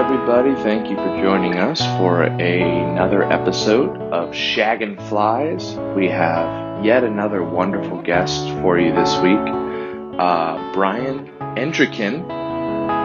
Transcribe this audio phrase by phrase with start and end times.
[0.00, 0.54] Everybody?
[0.62, 5.74] Thank you for joining us for another episode of Shaggin' Flies.
[5.94, 9.36] We have yet another wonderful guest for you this week,
[10.18, 12.26] uh, Brian Entrekin.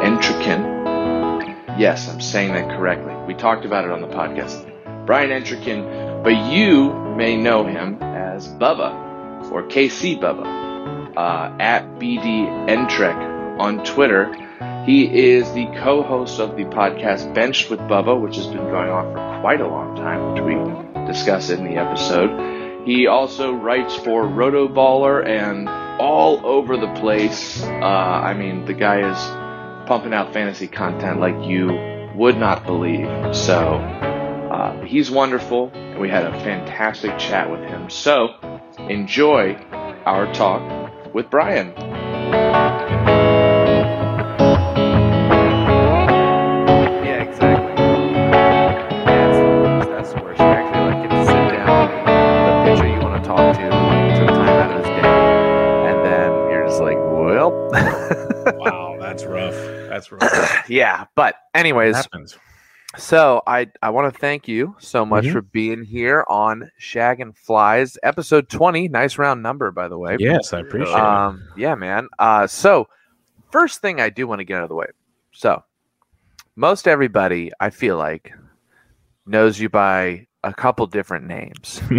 [0.04, 1.78] Entrekin.
[1.78, 3.14] Yes, I'm saying that correctly.
[3.28, 5.06] We talked about it on the podcast.
[5.06, 12.48] Brian Entrekin, but you may know him as Bubba or KC Bubba uh, at BD
[13.60, 14.45] on Twitter.
[14.86, 19.14] He is the co-host of the podcast Benched with Bubba, which has been going on
[19.14, 22.86] for quite a long time, which we discuss in the episode.
[22.86, 25.68] He also writes for Rotoballer and
[26.00, 27.64] all over the place.
[27.64, 29.18] Uh, I mean, the guy is
[29.88, 33.08] pumping out fantasy content like you would not believe.
[33.36, 37.90] So uh, he's wonderful, and we had a fantastic chat with him.
[37.90, 38.36] So
[38.88, 39.56] enjoy
[40.06, 41.74] our talk with Brian.
[60.70, 61.06] Yeah.
[61.16, 61.96] But anyways,
[62.98, 65.32] so I I want to thank you so much Mhm.
[65.34, 68.88] for being here on Shaggin' Flies, episode twenty.
[68.88, 70.16] Nice round number, by the way.
[70.20, 71.00] Yes, I appreciate it.
[71.00, 72.08] Um, yeah, man.
[72.20, 72.88] Uh, so
[73.52, 74.88] first thing I do want to get out of the way.
[75.32, 75.64] So
[76.56, 78.32] most everybody, I feel like,
[79.26, 81.82] knows you by a couple different names.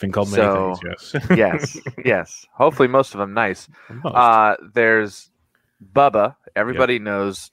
[0.00, 1.14] Been called many so- things.
[1.36, 1.76] Yes.
[1.76, 2.46] yes, yes.
[2.54, 3.68] Hopefully, most of them nice.
[4.04, 5.30] Uh, there's
[5.92, 6.36] Bubba.
[6.56, 7.50] Everybody knows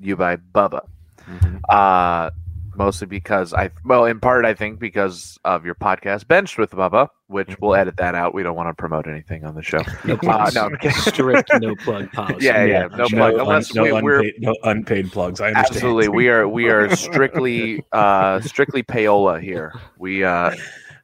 [0.00, 0.86] you by Bubba.
[1.28, 1.60] Mhm.
[1.68, 2.30] Uh,
[2.74, 7.08] mostly because I, well, in part, I think because of your podcast, Benched with Bubba,
[7.28, 8.34] which we'll edit that out.
[8.34, 9.80] We don't want to promote anything on the show.
[10.04, 12.46] No Uh, no, Strict no plug policy.
[12.46, 13.34] Yeah, yeah, no plug.
[13.34, 15.40] un- Unless no we, we're unpaid, no unpaid plugs.
[15.40, 15.76] I understand.
[15.76, 19.72] absolutely, we are we are strictly uh strictly payola here.
[19.98, 20.54] We uh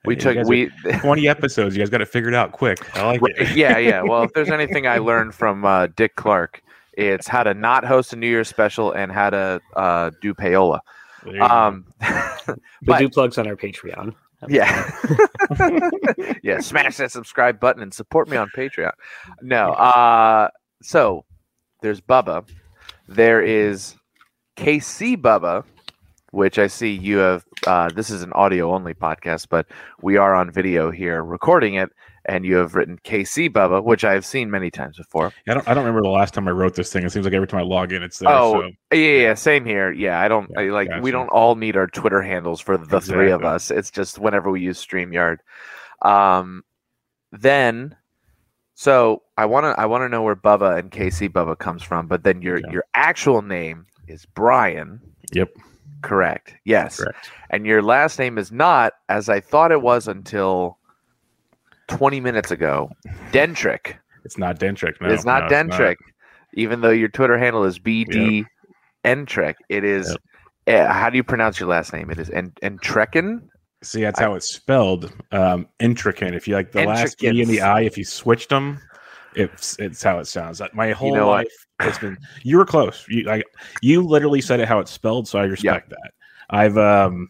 [0.04, 0.70] we took we
[1.00, 1.76] 20 episodes.
[1.76, 2.96] You guys got to figure it figured out quick.
[2.96, 3.56] I like it.
[3.56, 4.02] yeah yeah.
[4.02, 6.62] Well, if there's anything I learned from uh, Dick Clark,
[6.98, 10.80] it's how to not host a New Year's special and how to uh, do payola.
[11.24, 11.46] There you go.
[11.46, 11.86] Um,
[12.46, 14.14] But, But- do plugs on our Patreon.
[14.48, 14.88] yeah,
[16.44, 16.60] yeah.
[16.60, 18.92] Smash that subscribe button and support me on Patreon.
[19.42, 20.48] No, uh,
[20.80, 21.24] so
[21.82, 22.48] there's Bubba.
[23.08, 23.96] There is
[24.56, 25.64] KC Bubba,
[26.30, 27.44] which I see you have.
[27.66, 29.66] Uh, this is an audio only podcast, but
[30.02, 31.90] we are on video here recording it,
[32.24, 35.32] and you have written KC Bubba, which I have seen many times before.
[35.48, 35.66] I don't.
[35.68, 37.04] I don't remember the last time I wrote this thing.
[37.04, 38.30] It seems like every time I log in, it's there.
[38.30, 38.96] Oh, so.
[38.96, 39.92] Yeah, yeah, same here.
[39.92, 40.88] Yeah, I don't Yeah, I, like.
[41.00, 43.70] We don't all need our Twitter handles for the three of us.
[43.70, 45.38] It's just whenever we use Streamyard.
[46.02, 46.64] Um,
[47.32, 47.96] then,
[48.74, 52.06] so I want to I want to know where Bubba and KC Bubba comes from,
[52.06, 52.70] but then your Yeah.
[52.70, 55.00] your actual name is Brian.
[55.32, 55.50] Yep.
[56.00, 56.54] Correct.
[56.64, 56.98] Yes.
[56.98, 57.30] Correct.
[57.50, 60.77] And your last name is not as I thought it was until
[61.88, 62.90] twenty minutes ago.
[63.32, 63.96] Dentrick.
[64.24, 65.00] It's not Dentrick.
[65.00, 65.96] No, it's not no, Dentrick,
[66.54, 68.44] even though your Twitter handle is BD
[69.04, 69.56] Entrek.
[69.68, 70.16] It is.
[70.66, 70.88] Yep.
[70.88, 72.10] uh, how do you pronounce your last name?
[72.10, 73.40] It is En- Entrekin.
[73.82, 75.12] See, that's how it's spelled.
[75.30, 76.34] Um, intricate.
[76.34, 77.64] If you like the last E and the Intricate.
[77.64, 78.80] I, if you switched them,
[79.34, 80.60] it's it's how it sounds.
[80.74, 81.46] My whole know what?
[81.46, 82.18] life, it's been.
[82.42, 83.04] You were close.
[83.08, 83.44] You like
[83.82, 86.10] you literally said it how it's spelled, so I respect that.
[86.50, 87.28] I've um,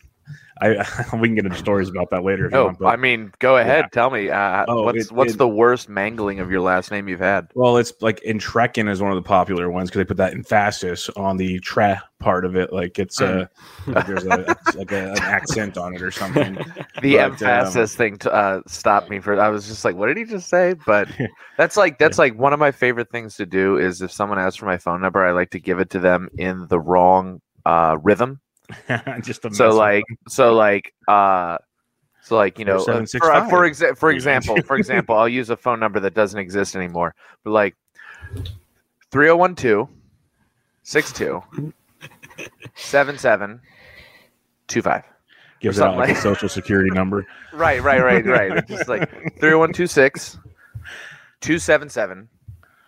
[0.60, 2.46] I we can get into stories about that later.
[2.46, 3.86] If you No, want, but- I mean, go ahead.
[3.92, 4.30] Tell me.
[4.30, 7.48] Uh, Oh, what's it- what's it- the worst mangling of your last name you've had?
[7.54, 11.08] Well, it's like Entrekin is one of the popular ones because they put that emphasis
[11.10, 12.72] on the tre part of it.
[12.72, 13.46] Like it's uh,
[13.86, 16.58] like there's a like a, an accent on it or something.
[17.00, 19.40] The But, um, emphasis thing to, uh, stopped me for.
[19.40, 21.08] I was just like, "What did he just say?" But
[21.56, 24.56] that's like that's like one of my favorite things to do is if someone asks
[24.56, 27.98] for my phone number, I like to give it to them in the wrong uh,
[28.02, 28.40] rhythm.
[29.22, 31.58] Just So like so like uh
[32.22, 35.50] so like you know uh, for, uh, for exa- for example for example I'll use
[35.50, 37.76] a phone number that doesn't exist anymore but like
[39.10, 39.88] 3012
[40.82, 41.42] 62
[42.74, 43.60] 77
[44.68, 45.04] 25
[45.60, 47.26] gives out something like a social security number.
[47.52, 48.52] right right right right.
[48.58, 49.10] It's just like
[49.40, 50.38] 3126
[51.40, 52.28] 277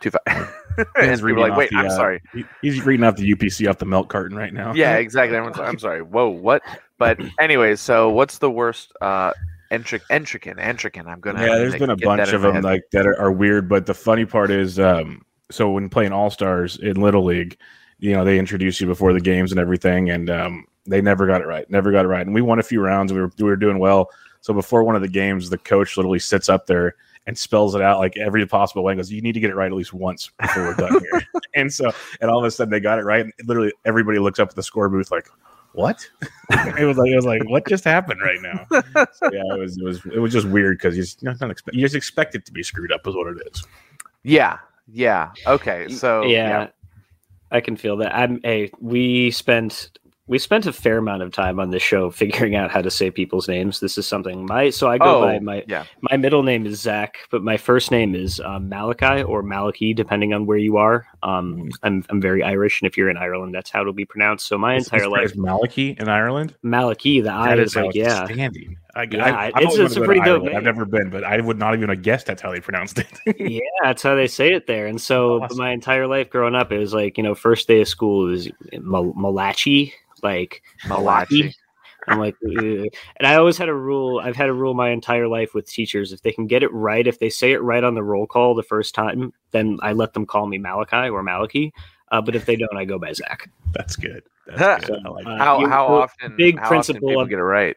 [0.01, 0.60] 25
[0.97, 3.69] and people are like wait the, I'm uh, sorry he- He's reading off the UPC
[3.69, 4.73] off the milk carton right now.
[4.75, 6.63] yeah exactly Everyone's like, i'm sorry whoa what
[6.99, 9.33] but anyways so what's the worst uh
[9.71, 11.57] entric entrican entrican i'm gonna yeah.
[11.59, 12.65] There's get been a bunch of them head.
[12.65, 16.31] like that are, are weird, but the funny part is, um, so when playing All
[16.31, 17.57] Stars in Little League,
[17.99, 21.41] you know they introduce you before the games and everything, and um, they never got
[21.41, 23.13] it right, never got it right, and we won a few rounds.
[23.13, 24.09] We were we were doing well.
[24.41, 26.95] So before one of the games, the coach literally sits up there
[27.27, 28.93] and spells it out like every possible way.
[28.93, 31.23] And goes, "You need to get it right at least once before we're done here."
[31.55, 34.39] and so, and all of a sudden they got it right, and literally everybody looks
[34.39, 35.29] up at the score booth like,
[35.73, 36.09] "What?"
[36.51, 38.67] it was like it was like, "What just happened right now?"
[39.13, 41.51] So yeah, it was it was it was just weird because you just, you, don't
[41.51, 43.65] expect, you just expect it to be screwed up, is what it is.
[44.23, 44.59] Yeah.
[44.93, 45.31] Yeah.
[45.47, 45.89] Okay.
[45.89, 46.69] So yeah,
[47.51, 48.15] I can feel that.
[48.15, 48.71] I'm a.
[48.81, 49.99] We spent
[50.31, 53.11] we spent a fair amount of time on this show figuring out how to say
[53.11, 53.81] people's names.
[53.81, 55.85] This is something my so I go Oh, by my yeah.
[56.09, 60.33] my middle name is Zach, but my first name is um, Malachi or Malachi, depending
[60.33, 61.05] on where you are.
[61.25, 64.47] Um, I'm I'm very Irish, and if you're in Ireland, that's how it'll be pronounced.
[64.47, 66.55] So my Is- entire is, life, is Malachy in Ireland.
[66.63, 67.21] Malachi.
[67.21, 68.79] the I is like yeah, outstanding.
[68.95, 70.57] I, Yeah, I, I've it's- it's a to go to pretty dope Ireland.
[70.57, 73.07] I've never been, but I would not even have guessed that's how they pronounced it.
[73.39, 74.87] yeah, that's how they say it there.
[74.87, 75.59] And so Awesome.
[75.59, 78.51] my entire life growing up, it was like you know, first day of school is
[78.73, 79.93] Mal- Malachi,
[80.23, 81.55] like Malachi.
[82.09, 82.59] I'm like, "Ugh."
[83.19, 84.21] and I always had a rule.
[84.21, 87.07] I've had a rule my entire life with teachers: if they can get it right,
[87.07, 90.15] if they say it right on the roll call the first time, then I let
[90.15, 91.73] them call me Malachi or Malachi.
[92.11, 93.51] Uh, but if they don't, I go by Zach.
[93.73, 94.23] that's good.
[94.57, 94.99] That's good.
[95.07, 95.37] I like Uh.
[95.37, 97.77] How you- how often big how often principle people of- get it right?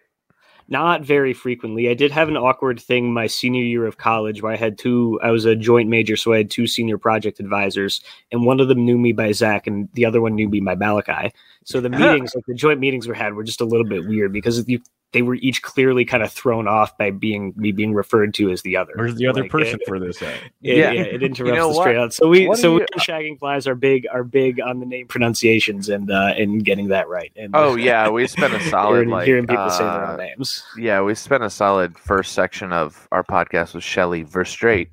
[0.70, 1.90] Not very frequently.
[1.90, 5.20] I did have an awkward thing my senior year of college where I had two.
[5.22, 8.02] I was a joint major, so I had two senior project advisors,
[8.32, 10.76] and one of them knew me by Zach, and the other one knew me by
[10.76, 11.34] Malachi.
[11.66, 14.32] So the meetings, like the joint meetings we had, were just a little bit weird
[14.32, 14.82] because you,
[15.14, 18.62] they were each clearly kind of thrown off by being me being referred to as
[18.64, 18.92] the other.
[18.96, 20.22] Where's the other Like, person it- for this?
[20.22, 20.30] It,
[20.62, 20.92] Yeah.
[20.92, 21.02] yeah.
[21.04, 22.14] it interrupts know the straight out.
[22.14, 25.08] So we, What so we and shagging flies are big, are big on the name
[25.08, 27.32] pronunciations and uh, and getting that right.
[27.36, 30.18] And Oh yeah, we spent a solid hearing, like hearing people say their uh, own
[30.18, 30.64] names.
[30.78, 34.90] yeah, we spent a solid first section of our podcast with Shelly Verougstraete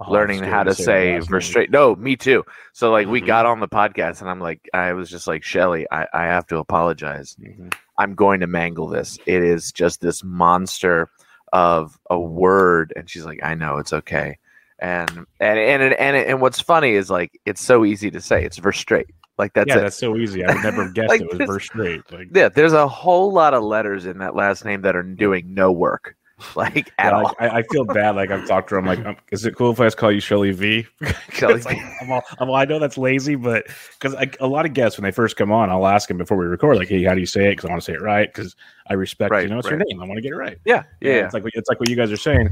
[0.00, 2.44] Oh, learning how to say her last No, me too.
[2.72, 3.26] So like we Mhm.
[3.26, 6.46] got on the podcast and I'm like I was just like Shelly, I, I have
[6.48, 7.36] to apologize.
[7.40, 7.72] Mhm.
[7.98, 9.18] I'm going to mangle this.
[9.26, 11.10] It is just this monster
[11.52, 14.38] of a word, and she's like, I know it's okay.
[14.80, 15.10] And
[15.40, 18.44] and and and and, and what's funny is like it's so easy to say.
[18.44, 19.06] It's Verougstraete.
[19.38, 19.80] Like that's yeah, it.
[19.82, 20.44] that's so easy.
[20.44, 22.02] I would never have guessed Like it was verse straight.
[22.12, 25.54] Like, yeah, there's a whole lot of letters in that last name that are doing
[25.54, 26.16] no work,
[26.56, 27.34] like at yeah, all.
[27.38, 28.16] I, I feel bad.
[28.16, 28.78] Like I've talked to her.
[28.80, 30.86] I'm like, um, is it cool if I just call you Shelly V?
[31.32, 33.66] Shelly like, I'm all, I'm all, I know that's lazy, but
[33.98, 36.46] because a lot of guests when they first come on, I'll ask them before we
[36.46, 37.50] record, like, hey, how do you say it?
[37.52, 38.32] Because I want to say it right.
[38.32, 38.56] Because
[38.88, 39.78] I respect, Right, you know, it's right.
[39.78, 40.02] your name.
[40.02, 40.58] I want to get it right.
[40.64, 41.24] yeah, yeah, Yeah, yeah.
[41.26, 42.50] It's like it's like what you guys are saying.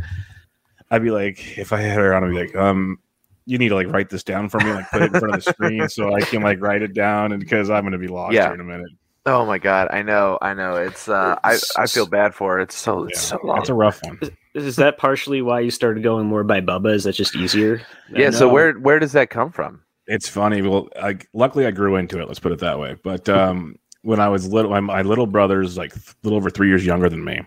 [0.90, 2.98] I'd be like, if I had her on, I'd be like, um,
[3.46, 5.44] you need to like write this down for me, like put it in front of
[5.44, 8.34] the screen so I can like write it down, and because I'm gonna be lost
[8.34, 8.44] Yeah.
[8.44, 8.90] here in a minute.
[9.24, 10.74] Oh my god, I know, I know.
[10.74, 12.64] It's uh, I I feel bad for it.
[12.64, 13.56] It's so it's Yeah, so long.
[13.56, 14.18] That's a rough one.
[14.54, 16.94] Is that partially why you started going more by Bubba?
[16.94, 17.80] Is that just easier?
[18.12, 18.30] Yeah.
[18.30, 19.82] So where where does that come from?
[20.06, 20.60] It's funny.
[20.60, 22.26] Well, I, luckily I grew into it.
[22.26, 22.96] Let's put it that way.
[23.04, 26.68] But um, when I was little, my, my little brother's like a little over three
[26.68, 27.40] years younger than me,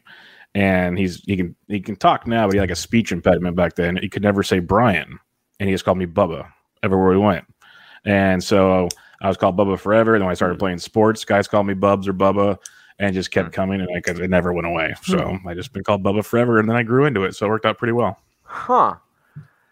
[0.55, 3.55] and he's he can he can talk now, but he had like a speech impediment
[3.57, 3.97] back then.
[3.97, 5.19] He could never say Brian,
[5.59, 6.47] and he just called me Bubba
[6.81, 7.45] everywhere we went.
[8.05, 8.87] And so
[9.21, 10.15] I was called Bubba forever.
[10.15, 10.59] And then when I started hmm.
[10.59, 12.57] playing sports, guys called me Bubs or Bubba,
[12.99, 13.53] and just kept hmm.
[13.53, 14.95] coming, and I, it never went away.
[15.03, 15.47] So hmm.
[15.47, 17.65] I just been called Bubba forever, and then I grew into it, so it worked
[17.65, 18.19] out pretty well.
[18.43, 18.95] Huh.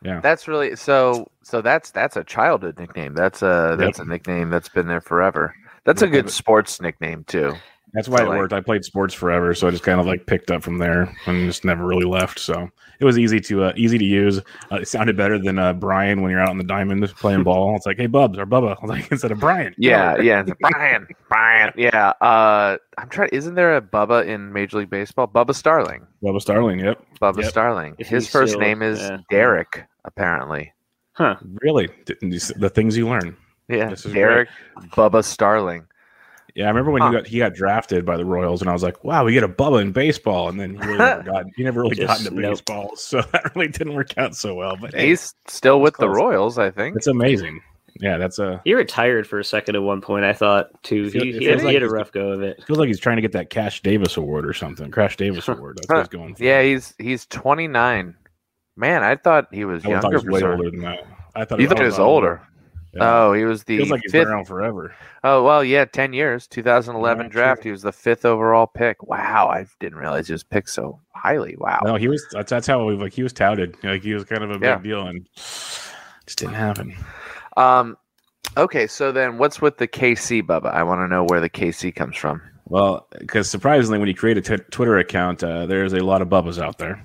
[0.04, 0.20] Yeah.
[0.20, 3.14] That's really so so that's that's a childhood nickname.
[3.14, 5.56] That's a that's a nickname that's been there forever.
[5.86, 7.56] That's a good sports nickname too.
[7.94, 8.54] That's why So, it like- worked.
[8.54, 11.46] I played sports forever, so I just kind of like picked up from there and
[11.48, 12.40] just never really left.
[12.40, 12.70] So
[13.00, 14.40] it was easy to uh, easy to use.
[14.72, 17.76] Uh, it sounded better than uh, Brian when you're out on the diamond playing ball.
[17.76, 19.76] It's like, hey, Bubs or Bubba, like instead of Brian.
[19.78, 20.44] Yeah, yeah.
[20.60, 21.72] Brian, Brian.
[21.78, 22.14] Yeah.
[22.22, 23.30] Uh, I'm trying.
[23.32, 25.28] Isn't there a Bubba in Major League Baseball?
[25.28, 26.08] Bubba Starling.
[26.24, 26.80] Bubba Starling.
[26.80, 27.06] Yep.
[27.22, 27.50] Bubba Yep.
[27.52, 27.96] Starling.
[28.00, 29.18] If His first still- name is yeah.
[29.30, 29.84] Derek.
[30.06, 30.74] Apparently.
[31.14, 31.36] Huh.
[31.62, 31.90] Really,
[32.22, 33.38] the things you learn.
[33.70, 33.90] Yeah.
[33.92, 34.50] This is Derek
[34.92, 35.86] Bubba Starling.
[36.56, 37.10] Yeah, I remember when Huh.
[37.10, 39.44] he got he got drafted by the Royals, and I was like, "Wow, we get
[39.44, 42.28] a Bubba in baseball." And then he really never got he never really got Just
[42.28, 42.52] into nope.
[42.52, 44.78] baseball, so that really didn't work out so well.
[44.80, 46.10] But hey, He's still with the.
[46.10, 46.96] Royals, I think.
[46.96, 47.62] it's amazing.
[48.00, 50.26] Yeah, that's a He retired for a second at one point.
[50.26, 51.10] I thought too.
[51.10, 52.64] Feel- He, he, had, like he had a rough go of it.
[52.66, 54.90] feels like he's trying to get that Cash Davis award or something.
[54.92, 55.78] Crash Davis award.
[55.78, 56.44] That's what he's going for.
[56.44, 58.16] Yeah, he's he's 29.
[58.76, 60.20] Man, I thought he was I thought younger.
[60.20, 61.00] he was way older than that.
[61.36, 62.42] I thought You thought he was older.
[62.94, 63.24] Yeah.
[63.26, 64.94] Oh, he was the feels like he's been around forever.
[65.24, 66.48] Oh well, yeah, 10 years.
[66.48, 67.62] 2011 Yeah, draft.
[67.62, 67.70] true.
[67.70, 69.02] He was the fifth overall pick.
[69.04, 71.56] Wow, I didn't realize he was picked so highly.
[71.58, 71.80] Wow.
[71.84, 72.24] No, he was.
[72.32, 73.76] That's, that's how we, like he was touted.
[73.84, 74.76] Like he was kind of a Yeah.
[74.76, 76.96] big deal, and just didn't happen.
[77.58, 77.98] Um,
[78.58, 80.72] okay, so then what's with the KC, Bubba?
[80.74, 82.42] I want to know where the KC comes from.
[82.66, 86.30] Well, because surprisingly, when you create a t- Twitter account, uh, there's a lot of
[86.30, 87.04] bubbas out there.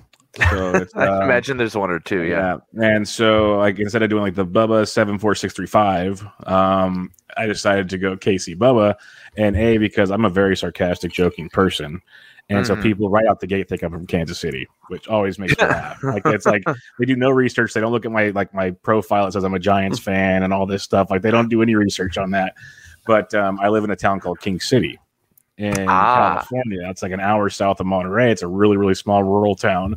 [0.49, 2.23] So it's, I uh, imagine there's one or two.
[2.23, 2.57] Yeah.
[2.81, 7.11] And so, like, instead of doing like the Bubba seven four six three five, um,
[7.37, 8.95] I decided to go Casey Bubba,
[9.37, 12.01] and a because I'm a very sarcastic, joking person,
[12.49, 12.81] and so Mhm.
[12.81, 15.99] people right out the gate think I'm from Kansas City, which always makes me laugh.
[16.03, 16.63] Like it's like
[16.97, 17.73] they do no research.
[17.73, 19.27] They don't look at my like my profile.
[19.27, 21.11] It says I'm a Giants fan and all this stuff.
[21.11, 22.55] Like they don't do any research on that.
[23.05, 24.99] But um, I live in a town called King City
[25.57, 26.35] in Ah.
[26.39, 26.89] California.
[26.89, 28.31] It's like an hour south of Monterey.
[28.31, 29.95] It's a really really small rural town.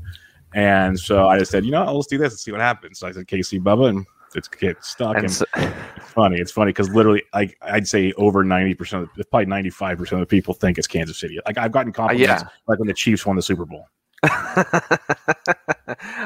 [0.54, 2.99] And so I just said, you know, let's do this and see what happens.
[2.99, 5.16] So I said, KC Bubba, and it's get stuck.
[5.16, 6.38] And And so, it's funny.
[6.38, 10.21] It's funny because literally, like I'd say over ninety percent, of probably ninety five percent
[10.23, 11.38] of the people think it's Kansas City.
[11.47, 12.49] Like I've gotten compliments, yeah.
[12.66, 13.88] like when the Chiefs won the Super Bowl.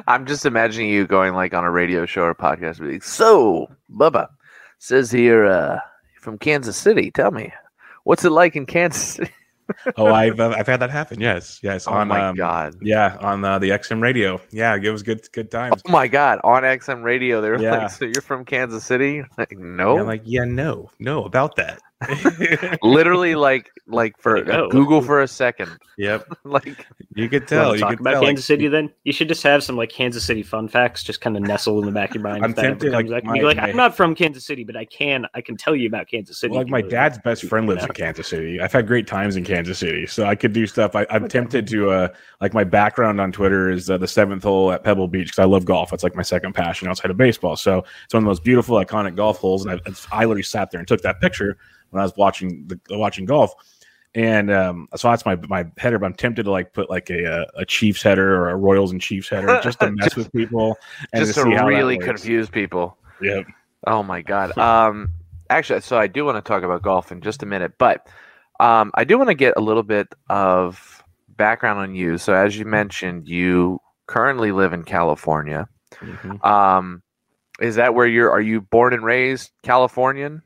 [0.07, 2.81] I'm just imagining you going like on a radio show or podcast.
[2.81, 4.29] Like, so, Bubba
[4.79, 5.79] says here uh,
[6.21, 7.11] from Kansas City.
[7.11, 7.53] Tell me,
[8.05, 9.33] what's it like in Kansas City?
[9.97, 11.21] Oh, I've uh, I've had that happen.
[11.21, 11.87] Yes, yes.
[11.89, 12.75] Oh on my um, god!
[12.83, 14.41] yeah, on uh, the XM radio.
[14.51, 15.83] Yeah, it was good good times.
[15.87, 16.41] Oh my god!
[16.45, 17.79] On XM radio, they were Yeah.
[17.79, 21.81] like, "So you're from Kansas City?" Like, no, I'm like, yeah, no, no about that.
[22.83, 24.69] literally, like, like for No.
[24.69, 27.67] Google for a second, yep, like, you could tell.
[27.67, 28.21] wanna You talk could about tell.
[28.21, 28.91] like, Kansas City then?
[29.05, 31.87] You should just have some like Kansas City fun facts just kind of nestle in
[31.87, 32.45] the back of your mind.
[32.45, 33.25] I'm if tempted, comes like, up.
[33.25, 35.41] You can be my- like, my- I'm not from Kansas City, but I can I
[35.41, 36.55] can tell you about Kansas City.
[36.55, 38.61] like my because- dad's best friend lives in Kansas City.
[38.61, 40.95] I've had great times in Kansas City, so I could do stuff.
[40.95, 42.09] I, I'm tempted to uh,
[42.41, 45.45] like my background on Twitter is uh, the seventh hole at Pebble Beach because I
[45.47, 45.93] love golf.
[45.93, 47.57] It's like my second passion outside of baseball.
[47.57, 50.71] So it's one of the most beautiful, iconic golf holes, and I, I literally sat
[50.71, 51.57] there and took that picture
[51.91, 53.55] when I was watching the watching golf.
[54.15, 55.99] And um, so that's my my header.
[55.99, 58.91] But I'm tempted to like put like a a, a Chiefs header or a Royals
[58.91, 60.79] and Chiefs header just to mess with people
[61.13, 62.97] and just to, how really confuse people.
[63.21, 63.47] Yep.
[63.87, 64.57] Oh my god.
[64.57, 65.13] Um
[65.51, 68.09] actually so I do want to talk about golf in just a minute, but
[68.59, 72.17] um I do want to get a little bit of background on you.
[72.17, 75.69] So as you mentioned, you currently live in California.
[76.01, 76.43] Mhm.
[76.43, 77.03] Um
[77.61, 80.41] is that where you're are you born and raised Californian?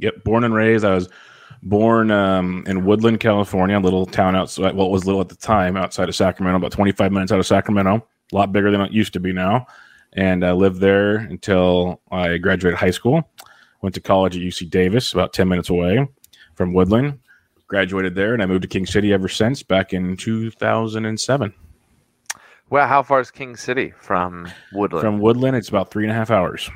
[0.00, 0.84] Yep, born and raised.
[0.84, 1.08] I was
[1.62, 4.74] born um, in Woodland, California, a little town outside.
[4.74, 7.46] Well, it was little at the time, outside of Sacramento, about 25 minutes out of
[7.46, 8.06] Sacramento.
[8.32, 9.66] A lot bigger than it used to be now.
[10.14, 13.28] And I lived there until I graduated high school.
[13.82, 16.06] Went to college at UC Davis, about 10 minutes away
[16.54, 17.18] from Woodland.
[17.66, 21.54] Graduated there, and I moved to King City ever since, back in 2007.
[22.68, 25.02] Well, how far is King City from Woodland?
[25.02, 26.70] From Woodland, it's about three and a half hours.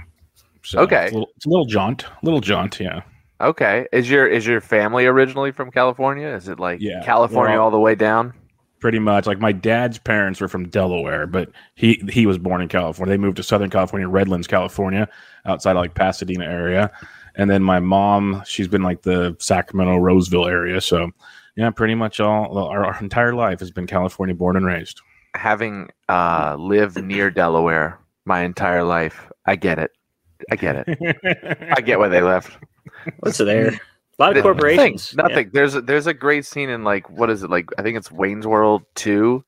[0.63, 1.05] So Okay.
[1.05, 3.03] it's a little, it's a little jaunt, little jaunt, yeah.
[3.41, 3.87] Okay.
[3.93, 6.29] Is your is your family originally from California?
[6.29, 8.35] Is it like Yeah, California well- all the way down?
[8.81, 12.69] pretty much like my dad's parents were from Delaware, but he he was born in
[12.69, 13.15] California.
[13.15, 15.09] They moved to Southern California, Redlands, California,
[15.47, 16.91] outside of like Pasadena area.
[17.35, 20.83] And then my mom, she's been like the Sacramento, Roseville area.
[20.83, 21.11] So
[21.57, 25.01] yeah, pretty much all our, our entire life has been California born and raised.
[25.35, 29.93] having uh, lived near Delaware my entire life, I get it.
[30.51, 31.69] I get it.
[31.75, 32.59] I get why they left.
[33.21, 33.69] What's there?
[33.69, 35.15] A lot of Nothing, corporations.
[35.17, 35.51] Nothing.
[35.53, 37.69] There's a, there's a great scene in like what is it like?
[37.79, 39.45] I think it's Wayne's World two,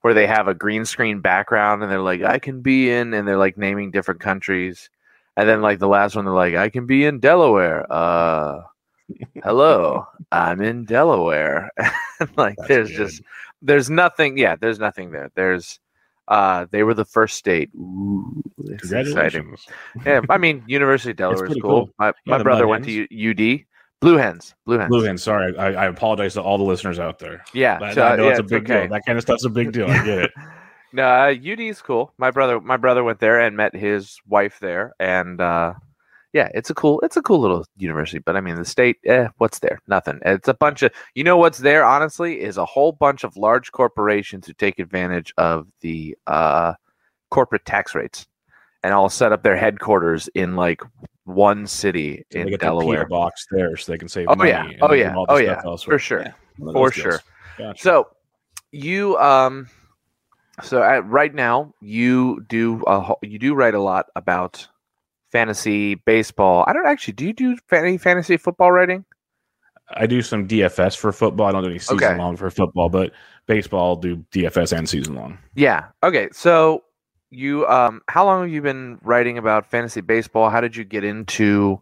[0.00, 3.28] where they have a green screen background and they're like, I can be in, and
[3.28, 4.88] they're like naming different countries,
[5.36, 7.86] and then like the last one, they're like, I can be in Delaware.
[7.92, 8.62] Uh,
[9.42, 11.70] hello, I'm in Delaware.
[12.36, 12.96] like That's there's good.
[12.96, 13.22] just
[13.60, 14.38] there's nothing.
[14.38, 15.30] Yeah, there's nothing there.
[15.34, 15.78] There's
[16.28, 17.70] uh, they were the first state.
[17.76, 19.56] Ooh, it's exciting.
[20.04, 21.86] Yeah, I mean, University of Delaware is cool.
[21.86, 21.90] cool.
[21.98, 23.64] My, Yeah, my brother went to UD,
[24.00, 24.54] Blue Hens.
[24.64, 24.88] Blue Hens.
[24.88, 25.22] Blue Hens.
[25.22, 27.44] Sorry, I, I apologize to all the listeners out there.
[27.54, 27.78] Yeah.
[27.80, 28.82] I, so, I know yeah, it's a big okay.
[28.82, 28.90] deal.
[28.90, 29.90] That kind of stuff's a big deal.
[29.90, 30.30] I get it.
[30.92, 32.14] No, uh, UD is cool.
[32.16, 35.74] My brother, my brother went there and met his wife there, and uh,
[36.36, 38.18] yeah, it's a cool, it's a cool little university.
[38.18, 39.78] But I mean, the state, eh, what's there?
[39.88, 40.18] Nothing.
[40.24, 43.72] It's a bunch of, you know, what's there honestly is a whole bunch of large
[43.72, 46.74] corporations who take advantage of the uh,
[47.30, 48.26] corporate tax rates,
[48.82, 50.80] and all set up their headquarters in like
[51.24, 53.06] one city So they in Delaware.
[53.06, 54.50] Box there, so they can save Oh, money.
[54.50, 54.64] yeah.
[54.66, 55.14] and Oh, yeah.
[55.16, 55.60] all Oh, yeah.
[55.64, 55.98] elsewhere.
[55.98, 56.20] For sure.
[56.22, 57.20] Yeah, For sure.
[57.58, 57.82] Gotcha.
[57.82, 58.08] So
[58.72, 59.68] you um
[60.62, 64.66] so at, right now you do a, you do write a lot about
[65.36, 66.64] fantasy baseball.
[66.66, 69.04] I don't actually do you do any fantasy football writing?
[69.90, 71.46] I do some DFS for football.
[71.46, 72.16] I don't do any season Okay.
[72.18, 73.12] long for football, but
[73.46, 75.38] baseball I'll do DFS and season long.
[75.54, 75.84] Yeah.
[76.02, 76.28] Okay.
[76.32, 76.84] So
[77.30, 80.48] you um how long have you been writing about fantasy baseball?
[80.48, 81.80] How did you get into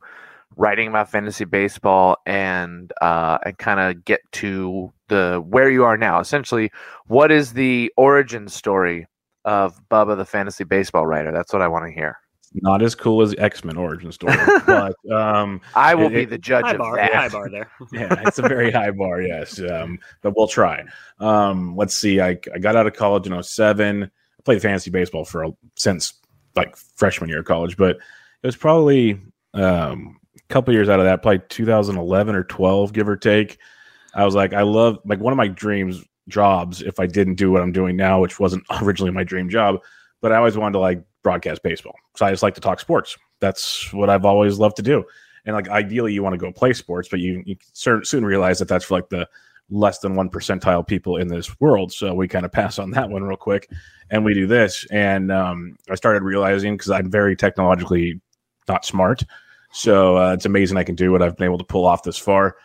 [0.57, 5.97] writing about fantasy baseball and uh and kind of get to the where you are
[5.97, 6.19] now?
[6.19, 6.73] Essentially,
[7.07, 9.07] what is the origin story
[9.45, 11.31] of Bubba the fantasy baseball writer?
[11.31, 12.19] That's what I want to hear.
[12.55, 16.39] Not as cool as X Men origin story, but um, I will It- be the
[16.39, 17.13] judge High of bar, that.
[17.13, 17.69] high bar there.
[17.93, 19.61] yeah, it's a very high bar, yes.
[19.61, 20.85] Um, but we'll try.
[21.19, 22.21] Um, let's see.
[22.21, 24.05] I, I got out of college in 07.
[24.05, 24.09] I
[24.45, 26.15] played fantasy baseball for a, since
[26.55, 29.19] like freshman year of college, but it was probably
[29.55, 33.59] um, a couple years out of that, probably 2011 or 12, give or take.
[34.15, 37.51] I was like, I love like one of my dreams jobs if I didn't do
[37.51, 39.81] what I'm doing now, which wasn't originally my dream job,
[40.21, 41.97] but I always wanted to like broadcast baseball.
[42.15, 43.19] So I just like to talk sports.
[43.41, 45.05] That's what I've always loved to do.
[45.45, 48.69] And like ideally, you want to go play sports, but you, you soon realize that
[48.69, 49.29] that's for like the
[49.71, 51.93] less than one percentile people in this world.
[51.93, 53.71] So we kind of pass on that one real quick,
[54.11, 54.87] and we do this.
[54.91, 58.21] And um, I started realizing because I'm very technologically
[58.69, 59.23] not smart,
[59.73, 62.19] so uh, it's amazing I can do what I've been able to pull off this
[62.19, 62.57] far.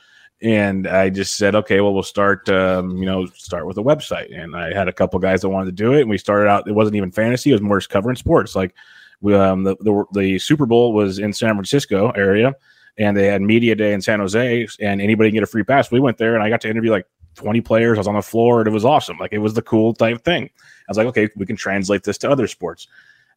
[0.41, 4.33] And I just said, okay, well, we'll start, um, you know, start with a website.
[4.37, 6.67] And I had a couple guys that wanted to do it, and we started out.
[6.67, 8.55] It wasn't even fantasy; it was more just covering sports.
[8.55, 8.73] Like,
[9.19, 12.55] we, um, the, the the Super Bowl was in San Francisco area,
[12.97, 15.91] and they had media day in San Jose, and anybody can get a free pass.
[15.91, 17.05] We went there, and I got to interview like
[17.35, 17.97] 20 players.
[17.97, 19.17] I was on the floor, and it was awesome.
[19.17, 20.45] Like, it was the cool type thing.
[20.45, 22.87] I was like, okay, we can translate this to other sports.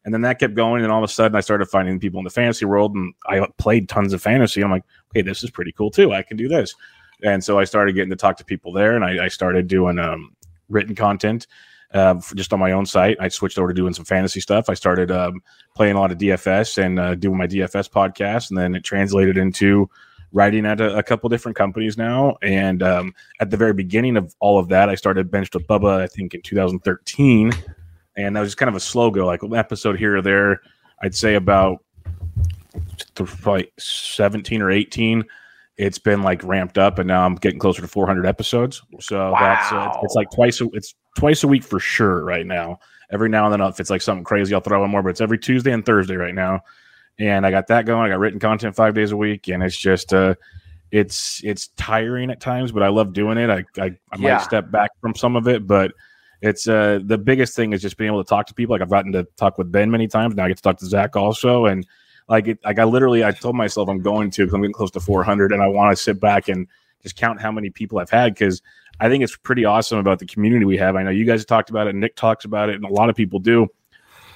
[0.05, 2.25] And then that kept going, and all of a sudden, I started finding people in
[2.25, 4.61] the fantasy world, and I played tons of fantasy.
[4.61, 6.11] I'm like, okay, this is pretty cool too.
[6.11, 6.75] I can do this.
[7.23, 9.99] And so I started getting to talk to people there, and I, I started doing
[9.99, 10.35] um,
[10.67, 11.47] written content
[11.93, 13.17] uh, just on my own site.
[13.19, 14.69] I switched over to doing some fantasy stuff.
[14.69, 15.41] I started um,
[15.75, 19.37] playing a lot of DFS and uh, doing my DFS podcast, and then it translated
[19.37, 19.89] into
[20.33, 22.35] writing at a, a couple different companies now.
[22.41, 26.01] And um, at the very beginning of all of that, I started Benched with Bubba,
[26.01, 27.51] I think in 2013,
[28.17, 30.61] and that was just kind of a slow go, like an episode here or there.
[31.01, 31.83] I'd say about
[33.15, 35.23] probably 17 or 18
[35.77, 38.81] it's been like ramped up and now i'm getting closer to 400 episodes.
[38.99, 42.45] So that's uh, it's, it's like twice a, it's twice a week for sure right
[42.45, 42.79] now.
[43.11, 45.21] Every now and then if it's like something crazy i'll throw in more but it's
[45.21, 46.61] every tuesday and thursday right now.
[47.19, 48.05] And i got that going.
[48.05, 50.35] I got written content five days a week and it's just uh
[50.91, 53.49] it's it's tiring at times but i love doing it.
[53.49, 54.33] I i, I Yeah.
[54.33, 55.91] might step back from some of it but
[56.43, 58.73] it's uh the biggest thing is just being able to talk to people.
[58.73, 60.35] Like i've gotten to talk with ben many times.
[60.35, 61.65] Now i get to talk to zach also.
[61.65, 61.87] And
[62.27, 64.91] like it, like I literally I told myself I'm going to because I'm getting close
[64.91, 66.67] to 400 and I want to sit back and
[67.01, 68.61] just count how many people I've had because
[68.99, 70.97] I think it's pretty awesome about the community we have.
[70.97, 73.15] I know you guys talked about it, Nick talks about it, and a lot of
[73.15, 73.67] people do.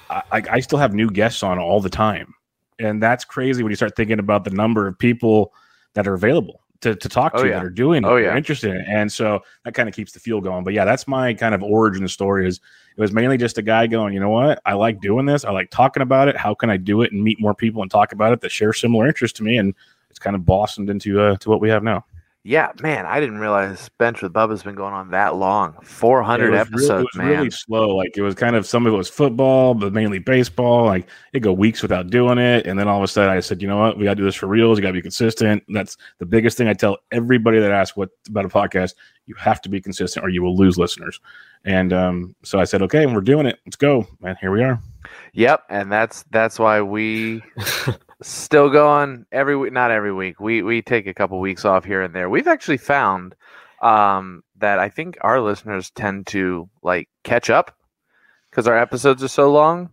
[0.08, 2.34] I, I I still have new guests on all the time,
[2.78, 5.52] and that's crazy when you start thinking about the number of people
[5.92, 7.54] that are available to, to talk to Oh, yeah.
[7.54, 8.28] that are doing it, Oh, yeah.
[8.28, 8.86] are interested in it.
[8.88, 10.64] And so that kind of keeps the fuel going.
[10.64, 12.60] But yeah, that's my kind of origin story is
[12.96, 14.60] it was mainly just a guy going, you know what?
[14.64, 15.44] I like doing this.
[15.44, 16.36] I like talking about it.
[16.36, 18.72] How can I do it and meet more people and talk about it that share
[18.72, 19.56] similar interests to me?
[19.58, 19.74] And
[20.10, 22.04] it's kind of blossomed into uh, to what we have now.
[22.48, 25.74] Yeah, man, I didn't realize Bench with Bubba's been going on that long.
[25.82, 27.28] 400 It episodes, really, it was man.
[27.28, 27.94] really slow.
[27.94, 30.86] Like it was kind of some of it was football, but mainly baseball.
[30.86, 33.60] Like it go weeks without doing it, and then all of a sudden I said,
[33.60, 34.78] you know what, we got to do this for reals.
[34.78, 35.62] You got to be consistent.
[35.68, 38.94] That's the biggest thing I tell everybody that asks what about a podcast.
[39.26, 41.20] You have to be consistent, or you will lose listeners.
[41.66, 43.58] And um, so I said, okay, and we're doing it.
[43.66, 44.80] Let's go, and here we are.
[45.34, 47.42] Yep, and that's that's why we
[48.22, 49.72] still going every week.
[49.72, 50.40] Not every week.
[50.40, 52.28] We we take a couple weeks off here and there.
[52.30, 53.34] We've actually found
[53.82, 57.76] um, that I think our listeners tend to like catch up
[58.50, 59.90] because our episodes are so long.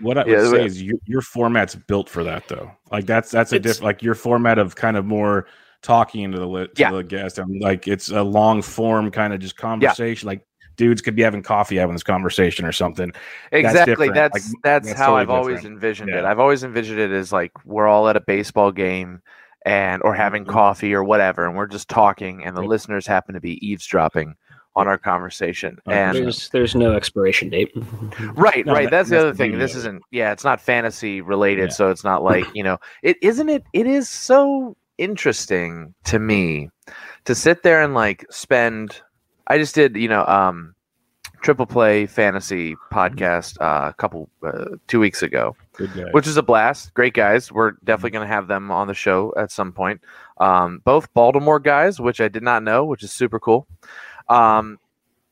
[0.00, 2.70] What I Yeah, would say is your, your format's built for that, though.
[2.90, 3.82] Like that's that's a It's- diff.
[3.84, 5.46] Like your format of kind of more
[5.82, 6.90] talking to the li- to Yeah.
[6.92, 10.26] the guest, and like it's a long form kind of just conversation.
[10.26, 13.12] Like dudes could be having coffee having this conversation or something.
[13.52, 13.92] Exactly.
[14.08, 14.14] different.
[14.14, 15.74] That's Like, that's, that's how totally I've always different.
[15.74, 16.24] envisioned it.
[16.24, 19.20] I've always envisioned it as like we're all at a baseball game
[19.66, 20.48] and or having Mhm.
[20.48, 22.68] coffee or whatever, and we're just talking, and the Yep.
[22.68, 24.34] listeners happen to be eavesdropping
[24.76, 25.78] on our conversation.
[25.86, 27.70] Oh, And There's there's no expiration date.
[28.34, 28.84] right, No, right.
[28.84, 29.52] that- that's the that's other thing.
[29.52, 29.78] beauty This of it.
[29.80, 30.02] isn't.
[30.10, 31.74] Yeah, it's not fantasy related, Yeah.
[31.74, 32.78] so it's not like you know.
[33.02, 33.62] It isn't it.
[33.72, 36.70] It is so interesting to me
[37.24, 39.00] to sit there and like spend.
[39.46, 40.74] I just did you know um,
[41.42, 45.56] triple play fantasy podcast uh, a couple uh, two weeks ago
[46.12, 46.94] which is a blast.
[46.94, 47.50] Great guys.
[47.50, 50.00] We're definitely going to have them on the show at some point.
[50.38, 53.66] Um, both Baltimore guys, which I did not know, which is super cool.
[54.28, 54.78] Um,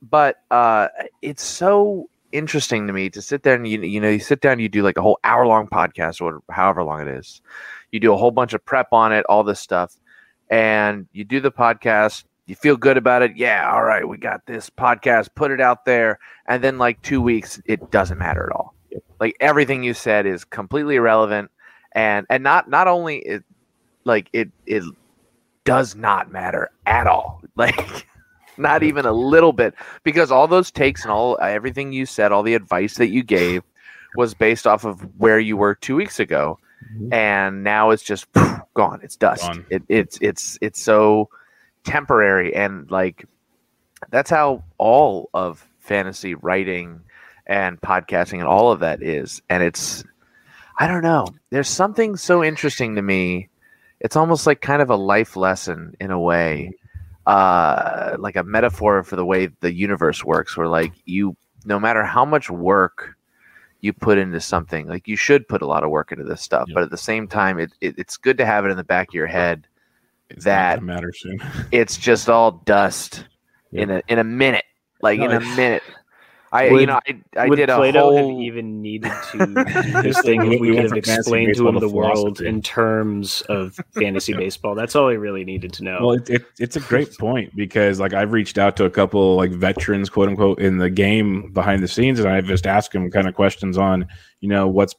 [0.01, 0.89] but uh,
[1.23, 4.59] it's so interesting to me to sit there and you, you know you sit down,
[4.59, 7.41] you do like a whole hour long podcast or however long it is.
[7.91, 9.97] You do a whole bunch of prep on it, all this stuff,
[10.51, 12.25] and you do the podcast.
[12.53, 13.35] You feel good about it.
[13.35, 15.29] Yeah, all right, we got this podcast.
[15.35, 18.75] Put it out there, and then like two weeks, it doesn't matter at all.
[19.19, 21.51] Like everything you said is completely irrelevant.
[21.95, 23.43] And and not not only it
[24.05, 24.85] like it it
[25.65, 27.41] does not matter at all.
[27.57, 28.07] Like
[28.59, 29.73] not even a little bit.
[30.05, 33.63] Because all those takes and all everything you said all the advice that you gave
[34.15, 36.59] was based off of where you were two weeks ago.
[36.99, 37.15] Mhm.
[37.15, 39.01] and now it's just poof, gone.
[39.03, 39.45] It's dust.
[39.45, 39.65] Gone.
[39.71, 41.31] It, it's it's it's so
[41.85, 43.27] temporary and like
[44.11, 47.01] that's how all of fantasy writing
[47.47, 50.05] and podcasting and all of that is and it's
[50.79, 53.51] i don't know there's something so interesting to me.
[54.01, 56.73] It's almost like kind of a life lesson in a way
[57.27, 62.05] uh like a metaphor for the way the universe works where like you no matter
[62.05, 63.15] how much work
[63.81, 66.69] you put into something like you should put a lot of work into this stuff
[66.75, 69.07] but at the same time it, it it's good to have it in the back
[69.07, 69.69] of your head
[70.37, 71.39] It's that- matter soon.
[71.73, 73.25] it's just all dust
[73.71, 73.83] Yeah.
[73.83, 74.65] in a in a minute
[75.01, 75.83] like in a minute
[76.55, 79.55] I you know I, I Would did a Plato have whole even needed to do
[80.03, 82.61] this thing We- if we, we could have explained to him to the world in
[82.61, 84.75] terms of fantasy baseball?
[84.75, 85.99] That's all he really needed to know.
[86.03, 89.35] Well, it, it, it's a great point because like I've reached out to a couple
[89.37, 93.11] like veterans, quote unquote, in the game behind the scenes, and I've just asked them
[93.11, 94.07] kind of questions on,
[94.41, 94.95] you know, what's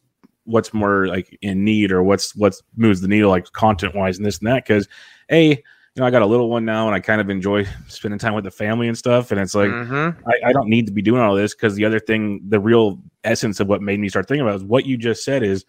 [0.46, 4.26] what's more like in need or what's what's moves the needle like content wise and
[4.26, 4.66] this and that.
[4.66, 4.88] Because
[5.32, 8.18] a you know I got a little one now and I kind of enjoy spending
[8.20, 10.18] time with the family and stuff, and it's like Mhm.
[10.28, 13.00] I, I don't need to be doing all this because the other thing, the real
[13.24, 15.66] essence of what made me start thinking about is what you just said is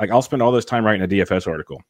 [0.00, 1.82] like I'll spend all this time writing a DFS article.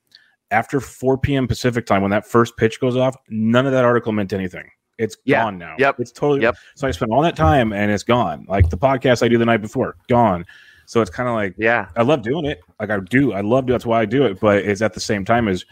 [0.51, 1.49] After 4 p.m.
[1.49, 4.71] Pacific time, when that first pitch goes off, none of that article meant anything.
[4.99, 5.43] It's Yeah.
[5.45, 5.75] gone now.
[5.79, 5.97] Yep.
[6.01, 6.55] It's totally Yep.
[6.77, 8.45] so I spent all that time and it's gone.
[8.49, 10.45] Like the podcast I do the night before, gone.
[10.87, 12.61] So it's kind of like yeah I love doing it.
[12.79, 13.33] Like I do.
[13.33, 14.39] I love that's why I do it.
[14.39, 15.65] But it's at the same time as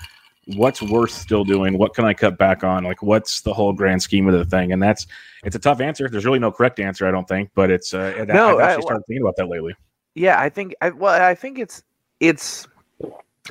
[0.56, 1.78] what's worth still doing?
[1.78, 2.84] What can I cut back on?
[2.84, 4.72] Like what's the whole grand scheme of the thing?
[4.72, 5.06] And that's
[5.44, 6.08] it's a tough answer.
[6.08, 7.50] There's really no correct answer, I don't think.
[7.54, 9.74] But it's uh, No, I've I- actually started thinking about that lately.
[10.14, 11.82] yeah I think I well I think it's
[12.20, 12.66] it's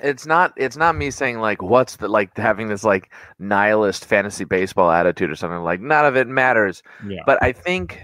[0.01, 4.45] it's not it's not me saying like what's the like having this like nihilist fantasy
[4.45, 7.21] baseball attitude or something like none of it matters Yeah.
[7.25, 7.99] but I think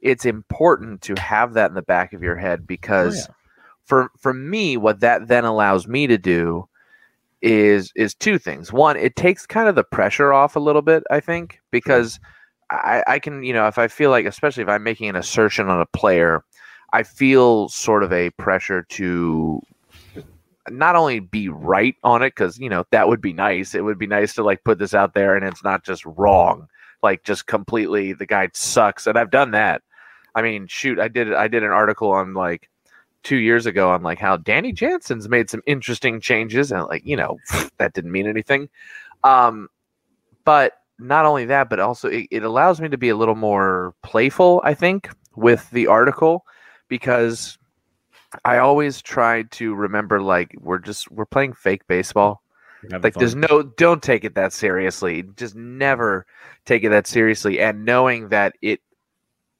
[0.00, 3.34] it's important to have that in the back of your head because Oh, yeah.
[3.84, 6.66] for for me what that then allows me to do
[7.42, 8.72] is is two things.
[8.72, 12.18] One it takes kind of the pressure off a little bit i think because
[12.70, 15.68] i i can you know if i feel like especially if i'm making an assertion
[15.68, 16.44] on a player
[16.92, 19.60] i feel sort of a pressure to
[20.70, 23.74] not only be right on it because you know that would be nice.
[23.74, 26.68] It would be nice to like put this out there and it's not just wrong
[27.02, 29.82] like just completely the guy sucks and i've done that.
[30.34, 32.70] I mean shoot i did i did an article on like
[33.22, 37.16] two years ago on like how danny jansen's made some interesting changes and like you
[37.16, 37.38] know
[37.78, 38.68] that didn't mean anything.
[39.24, 39.68] Um
[40.44, 43.94] but not only that but also it, it allows me to be a little more
[44.02, 46.44] playful i think with the article
[46.88, 47.58] because
[48.44, 52.42] i always try to remember like we're just we're playing fake baseball.
[52.90, 53.20] Like fun.
[53.20, 55.22] there's no don't take it that seriously.
[55.36, 56.26] Just never
[56.64, 57.60] take it that seriously.
[57.60, 58.80] And knowing that it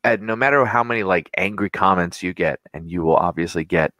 [0.05, 3.93] and no matter how many like angry comments you get and you will obviously get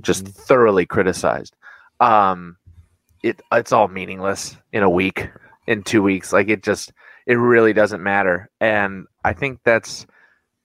[0.00, 1.54] just thoroughly criticized
[2.00, 2.56] um
[3.22, 5.28] it it's all meaningless in a week
[5.66, 6.92] in two weeks like it just
[7.26, 10.06] it really doesn't matter and i think that's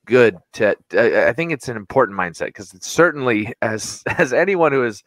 [0.06, 4.72] good to I i think it's an important mindset because it's certainly as as anyone
[4.72, 5.04] who has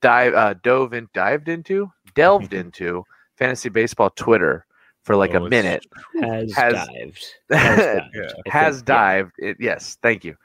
[0.00, 3.04] dive uh, dove in dived into delved into
[3.36, 4.66] fantasy baseball twitter
[5.04, 5.86] for like Oh, a minute
[6.20, 7.26] has, has- dived.
[7.50, 8.14] Has dived.
[8.14, 8.30] Yeah.
[8.52, 9.48] Has think, yeah.
[9.50, 10.36] it, yes thank you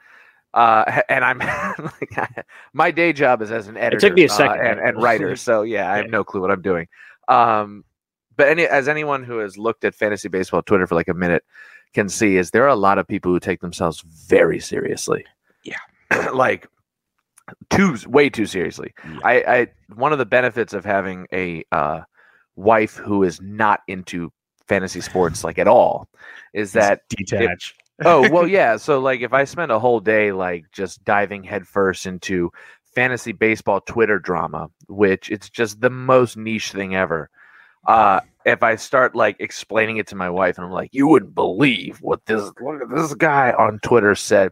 [0.54, 1.38] uh and i'm
[2.00, 5.36] like my day job is as an editor took me a uh, and, and writer
[5.36, 6.10] so yeah i have Yeah.
[6.12, 6.86] no clue what i'm doing
[7.28, 7.84] um
[8.36, 11.44] but any as anyone who has looked at fantasy baseball twitter for like a minute
[11.92, 15.24] can see is there are a lot of people who take themselves very seriously
[15.64, 15.76] Yeah.
[16.32, 16.66] like
[17.70, 19.18] too way too seriously Yeah.
[19.24, 22.00] I, I one of the benefits of having a uh
[22.56, 24.32] wife who is not into
[24.68, 26.08] fantasy sports like at all
[26.54, 27.74] is that detach.
[28.04, 32.06] oh well yeah so like if i spend a whole day like just diving headfirst
[32.06, 32.50] into
[32.94, 37.30] fantasy baseball twitter drama which it's just the most niche thing ever
[37.86, 41.34] uh if i start like explaining it to my wife and i'm like you wouldn't
[41.34, 44.50] believe what this look at this guy on twitter said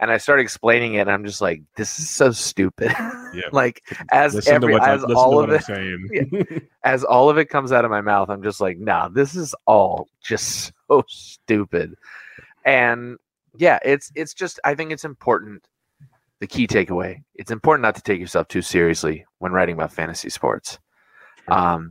[0.00, 2.92] and i start explaining it and i'm just like this is so stupid
[3.34, 3.42] Yeah.
[3.52, 6.08] like as Listen every as listen all of it I'm
[6.84, 9.54] as all of it comes out of my mouth, I'm just like, nah, this is
[9.66, 11.94] all just so stupid.
[12.64, 13.16] And
[13.56, 15.66] yeah, it's it's just I think it's important.
[16.40, 20.30] The key takeaway: it's important not to take yourself too seriously when writing about fantasy
[20.30, 20.78] sports.
[21.48, 21.90] Um,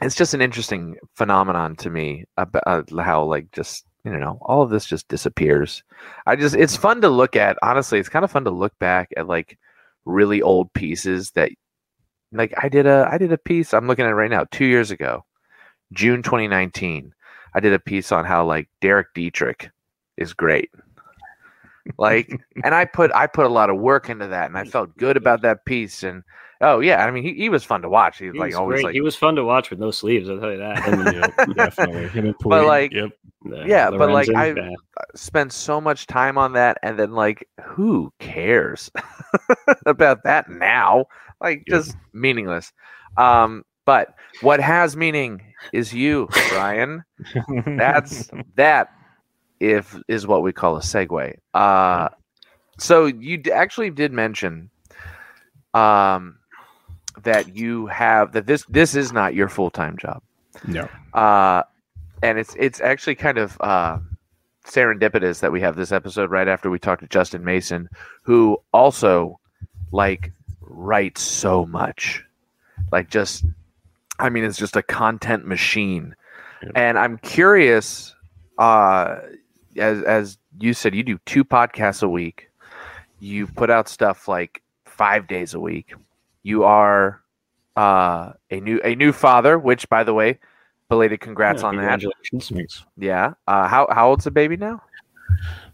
[0.00, 4.62] it's just an interesting phenomenon to me about uh, how like just you know all
[4.62, 5.82] of this just disappears.
[6.26, 6.82] I just it's mm-hmm.
[6.82, 7.58] fun to look at.
[7.62, 9.58] Honestly, it's kind of fun to look back at like
[10.04, 11.50] really old pieces that
[12.32, 14.64] like I did a I did a piece I'm looking at it right now 2
[14.64, 15.24] years ago
[15.92, 17.12] June 2019
[17.54, 19.70] I did a piece on how like Derek Dietrich
[20.16, 20.70] is great
[21.96, 22.30] like
[22.64, 25.16] and I put I put a lot of work into that and I felt good
[25.16, 26.22] about that piece and
[26.60, 28.56] oh yeah I mean he, he was fun to watch he was He like was
[28.56, 28.84] always great.
[28.84, 30.28] like he was fun to watch with no sleeves.
[30.28, 30.86] I'll tell you that.
[30.86, 32.08] And, Yep, definitely.
[32.08, 33.10] Him and But, like, yep.
[33.52, 34.70] uh, Yeah, but, like, I- uh,
[35.14, 38.90] spend so much time on that and then like who cares
[39.86, 41.06] about that now
[41.40, 41.76] like Yeah.
[41.76, 42.72] just meaningless
[43.16, 45.40] um but what has meaning
[45.72, 47.04] is you brian
[47.76, 48.88] that's that
[49.60, 51.34] if is what we call a segue.
[51.54, 52.08] Uh
[52.78, 54.70] so you d- actually did mention
[55.74, 56.38] um
[57.22, 60.22] that you have that this this is not your full-time job.
[60.66, 60.88] No.
[61.14, 61.62] uh,
[62.22, 63.98] and it's it's actually kind of uh,
[64.66, 67.88] serendipitous that we have this episode right after we talked to Justin Mason,
[68.22, 69.38] who also
[69.92, 72.22] like writes so much,
[72.92, 73.44] like just,
[74.18, 76.14] I mean, it's just a content machine,
[76.62, 76.70] Yeah.
[76.74, 78.14] and I'm curious,
[78.58, 79.16] uh,
[79.78, 82.50] as as you said, you do two podcasts a week,
[83.20, 85.92] you put out stuff like five days a week,
[86.42, 87.22] you are.
[87.76, 90.36] Uh, a new a new father, which by the way,
[90.88, 92.00] belated congrats yeah, on that.
[92.00, 92.48] congratulations.
[92.48, 92.84] Thanks.
[92.96, 93.34] Yeah.
[93.46, 94.82] Uh, how how old's the baby now?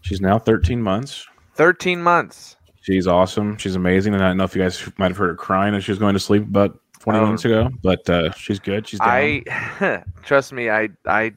[0.01, 1.25] She's now 13 months.
[1.55, 2.57] Thirteen months.
[2.81, 3.57] She's awesome.
[3.57, 4.13] She's amazing.
[4.13, 5.97] And I don't know if you guys might have heard her crying as she was
[5.97, 7.25] going to sleep about 20 Oh.
[7.25, 8.87] minutes ago, but uh, she's good.
[8.87, 9.09] She's down.
[9.09, 10.69] I trust me.
[10.69, 11.33] I I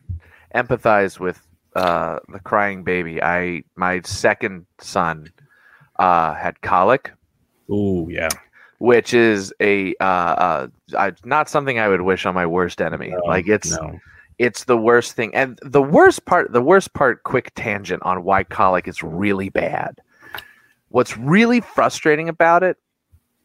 [0.54, 3.22] empathize with uh, the crying baby.
[3.22, 5.32] I my second son
[5.98, 7.12] uh, had colic,
[7.70, 8.28] Oh, yeah.
[8.78, 13.10] which is a uh, uh, not something I would wish on my worst enemy.
[13.10, 13.98] No, like it's no.
[14.38, 18.44] it's the worst thing and the worst part the worst part quick tangent on why
[18.44, 19.98] colic is really bad
[20.90, 22.76] what's really frustrating about it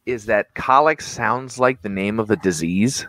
[0.06, 3.06] is that colic sounds like the name of a disease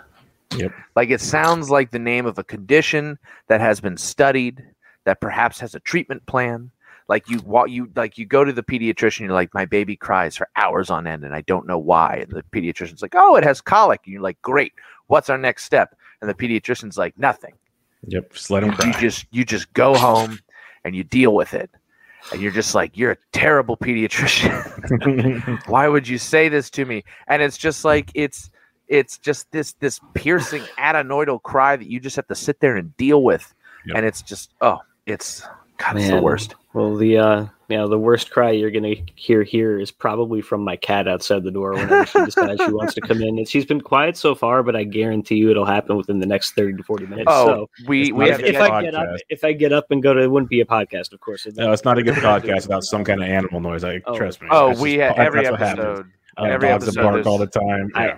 [0.58, 0.72] Yep.
[0.96, 4.64] like it sounds like the name of a condition that has been studied
[5.06, 6.72] that perhaps has a treatment plan.
[7.08, 10.50] Like you you like you go to the pediatrician you're like my baby cries for
[10.56, 12.24] hours on end and i don't know why.
[12.24, 14.02] And the pediatrician's like oh it has colic.
[14.06, 14.74] And you're like great.
[15.08, 15.96] What's our next step?
[16.22, 17.54] And the pediatrician's like nothing.
[18.08, 18.34] Yep.
[18.34, 19.00] Just let him you cry.
[19.00, 20.40] just you just go home
[20.84, 21.70] and you deal with it.
[22.32, 25.62] And you're just like you're a terrible pediatrician.
[25.70, 27.04] Why would you say this to me?
[27.28, 28.50] And it's just like it's
[28.88, 32.98] it's just this this piercing adenoidal cry that you just have to sit there and
[32.98, 33.54] deal with.
[33.88, 33.98] Yep.
[33.98, 35.44] and it's just oh it's
[35.78, 39.42] god it's the worst Well, the uh, you know, the worst cry you're gonna hear
[39.44, 43.02] here is probably from my cat outside the door whenever she decides she wants to
[43.02, 43.38] come in.
[43.40, 46.52] And she's been quiet so far, but I guarantee you it'll happen within the next
[46.52, 47.26] thirty to forty minutes.
[47.30, 49.18] oh so we we have if, to if I get up, podcast.
[49.30, 51.48] if I get up and go to, it wouldn't be a podcast, of course.
[51.56, 53.84] no, it's not a good podcast without some kind of animal noise.
[53.84, 54.16] I Oh.
[54.18, 54.50] trust me.
[54.52, 55.88] oh we just- ha- every that's what happens.
[55.88, 57.92] episode I have every dogs episode bark there's- all the time.
[57.96, 58.18] I- Yeah.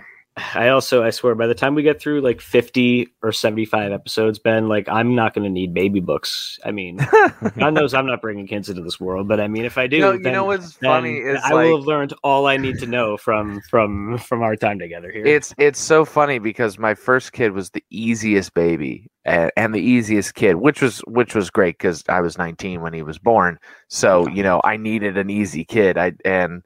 [0.54, 4.38] I also, I swear, by the time we get through like 50 or 75 episodes,
[4.38, 6.58] Ben, like I'm not going to need baby books.
[6.64, 6.96] I mean,
[7.58, 9.96] God knows I'm not bringing kids into this world, but I mean, if I do,
[9.96, 12.46] you know, you then, know what's then funny is I like will have learned all
[12.46, 15.26] I need to know from from from our time together here.
[15.26, 19.80] It's it's so funny because my first kid was the easiest baby and, and the
[19.80, 23.58] easiest kid, which was which was great because I was 19 when he was born.
[23.88, 25.98] So you know I needed an easy kid.
[25.98, 26.62] I and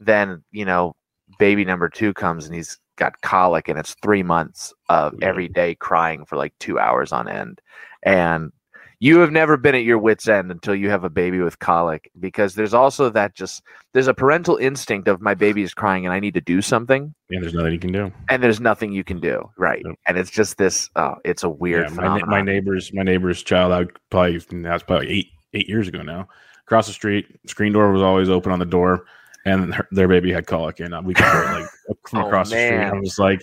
[0.00, 0.94] then you know
[1.38, 5.74] baby number two comes and he's got colic and it's three months of every day
[5.74, 7.60] crying for like two hours on end
[8.02, 8.52] and
[8.98, 12.10] you have never been at your wits end until you have a baby with colic
[12.18, 16.14] because there's also that just there's a parental instinct of my baby is crying and
[16.14, 18.10] i need to do something And there's nothing you can do.
[18.30, 21.90] and there's nothing you can do right and it's just this oh it's a weird
[21.90, 23.72] Yeah, my, my neighbor's my neighbor's child.
[23.72, 26.28] I would probably that's probably eight eight years ago now.
[26.66, 29.04] Across the street, screen door was always open on the door,
[29.46, 31.66] and her, their baby had colic, and uh, we could hear it like
[32.08, 32.76] from Oh, across the street.
[32.76, 32.94] man.
[32.94, 33.40] I was like,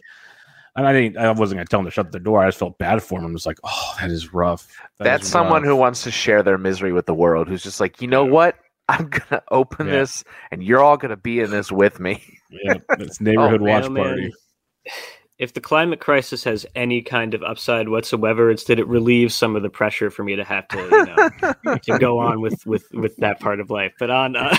[0.76, 1.18] And I didn't.
[1.18, 2.44] I wasn't gonna tell them to shut the door.
[2.44, 3.26] I just felt bad for him.
[3.26, 4.68] I was just like, oh, that is rough.
[5.00, 7.48] That That's is someone rough." who wants to share their misery with the world.
[7.48, 8.32] Who's just like, you know Yeah.
[8.32, 8.56] what?
[8.89, 9.94] I'm gonna open Yeah.
[9.94, 12.22] this, and you're all gonna be in this with me.
[12.50, 14.04] Yeah, it's neighborhood Oh, man, watch Oh, man.
[14.04, 14.34] party.
[15.43, 19.56] If the climate crisis has any kind of upside whatsoever, it's that it relieves some
[19.58, 21.06] of the pressure for me to have to, you
[21.65, 23.91] know, to go on with with with that part of life.
[23.99, 24.56] But on uh,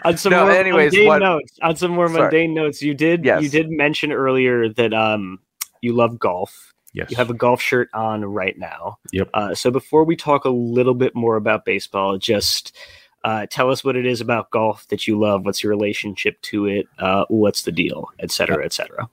[0.04, 2.20] on some No, more anyways, mundane what- notes, on some more Sorry.
[2.22, 3.42] mundane notes, you did Yes.
[3.42, 5.38] you did mention earlier that um
[5.82, 6.72] you love golf.
[6.92, 7.10] Yes.
[7.10, 8.98] You have a golf shirt on right now.
[9.12, 9.30] Yep.
[9.34, 12.76] Uh, so before we talk a little bit more about baseball, just
[13.24, 15.44] uh, tell us what it is about golf that you love.
[15.44, 16.86] What's your relationship to it?
[16.98, 19.08] Uh, what's the deal, et cetera, et cetera.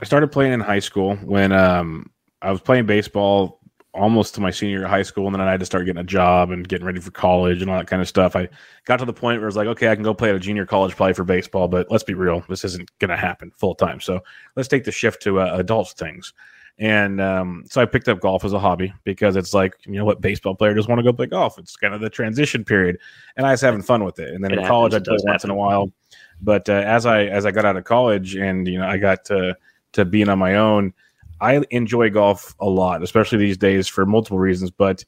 [0.00, 2.10] I started playing in high school when um,
[2.42, 3.60] I was playing baseball
[3.92, 6.00] almost to my senior year of high school, and then I had to start getting
[6.00, 8.36] a job and getting ready for college and all that kind of stuff.
[8.36, 8.48] I
[8.84, 10.38] got to the point where I was like, okay, I can go play at a
[10.38, 13.74] junior college play for baseball, but let's be real, this isn't going to happen full
[13.74, 14.00] time.
[14.00, 14.20] So
[14.54, 16.32] let's take the shift to uh, adult things.
[16.78, 20.04] And um, so I picked up golf as a hobby because it's like, you know
[20.04, 21.58] what, baseball player just want to go play golf.
[21.58, 22.98] It's kind of the transition period,
[23.38, 24.34] and I was having fun with it.
[24.34, 24.92] And then It in college.
[24.92, 25.58] I'd It play does once in a happen.
[25.58, 25.92] while.
[26.40, 29.24] But uh, as I as I got out of college and you know I got
[29.26, 29.56] to
[29.92, 30.92] to being on my own,
[31.40, 34.70] I enjoy golf a lot, especially these days for multiple reasons.
[34.70, 35.04] But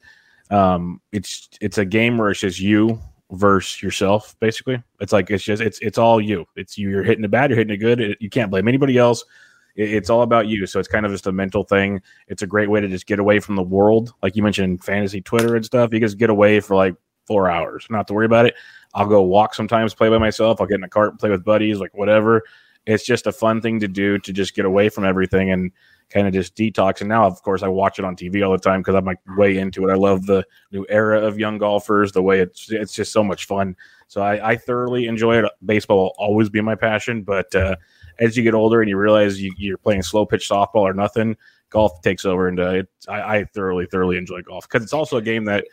[0.49, 2.99] um, it's it's a game where it's just you
[3.31, 4.35] versus yourself.
[4.39, 6.45] Basically, it's like it's just it's it's all you.
[6.55, 6.89] It's you.
[6.89, 7.49] You're hitting it bad.
[7.51, 7.99] You're hitting it good.
[7.99, 9.23] It, you can't blame anybody else.
[9.75, 10.65] It- it's all about you.
[10.65, 12.01] So it's kind of just a mental thing.
[12.27, 15.21] It's a great way to just get away from the world, like you mentioned, fantasy
[15.21, 15.93] Twitter and stuff.
[15.93, 16.95] You just get away for like
[17.27, 18.55] four hours, not to worry about it.
[18.93, 20.59] I'll go walk sometimes, play by myself.
[20.59, 22.43] I'll get in a cart, and play with buddies, like whatever.
[22.85, 25.71] It's just a fun thing to do to just get away from everything and
[26.09, 27.01] kind of just detox.
[27.01, 29.19] And now, of course, I watch it on TV all the time because I'm like
[29.37, 29.91] way into it.
[29.91, 33.45] I love the new era of young golfers, the way it's it's just so much
[33.45, 33.75] fun.
[34.07, 35.51] So I, I thoroughly enjoy it.
[35.63, 37.75] Baseball will always be my passion, but uh,
[38.19, 41.37] as you get older and you realize you, you're playing slow pitch softball or nothing,
[41.69, 42.47] golf takes over.
[42.47, 45.65] And uh, I, I thoroughly, thoroughly enjoy golf because it's also a game that,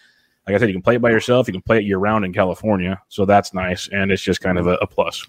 [0.46, 1.46] like I said, you can play it by yourself.
[1.48, 4.58] You can play it year round in California, so that's nice, and it's just kind
[4.58, 5.26] of a, a plus.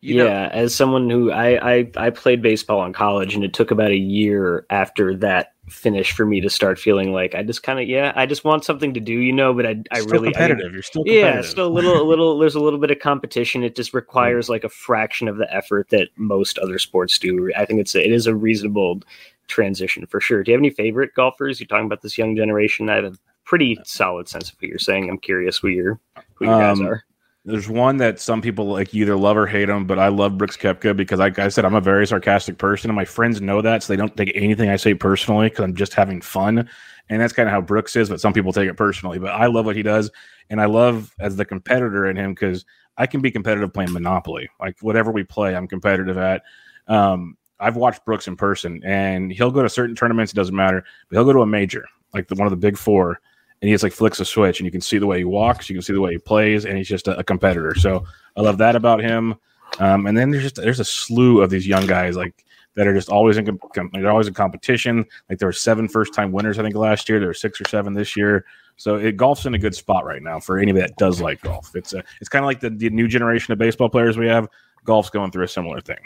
[0.00, 3.54] You know- yeah, as someone who I, I I played baseball in college, and it
[3.54, 7.62] took about a year after that finish for me to start feeling like I just
[7.62, 9.54] kind of yeah, I just want something to do, you know.
[9.54, 10.72] But I I Still really I- competitive.
[10.72, 11.44] you're still competitive.
[11.44, 12.36] yeah, still a little a little.
[12.36, 13.62] There's a little bit of competition.
[13.62, 17.52] It just requires like a fraction of the effort that most other sports do.
[17.56, 19.02] I think it's a, it is a reasonable
[19.46, 20.42] transition for sure.
[20.42, 21.60] Do you have any favorite golfers?
[21.60, 22.88] You're talking about this young generation.
[22.90, 23.12] I have a
[23.44, 25.08] pretty solid sense of what you're saying.
[25.08, 26.00] I'm curious who your
[26.34, 27.04] who you guys Um, are.
[27.44, 30.56] There's one that some people like either love or hate him, but I love Brooks
[30.56, 33.82] Koepka because, like I said, I'm a very sarcastic person, and my friends know that,
[33.82, 36.68] so they don't take anything I say personally because I'm just having fun,
[37.08, 38.08] and that's kind of how Brooks is.
[38.08, 40.08] But some people take it personally, but I love what he does,
[40.50, 42.64] and I love as the competitor in him because
[42.96, 46.44] I can be competitive playing Monopoly, like whatever we play, I'm competitive at.
[46.86, 50.32] Um, I've watched Brooks in person, and he'll go to certain tournaments.
[50.32, 52.76] It doesn't matter, but he'll go to a major, like the, one of the big
[52.76, 53.20] four,
[53.62, 55.70] and he just like flicks a switch and you can see the way he walks,
[55.70, 57.76] you can see the way he plays, and he's just a, a competitor.
[57.76, 58.04] So
[58.36, 59.36] I love that about him.
[59.78, 62.44] Um, and then there's just there's a slew of these young guys like
[62.74, 65.06] that are just always in com- they're always in competition.
[65.30, 67.20] Like there were seven first time winners I think last year.
[67.20, 68.44] There were six or seven this year.
[68.76, 71.76] So it, golf's in a good spot right now for anybody that does like golf.
[71.76, 74.48] It's a, it's kind of like the, the new generation of baseball players we have.
[74.84, 76.00] Golf's going through a similar thing.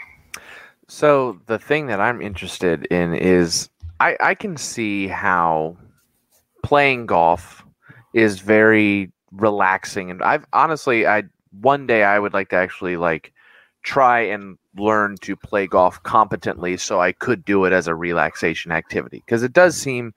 [0.87, 5.75] So the thing that I'm interested in is I, I can see how
[6.67, 7.65] playing golf
[8.13, 11.23] is very relaxing and I've honestly I
[11.61, 13.33] one day I would like to actually like
[13.83, 18.71] try and learn to play golf competently so I could do it as a relaxation
[18.71, 20.13] activity because it does seem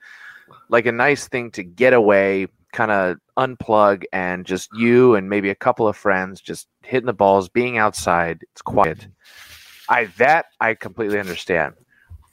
[0.69, 5.51] like a nice thing to get away kind of unplug and just you and maybe
[5.51, 9.07] a couple of friends just hitting the balls being outside it's quiet
[9.91, 11.75] I that I completely understand.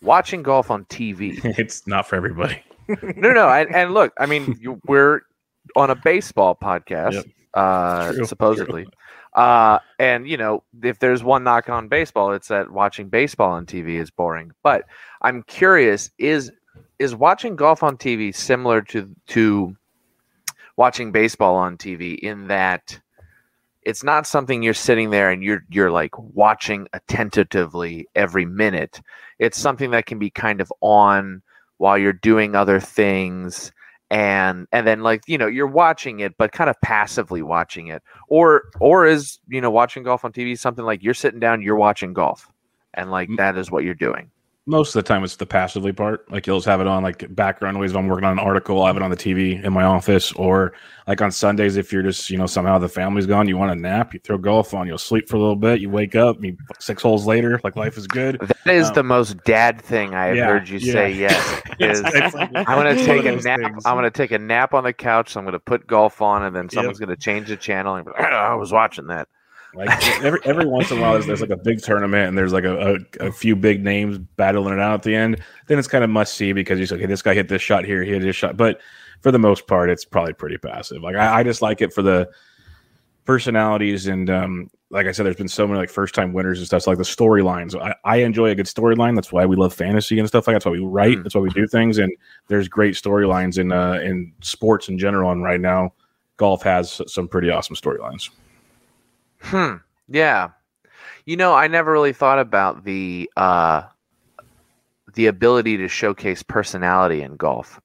[0.02, 1.44] Watching golf on TV.
[1.58, 2.62] it's not for everybody.
[3.16, 5.22] no, no, and, and look, I mean, you, we're
[5.76, 7.26] on a baseball podcast, Yep.
[7.54, 8.88] uh, True, supposedly.
[9.34, 13.66] Uh, and you know, if there's one knock on baseball, it's that watching baseball on
[13.66, 14.52] TV is boring.
[14.64, 14.86] But
[15.22, 16.52] I'm curious: is
[17.00, 19.76] is watching golf on TV similar to to
[20.76, 23.00] watching baseball on TV in that
[23.84, 29.02] it's not something you're sitting there and you're you're like watching attentively every minute.
[29.40, 31.42] It's something that can be kind of on
[31.78, 33.72] while you're doing other things
[34.10, 38.02] and and then like you know you're watching it but kind of passively watching it.
[38.30, 41.76] Or or is you know watching golf on tv something like you're sitting down you're
[41.76, 42.52] watching golf
[42.94, 44.32] and like that is what you're doing
[44.68, 46.30] most of the time it's the passively part.
[46.30, 48.80] Like you'll just have it on like background noise if I'm working on an article,
[48.82, 50.74] I'll have it on the TV in my office, or
[51.08, 53.76] like on Sundays if you're just you know somehow the family's gone, you want a
[53.76, 56.58] nap, you throw golf on, you'll sleep for a little bit, you wake up, you
[56.80, 58.40] six holes later, like life is good.
[58.66, 60.92] That is Um, the most dad thing I have yeah, heard you yeah.
[60.94, 61.12] say.
[61.14, 62.02] Yes, is
[62.34, 63.60] like- I'm gonna take a nap.
[63.60, 63.86] things.
[63.86, 65.32] I'm gonna take a nap on the couch.
[65.34, 67.96] So I'm gonna put golf on, and then someone's gonna change the channel.
[67.96, 69.28] And be like, "Oh, I was watching that.
[69.78, 69.90] Like
[70.24, 72.64] every every once in a while, there's, there's like a big tournament and there's like
[72.64, 75.42] a, a, a few big names battling it out at the end.
[75.68, 77.86] Then it's kind of must see because you say, okay, this guy hit this shot
[77.86, 78.58] here, he hit this shot.
[78.58, 78.82] But
[79.22, 81.02] for the most part, it's probably pretty passive.
[81.02, 82.30] Like I, I just like it for the
[83.26, 86.68] personalities and um, like I said, there's been so many like first time winners and
[86.68, 86.84] stuff.
[86.84, 87.80] So like the storylines.
[87.80, 89.16] I, I enjoy a good storyline.
[89.16, 90.60] That's why we love fantasy and stuff like that.
[90.60, 91.18] That's why we write.
[91.18, 91.24] Mm.
[91.24, 91.98] That's why we do things.
[91.98, 92.12] And
[92.48, 95.32] there's great storylines in uh, in sports in general.
[95.32, 95.94] And right now,
[96.38, 98.30] golf has some pretty awesome storylines.
[99.48, 99.76] Hmm.
[100.10, 100.50] Yeah.
[101.26, 103.84] You know, I never really thought about the uh,
[105.14, 107.80] the ability to showcase personality in golf.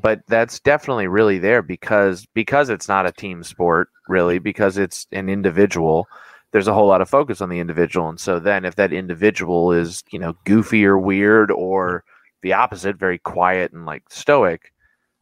[0.00, 5.06] but that's definitely really there because because it's not a team sport really because it's
[5.12, 6.06] an individual
[6.52, 9.72] there's a whole lot of focus on the individual and so then if that individual
[9.72, 12.04] is you know goofy or weird or
[12.42, 14.72] the opposite very quiet and like stoic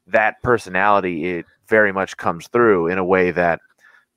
[0.07, 3.61] that personality it very much comes through in a way that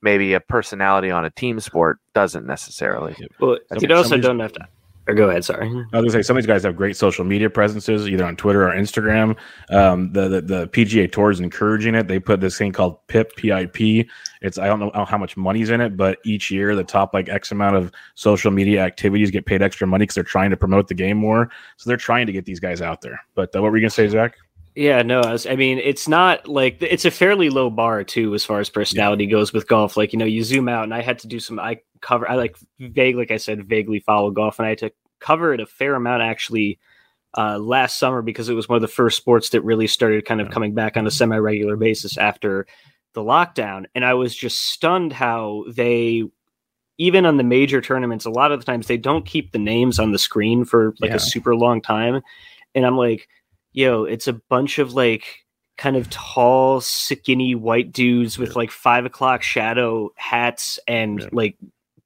[0.02, 4.52] maybe a personality on a team sport doesn't necessarily Well, Some- you also don't have
[4.52, 4.68] to.
[5.08, 5.42] Or go ahead.
[5.42, 5.66] Sorry.
[5.66, 8.36] I was gonna say some of these guys have great social media presences, either on
[8.36, 9.36] Twitter or Instagram.
[9.70, 12.08] Um, the, the the PGA Tour is encouraging it.
[12.08, 14.06] They put this thing called PIP PIP.
[14.42, 17.30] It's I don't know how much money's in it, but each year the top like
[17.30, 20.88] X amount of social media activities get paid extra money because they're trying to promote
[20.88, 21.50] the game more.
[21.78, 23.18] So they're trying to get these guys out there.
[23.34, 24.36] But uh, what were you gonna say, Zach?
[24.78, 28.32] Yeah, no, I, was, I mean, it's not like it's a fairly low bar too
[28.36, 29.96] as far as personality goes with golf.
[29.96, 31.58] Like, you know, you zoom out, and I had to do some.
[31.58, 32.30] I cover.
[32.30, 35.58] I like vague, like I said, vaguely follow golf, and I had to cover it
[35.58, 36.78] a fair amount actually
[37.36, 40.40] uh, last summer because it was one of the first sports that really started kind
[40.40, 42.64] of coming back on a semi-regular basis after
[43.14, 46.22] the lockdown, and I was just stunned how they.
[46.98, 49.98] Even on the major tournaments, a lot of the times they don't keep the names
[49.98, 51.16] on the screen for like Yeah.
[51.16, 52.22] a super long time.
[52.74, 53.28] And I'm like,
[53.78, 55.24] yo, it's a bunch of like
[55.76, 61.28] kind of tall, skinny white dudes with like five o'clock shadow hats and Yeah.
[61.30, 61.56] like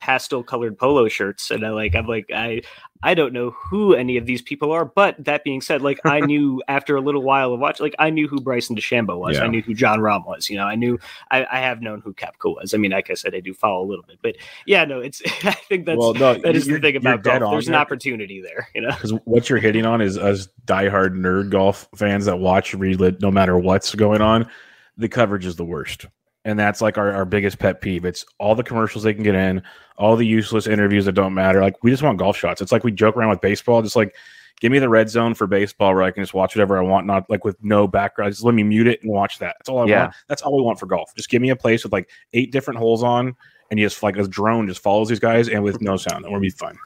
[0.02, 1.52] pastel colored polo shirts.
[1.52, 2.62] And I like, I'm like, I,
[3.04, 4.84] I don't know who any of these people are.
[4.84, 8.10] But that being said, like I knew after a little while of watching, like I
[8.10, 9.36] knew who Bryson DeChambeau was.
[9.36, 9.44] Yeah.
[9.44, 10.50] I knew who Jon Rahm was.
[10.50, 10.98] You know, I knew,
[11.30, 12.74] I, I have known who Koepka was.
[12.74, 14.36] I mean, like I said, I do follow a little bit, but
[14.66, 17.52] yeah, no, it's, I think that's, Well, no, that is the thing about golf.
[17.52, 18.90] There's an opportunity there, you know?
[18.90, 23.30] Because what you're hitting on is us diehard nerd golf fans that watch read no
[23.30, 24.48] matter what's going on.
[24.96, 26.06] The coverage is the worst.
[26.44, 28.04] And that's like our, our biggest pet peeve.
[28.04, 29.62] It's all the commercials they can get in,
[29.96, 31.60] all the useless interviews that don't matter.
[31.60, 32.60] Like we just want golf shots.
[32.60, 34.16] It's like we joke around with baseball, just like
[34.60, 37.06] give me the red zone for baseball where I can just watch whatever I want,
[37.06, 38.32] not like with no background.
[38.32, 39.54] Just let me mute it and watch that.
[39.58, 40.02] That's all I Yeah.
[40.04, 40.14] want.
[40.28, 41.14] That's all we want for golf.
[41.14, 43.36] Just give me a place with like eight different holes on,
[43.70, 46.32] and you just like a drone just follows these guys and with no sound, and
[46.32, 46.76] we'll be fine.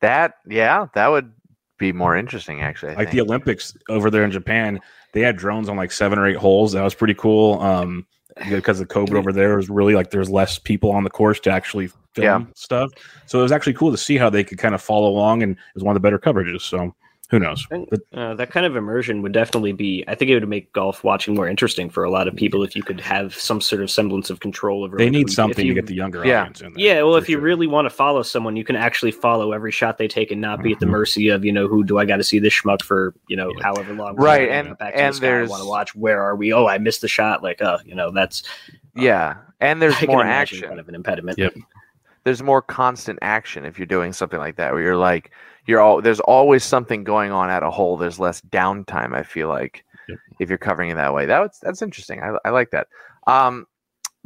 [0.00, 1.32] that yeah that would
[1.78, 3.20] be more interesting actually I like the.
[3.20, 4.80] Olympics over there in Japan,
[5.12, 6.72] they had drones on like seven or eight holes.
[6.72, 7.60] That was pretty cool.
[7.60, 8.06] Um,
[8.48, 11.50] because the COVID over there is really like there's less people on the course to
[11.50, 12.40] actually film Yeah.
[12.54, 12.90] stuff.
[13.26, 15.52] So it was actually cool to see how they could kind of follow along, and
[15.52, 16.62] it was one of the better coverages.
[16.62, 16.94] So
[17.30, 17.66] who knows?
[17.68, 20.04] But uh, that kind of immersion would definitely be.
[20.06, 22.76] I think it would make golf watching more interesting for a lot of people if
[22.76, 24.96] you could have some sort of semblance of control over.
[24.96, 26.42] they need something you- to get the younger Yeah.
[26.42, 26.84] audience in there.
[26.84, 27.42] Yeah, well, for if you sure.
[27.42, 30.62] really want to follow someone, you can actually follow every shot they take and not
[30.62, 30.90] be at the Mhm.
[30.90, 33.50] mercy of you know who do I got to see this schmuck for you know
[33.56, 33.62] Yeah.
[33.64, 34.14] however long.
[34.16, 35.94] Right, You know, and- back to and the sky, I there's- want to watch.
[35.96, 36.52] Where are we?
[36.52, 37.42] Oh, I missed the shot.
[37.42, 38.44] Like, uh, you know, that's
[38.94, 41.38] yeah and there's I more imagine action kind of an impediment.
[41.38, 41.54] Yep.
[42.24, 45.30] there's more constant action if you're doing something like that where you're like
[45.66, 49.48] you're all there's always something going on at a hole there's less downtime i feel
[49.48, 50.18] like Yep.
[50.38, 52.86] if you're covering it that way that's that's interesting i, I like that
[53.26, 53.66] um,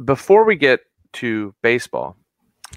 [0.05, 0.81] before we get
[1.13, 2.15] to baseball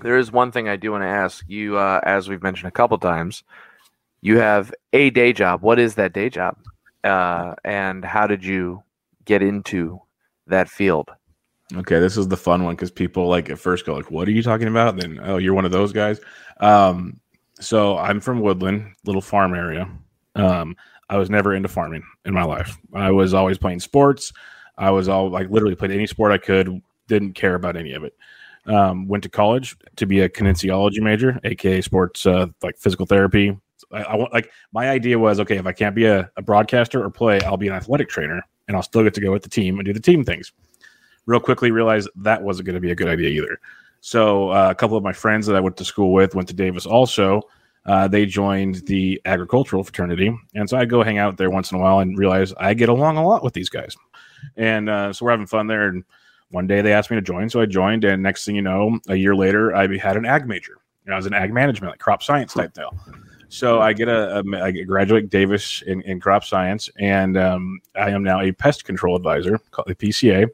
[0.01, 2.73] there is one thing i do want to ask you uh, as we've mentioned a
[2.73, 3.45] couple times
[4.23, 6.57] you have a day job what is that day job
[7.05, 8.83] uh, and how did you
[9.27, 10.01] get into
[10.47, 11.11] that field
[11.75, 14.33] Okay, this is the fun one because people like at first go like, "What are
[14.33, 16.21] you talking about?" then, oh, you're one of those guys.
[16.61, 17.19] Um,
[17.61, 19.89] so I'm from Woodland, little farm area.
[20.35, 20.77] Um,
[21.09, 22.77] I was never into farming in my life.
[22.95, 24.33] I was always playing sports.
[24.79, 26.83] I was all like literally played any sport I could.
[27.07, 28.15] Didn't care about any of it.
[28.67, 33.57] Um, went to college to be a kinesiology major, aka sports uh, like physical therapy.
[33.93, 37.11] I, want like my idea was okay if I can't be a, a broadcaster or
[37.11, 39.79] play, I'll be an athletic trainer and I'll still get to go with the team
[39.79, 40.53] and do the team things
[41.27, 43.59] real quickly realized that wasn't going to be a good idea either.
[44.05, 46.55] So uh, a couple of my friends that I went to school with went to
[46.55, 47.41] Davis also.
[47.87, 51.79] uh, they joined the agricultural fraternity, and so I go hang out there once in
[51.79, 53.97] a while and realize I get along a lot with these guys,
[54.59, 55.89] and uh, so we're having fun there.
[55.89, 56.05] And
[56.51, 59.01] one day they asked me to join, so I joined, and next thing you know,
[59.09, 60.77] a year later, I had an ag major.
[61.11, 62.95] I was an ag management, like crop science type deal.
[63.49, 64.43] So I get a,
[64.87, 69.59] graduate Davis in, in crop science, and um, I am now a pest control advisor
[69.71, 70.51] called the PCA,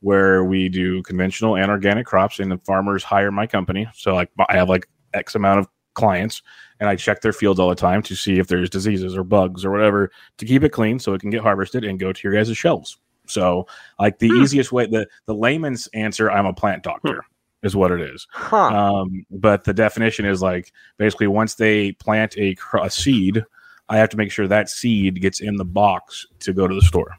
[0.00, 3.86] where we do conventional and organic crops, and the farmers hire my company.
[3.94, 6.42] So like I have like X amount of clients,
[6.78, 9.64] and I check their fields all the time to see if there's diseases or bugs
[9.64, 12.34] or whatever to keep it clean so it can get harvested and go to your
[12.34, 12.98] guys' shelves.
[13.26, 13.66] So
[13.98, 14.42] like the hmm.
[14.42, 17.14] easiest way, the the layman's answer, I'm a plant doctor.
[17.14, 17.30] Hmm
[17.62, 18.26] is what it is.
[18.30, 18.56] Huh.
[18.56, 23.44] Um, but the definition is like basically once they plant a, a, seed,
[23.88, 26.82] I have to make sure that seed gets in the box to go to the
[26.82, 27.16] store.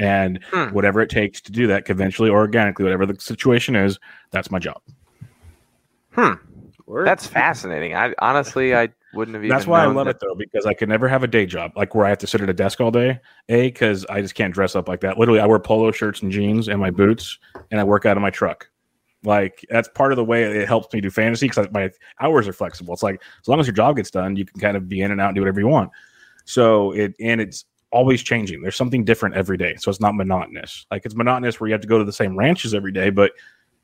[0.00, 0.74] And hmm.
[0.74, 3.98] whatever it takes to do that, conventionally or organically, whatever the situation is,
[4.30, 4.80] that's my job.
[6.12, 6.32] Hmm.
[6.86, 7.06] Word.
[7.06, 7.94] That's fascinating.
[7.94, 9.48] I honestly, I wouldn't have.
[9.48, 10.16] That's why I love that.
[10.16, 12.26] it though, because I could never have a day job like where I have to
[12.26, 13.20] sit at a desk all day.
[13.48, 15.16] A, because I just can't dress up like that.
[15.16, 17.38] Literally, I wear polo shirts and jeans and my boots,
[17.70, 18.68] and I work out of my truck.
[19.22, 21.90] Like that's part of the way it helps me do fantasy because my
[22.20, 22.94] hours are flexible.
[22.94, 25.12] It's like as long as your job gets done, you can kind of be in
[25.12, 25.90] and out and do whatever you want.
[26.44, 28.62] So it and it's always changing.
[28.62, 30.86] There's something different every day, so it's not monotonous.
[30.90, 33.32] Like it's monotonous where you have to go to the same ranches every day, but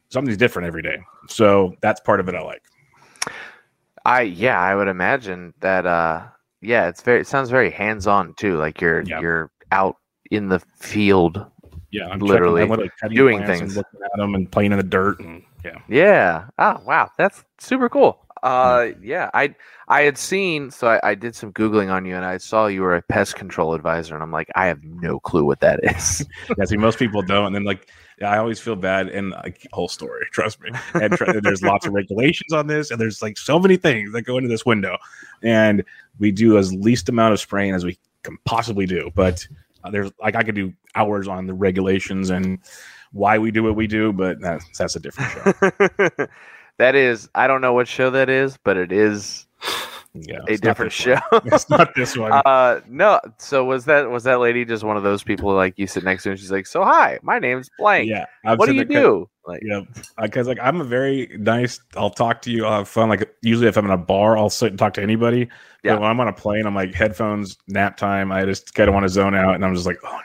[0.09, 0.99] something's different every day.
[1.29, 2.63] So that's part of it I like.
[4.05, 5.87] I yeah, I would imagine that.
[5.87, 6.27] uh
[6.61, 7.21] Yeah, it's very.
[7.21, 8.57] It sounds very hands on too.
[8.57, 9.21] Like you're yeah.
[9.21, 9.97] you're out
[10.31, 11.45] in the field
[11.91, 12.67] yeah, I'm literally
[13.11, 16.47] doing things, looking at them, and playing in the dirt, and yeah, yeah.
[16.59, 18.26] Oh wow, that's super cool.
[18.47, 19.57] Uh, yeah, I
[19.88, 22.82] I had seen, so I, I, did some googling on you, and I saw you
[22.82, 26.24] were a pest control advisor, and I'm like, I have no clue what that is.
[26.57, 27.90] yeah, see, most people don't, and then like.
[28.24, 30.70] I always feel bad and like whole story, trust me.
[30.94, 34.22] And tr- there's lots of regulations on this, and there's like so many things that
[34.22, 34.97] go into this window.
[35.42, 35.84] And
[36.18, 39.11] we do as least amount of spraying as we can possibly do.
[39.14, 39.47] But
[39.84, 42.59] uh, there's like I could do hours on the regulations and
[43.12, 46.26] why we do what we do, but that's, that's a different show.
[46.79, 49.47] that is, I don't know what show that is, but it is
[50.14, 51.18] yeah, a different show.
[51.45, 52.33] it's not this one.
[52.33, 53.20] Uh, no.
[53.39, 56.22] So was that was that lady just one of those people like you sit next
[56.24, 58.09] to and she's like, "So hi, my name's blank.
[58.09, 58.27] Yeah.
[58.45, 59.83] I've what do you do?" Like, yeah,
[60.20, 61.81] because like I'm a very nice.
[61.97, 62.66] I'll talk to you.
[62.66, 63.09] I'll have fun.
[63.09, 65.49] Like usually, if I'm in a bar, I'll sit and talk to anybody.
[65.85, 65.95] Yeah.
[65.95, 68.33] But when I'm on a plane, I'm like headphones, nap time.
[68.33, 70.20] I just kind of want to zone out, and I'm just like, oh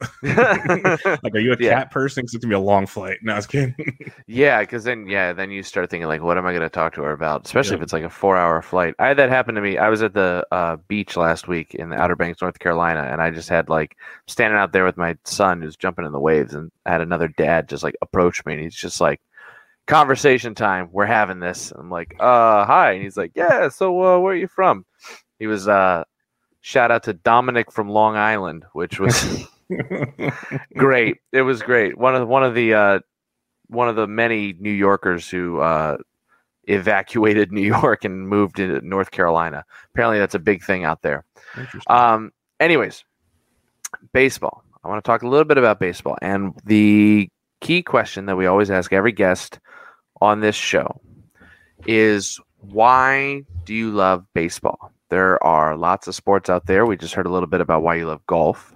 [0.22, 1.78] like, are you a yeah.
[1.78, 2.22] cat person?
[2.22, 3.18] Because it's gonna be a long flight.
[3.22, 3.74] No, I was kidding.
[4.26, 7.02] yeah, because then yeah, then you start thinking like, what am I gonna talk to
[7.02, 7.46] her about?
[7.46, 7.78] Especially yeah.
[7.78, 8.94] if it's like a four-hour flight.
[8.98, 9.78] I had that happen to me.
[9.78, 13.20] I was at the uh, beach last week in the Outer Banks, North Carolina, and
[13.20, 16.54] I just had like standing out there with my son who's jumping in the waves,
[16.54, 19.20] and I had another dad just like approach me, and he's just like.
[19.86, 20.88] Conversation time.
[20.92, 21.70] We're having this.
[21.70, 22.92] I'm like, uh, hi.
[22.92, 23.68] And he's like, yeah.
[23.68, 24.86] So, uh, where are you from?
[25.38, 26.04] He was, uh,
[26.64, 29.46] shout out to Dominic from Long Island, which was
[30.76, 31.18] great.
[31.32, 31.96] It was great.
[31.98, 32.98] One of one of the uh,
[33.68, 35.98] one of the many New Yorkers who uh,
[36.64, 39.64] evacuated New York and moved to North Carolina.
[39.92, 41.24] Apparently, that's a big thing out there.
[41.86, 43.04] Um, anyways,
[44.12, 44.62] baseball.
[44.82, 47.30] I want to talk a little bit about baseball and the
[47.64, 49.58] key question that we always ask every guest
[50.20, 51.00] on this show
[51.86, 54.92] is why do you love baseball?
[55.08, 56.84] There are lots of sports out there.
[56.84, 58.73] We just heard a little bit about why you love golf.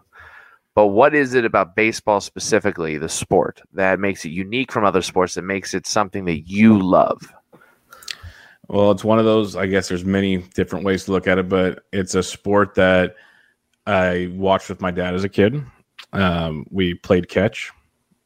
[0.79, 5.03] But what is it about baseball specifically, the sport, that makes it unique from other
[5.03, 7.21] sports, that makes it something that you love?
[8.69, 11.49] Well, it's one of those, I guess there's many different ways to look at it,
[11.49, 13.17] but it's a sport that
[13.89, 15.61] I watched with my dad as a kid.
[16.13, 17.73] Um, we played catch.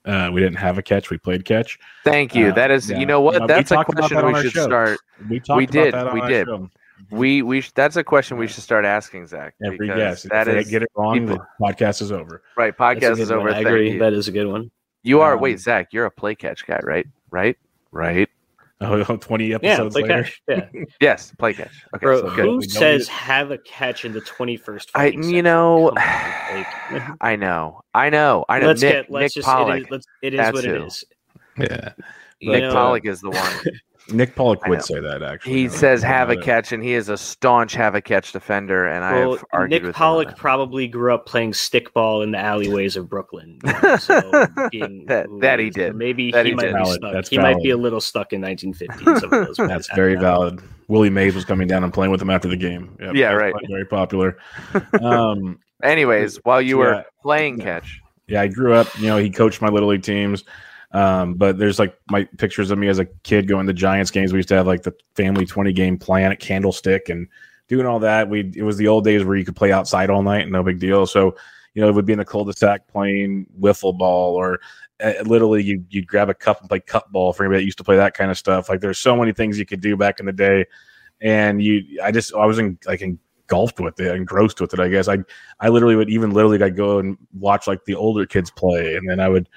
[0.04, 1.08] Uh, we didn't have a catch.
[1.08, 1.78] We played catch.
[2.04, 2.48] Thank you.
[2.48, 2.98] Uh, that is, yeah.
[2.98, 3.48] you know what?
[3.48, 4.64] That's a question we should show.
[4.64, 4.98] start.
[5.26, 5.94] We, we did.
[6.12, 6.46] we did.
[6.48, 6.68] Show.
[7.10, 9.54] We we sh- that's a question we should start asking Zach.
[9.64, 10.28] Every guest.
[10.28, 11.18] That if is, get it wrong.
[11.18, 12.42] People, the podcast is over.
[12.56, 13.50] Right, podcast is over.
[13.50, 13.98] I agree.
[13.98, 14.70] That is a good one.
[15.02, 15.34] You are.
[15.34, 17.06] Um, wait, Zach, you're a play catch guy, right?
[17.30, 17.56] Right.
[17.90, 18.28] Right.
[18.82, 20.22] Oh, 20 episodes yeah, later.
[20.24, 20.42] Catch.
[20.48, 20.84] Yeah.
[21.00, 21.72] yes, play catch.
[21.94, 24.90] Okay, Bro, so who says have a catch in the 21st?
[24.94, 28.66] I, you know, I know, I know, I know.
[28.66, 29.84] Let's Nick, get, let's Nick just, Pollack.
[29.90, 30.74] It is, it is what who.
[30.74, 31.04] it is.
[31.58, 31.92] Yeah.
[32.40, 33.60] Nick know, Pollack is the one.
[34.10, 35.52] Nick Pollack would say that actually.
[35.52, 38.86] He says have a catch, and he is a staunch have a catch defender.
[38.86, 42.96] And well, I have argued Nick Pollack probably grew up playing stickball in the alleyways
[42.96, 43.58] of Brooklyn.
[43.98, 45.94] So being, that, that he did.
[45.94, 46.76] Maybe that he, he might did.
[46.76, 47.12] be stuck.
[47.12, 47.56] That's he valid.
[47.56, 49.66] might be a little stuck in 1950.
[49.68, 50.60] That's very valid.
[50.88, 52.96] Willie Mays was coming down and playing with him after the game.
[53.00, 53.54] Yep, yeah, right.
[53.68, 54.38] Very popular.
[55.00, 58.86] Um, Anyways, while you were playing catch, yeah, I grew up.
[58.98, 60.44] You know, he coached my little league teams.
[60.92, 64.32] Um, but there's like my pictures of me as a kid going to Giants games.
[64.32, 67.28] We used to have like the family 20 game plan at Candlestick and
[67.68, 68.28] doing all that.
[68.28, 70.62] We it was the old days where you could play outside all night, and no
[70.62, 71.06] big deal.
[71.06, 71.36] So
[71.74, 74.60] you know, it would be in the cul-de-sac playing wiffle ball or
[75.02, 77.78] uh, literally you you'd grab a cup and play cup ball for anybody that used
[77.78, 78.68] to play that kind of stuff.
[78.68, 80.66] Like there's so many things you could do back in the day,
[81.20, 84.80] and you I just I was in like engulfed with it, engrossed with it.
[84.80, 85.18] I guess I
[85.60, 89.08] I literally would even literally I'd go and watch like the older kids play, and
[89.08, 89.48] then I would.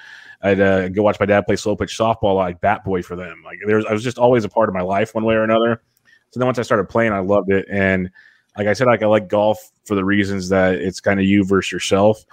[0.45, 3.41] I'd uh, go watch my dad play slow pitch softball, like bat boy for them.
[3.43, 5.81] Like there's, I was just always a part of my life one way or another.
[6.29, 7.65] So then once I started playing, I loved it.
[7.69, 8.09] And
[8.57, 11.43] like I said, like I like golf for the reasons that it's kind of you
[11.43, 12.25] versus yourself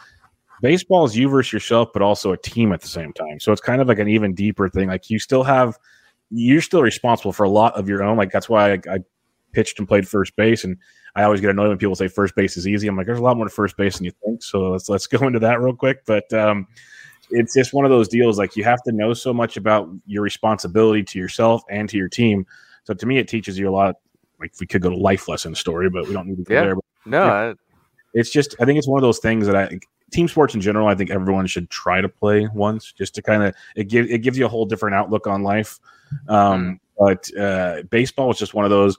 [0.63, 3.39] baseball is you versus yourself, but also a team at the same time.
[3.41, 4.89] So it's kind of like an even deeper thing.
[4.89, 5.77] Like you still have,
[6.31, 8.17] you're still responsible for a lot of your own.
[8.17, 8.99] Like that's why I, I
[9.53, 10.79] pitched and played first base, and
[11.15, 12.89] I always get annoyed when people say first base is easy.
[12.89, 14.43] I'm like, there's a lot more to first base than you think.
[14.43, 16.07] So let's let's go into that real quick.
[16.07, 16.67] But um,
[17.33, 18.39] it's just one of those deals.
[18.39, 22.09] Like you have to know so much about your responsibility to yourself and to your
[22.09, 22.47] team.
[22.85, 23.97] So to me, it teaches you a lot.
[24.41, 26.61] Like we could go to life lesson story, but we don't need to go Yeah.
[26.63, 26.75] there.
[26.77, 27.33] But No, Yeah.
[27.33, 27.55] I-
[28.15, 29.79] it's just I think it's one of those things that I
[30.13, 30.87] team sports in general.
[30.89, 34.19] I think everyone should try to play once, just to kind of it gives it
[34.19, 35.79] gives you a whole different outlook on life.
[36.29, 38.99] Um, But uh, baseball is just one of those.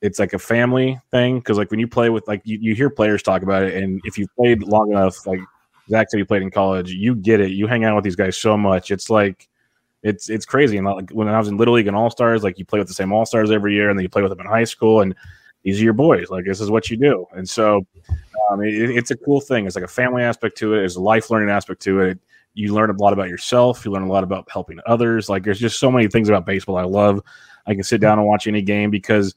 [0.00, 2.88] It's like a family thing because like when you play with like you, you hear
[2.88, 5.40] players talk about it, and if you've played long enough, like
[5.88, 7.50] Zach said, he played in college, you get it.
[7.50, 8.90] You hang out with these guys so much.
[8.90, 9.48] It's like
[10.02, 10.76] it's it's crazy.
[10.76, 12.88] And like when I was in Little League and All Stars, like you play with
[12.88, 15.00] the same All Stars every year, and then you play with them in high school,
[15.00, 15.14] and
[15.62, 16.28] these are your boys.
[16.30, 17.26] Like this is what you do.
[17.32, 17.86] And so
[18.50, 19.66] um, it, it's a cool thing.
[19.66, 20.78] It's like a family aspect to it.
[20.78, 22.18] There's a life learning aspect to it.
[22.54, 23.84] You learn a lot about yourself.
[23.84, 25.28] You learn a lot about helping others.
[25.28, 27.22] Like there's just so many things about baseball I love.
[27.66, 29.34] I can sit down and watch any game because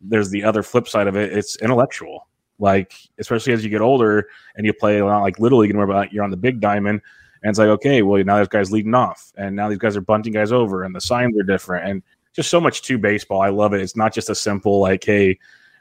[0.00, 1.32] there's the other flip side of it.
[1.32, 2.26] It's intellectual.
[2.58, 5.78] Like especially as you get older and you play a lot like little league and
[5.78, 7.00] where you're on the big diamond.
[7.42, 10.00] And it's like, okay, well, now this guy's leading off, and now these guys are
[10.00, 12.02] bunting guys over, and the signs are different, and
[12.34, 13.40] just so much to baseball.
[13.40, 13.80] I love it.
[13.80, 15.38] It's not just a simple like, hey,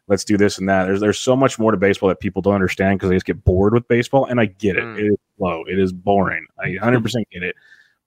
[0.07, 0.85] let's do this and that.
[0.85, 3.43] There's there's so much more to baseball that people don't understand because they just get
[3.43, 4.83] bored with baseball, and I get it.
[4.83, 4.99] Mm.
[4.99, 5.63] It is slow.
[5.67, 6.45] It is boring.
[6.59, 7.55] I 100 percent get it.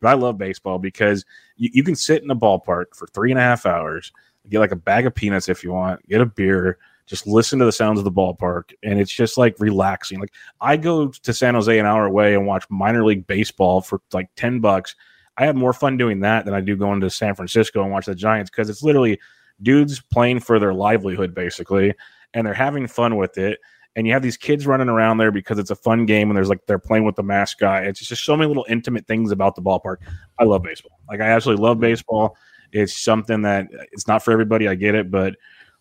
[0.01, 1.25] But I love baseball because
[1.57, 4.13] you, you can sit in a ballpark for three and a half hours,
[4.49, 6.79] get like a bag of peanuts if you want, get a beer,
[7.11, 10.21] just listen to the sounds of the ballpark, and it's just like relaxing.
[10.21, 14.01] Like I go to San Jose an hour away and watch minor league baseball for
[14.13, 14.95] like ten bucks.
[15.37, 18.07] I have more fun doing that than I do going to San Francisco and watch
[18.07, 19.19] the Giants because it's literally
[19.61, 21.93] dudes playing for their livelihood basically,
[22.33, 23.59] and they're having fun with it.
[23.97, 26.49] And you have these kids running around there because it's a fun game, and there's
[26.49, 27.87] like they're playing with the mascot.
[27.87, 29.97] It's just so many little intimate things about the ballpark.
[30.39, 31.01] I love baseball.
[31.09, 32.37] Like I absolutely love baseball.
[32.71, 34.69] It's something that it's not for everybody.
[34.69, 35.35] I get it, but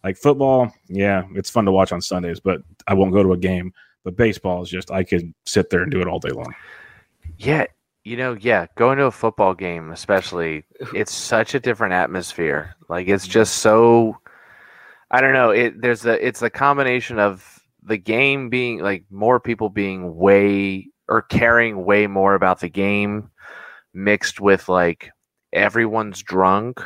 [0.04, 3.38] like football, yeah, it's fun to watch on Sundays, but I won't go to a
[3.38, 3.74] game.
[4.04, 6.54] But baseball is just I could sit there and do it all day long.
[7.38, 7.66] yeah,
[8.04, 12.76] you know, yeah, going to a football game, especially, it's such a different atmosphere.
[12.88, 13.34] Like it's mm-hmm.
[13.34, 14.18] just so.
[15.12, 15.50] I don't know.
[15.50, 20.88] It there's a it's a combination of the game being like more people being way
[21.08, 23.30] or caring way more about the game,
[23.94, 25.10] mixed with like
[25.52, 26.82] everyone's drunk.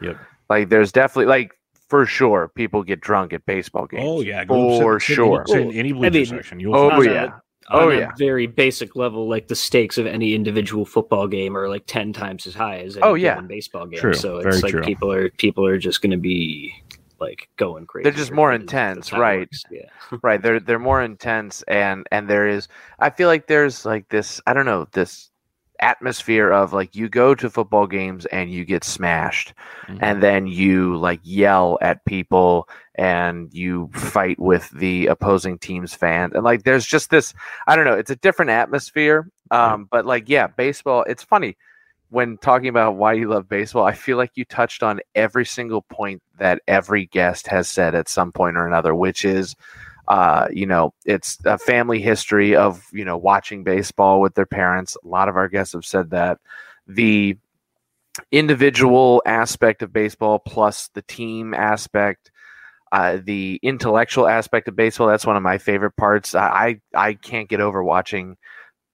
[0.00, 0.18] Yep.
[0.50, 1.52] Like there's definitely like
[1.92, 4.02] for sure people get drunk at baseball oh, games.
[4.06, 5.44] Oh yeah, for sit- sit sure.
[5.48, 6.58] in, in any oh, bleacher mean, section.
[6.58, 7.24] You'll Oh on yeah.
[7.26, 7.32] on
[7.70, 8.10] Oh a yeah.
[8.16, 12.46] very basic level, like the stakes of any individual football game are like ten times
[12.46, 13.38] as high as any Oh, yeah.
[13.42, 14.00] baseball game.
[14.00, 14.80] True, So very it's like true.
[14.82, 16.72] people are people are just going to be
[17.20, 18.04] like going crazy.
[18.04, 19.38] They're just more intense, that's how it right.
[19.40, 19.62] works.
[19.70, 20.18] Yeah.
[20.22, 22.68] right they're they're more intense and and there is
[23.00, 25.30] i feel like there's like this i don't know this
[25.82, 29.52] atmosphere of like you go to football games and you get smashed
[29.88, 29.98] Mhm.
[30.00, 36.32] and then you like yell at people and you fight with the opposing team's fans
[36.34, 37.34] and like there's just this
[37.66, 41.56] i don't know it's a different atmosphere um but like yeah baseball it's funny
[42.10, 45.82] when talking about why you love baseball i feel like you touched on every single
[45.82, 49.56] point that every guest has said at some point or another which is
[50.12, 54.94] uh, you know, it's a family history of, you know, watching baseball with their parents.
[55.02, 56.38] A lot of our guests have said that.
[56.86, 57.38] The
[58.30, 62.30] individual aspect of baseball plus the team aspect,
[62.92, 66.34] uh, the intellectual aspect of baseball, that's one of my favorite parts.
[66.34, 68.36] I, I, can't get over watching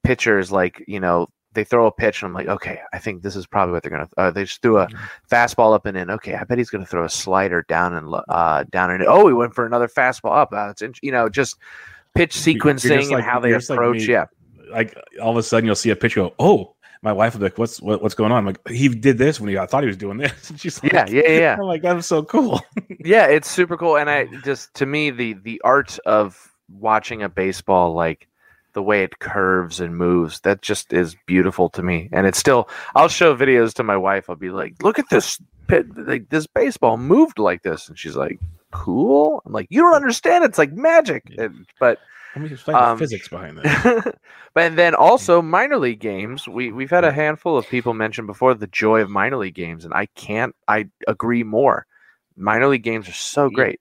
[0.04, 1.26] pitchers like, you know,
[1.59, 3.90] they throw a pitch and I'm like, okay, I think this is probably what they're
[3.90, 4.09] gonna.
[4.16, 4.86] Uh, they just threw a
[5.28, 6.09] fastball up and in.
[6.09, 9.09] Okay, I bet he's gonna throw a slider down and uh, down and in.
[9.09, 10.52] Oh, he went for another fastball up.
[10.52, 11.56] Uh, it's in, you know just
[12.14, 14.06] pitch sequencing like- and how they like approach.
[14.06, 14.12] me.
[14.12, 14.26] yeah,
[14.70, 17.46] like all of a sudden you'll see a picture go, oh, my wife will be
[17.46, 18.38] like, what's what, what's going on?
[18.38, 20.32] I'm like, he did this when he I thought he was doing this.
[20.50, 21.52] And she's like, yeah, yeah, yeah.
[21.59, 22.61] I'm like, that was so cool.
[23.00, 23.26] yeah.
[23.26, 27.94] It's super cool, and I just to me the the art of watching a baseball
[27.94, 28.28] like
[28.79, 30.39] the way it curves and moves.
[30.43, 32.09] That just is beautiful to me.
[32.12, 34.31] And it's still, I'll show videos to my wife.
[34.31, 37.89] I'll be like, look at this pit, like this baseball moved like this.
[37.89, 38.39] And she's like,
[38.70, 39.43] cool.
[39.45, 40.45] I'm like, you don't understand.
[40.45, 41.24] It's like magic.
[41.37, 41.99] And, but,
[42.37, 44.14] Let me explain Um, the physics behind that.
[44.55, 46.47] but then also minor league games.
[46.47, 49.85] We we've had a handful of people mention before the joy of minor league games,
[49.85, 50.55] and I can't.
[50.68, 51.85] I agree more.
[52.37, 53.81] Minor league games are so great.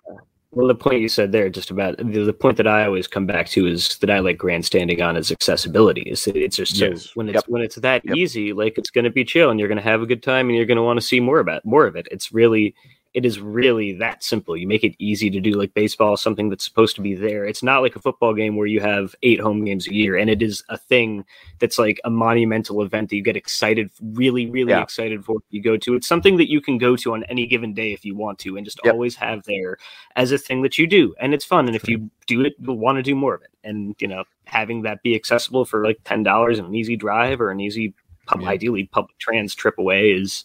[0.57, 3.27] Well, the point you said there, just about the, the point that I always come
[3.27, 6.01] back to is that I like grandstanding on is accessibility.
[6.01, 7.15] Is that it's just so Yes.
[7.15, 7.43] when it's Yep.
[7.47, 8.15] when it's that Yep.
[8.15, 10.47] easy, like it's going to be chill and you're going to have a good time
[10.49, 12.07] and you're going to want to see more about more of it.
[12.09, 12.73] It's really
[13.17, 14.55] it is really that simple.
[14.55, 17.45] You make it easy to do like baseball, something that's supposed to be there.
[17.45, 20.29] It's not like a football game where you have eight home games a year, and
[20.29, 21.25] it is a thing
[21.57, 24.83] that's like a monumental event that you get excited, really, really Yeah.
[24.83, 25.37] excited for.
[25.49, 25.95] You go to.
[25.95, 28.55] It's something that you can go to on any given day if you want to,
[28.55, 28.93] and just Yep.
[28.93, 29.79] always have there
[30.15, 31.65] as a thing that you do, and it's fun.
[31.65, 33.49] And if you do it, you'll want to do more of it.
[33.63, 37.41] And you know, having that be accessible for like ten dollars and an easy drive
[37.41, 37.95] or an easy,
[38.27, 38.49] pub, Yeah.
[38.49, 40.43] ideally public trans trip away is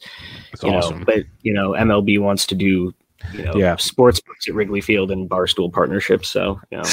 [0.53, 1.01] It's you awesome.
[1.01, 2.95] know, but you know, MLB wants to do
[3.35, 3.77] you know Yeah.
[3.77, 6.29] sports books at Wrigley Field and Barstool partnerships.
[6.29, 6.85] So you know,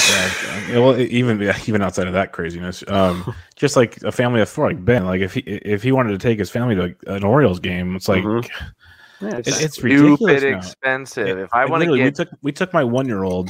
[0.69, 4.39] Yeah, well, e- even yeah, even outside of that craziness, um, just like a family
[4.41, 6.81] of four, like Ben, like if he if he wanted to take his family to
[6.83, 8.47] like, an Orioles game, it's like Mhm.
[9.21, 10.37] yeah, it- it's- it's ridiculous.
[10.39, 11.27] Stupid expensive.
[11.39, 13.49] It- if I want to literally, get we took we took my one year old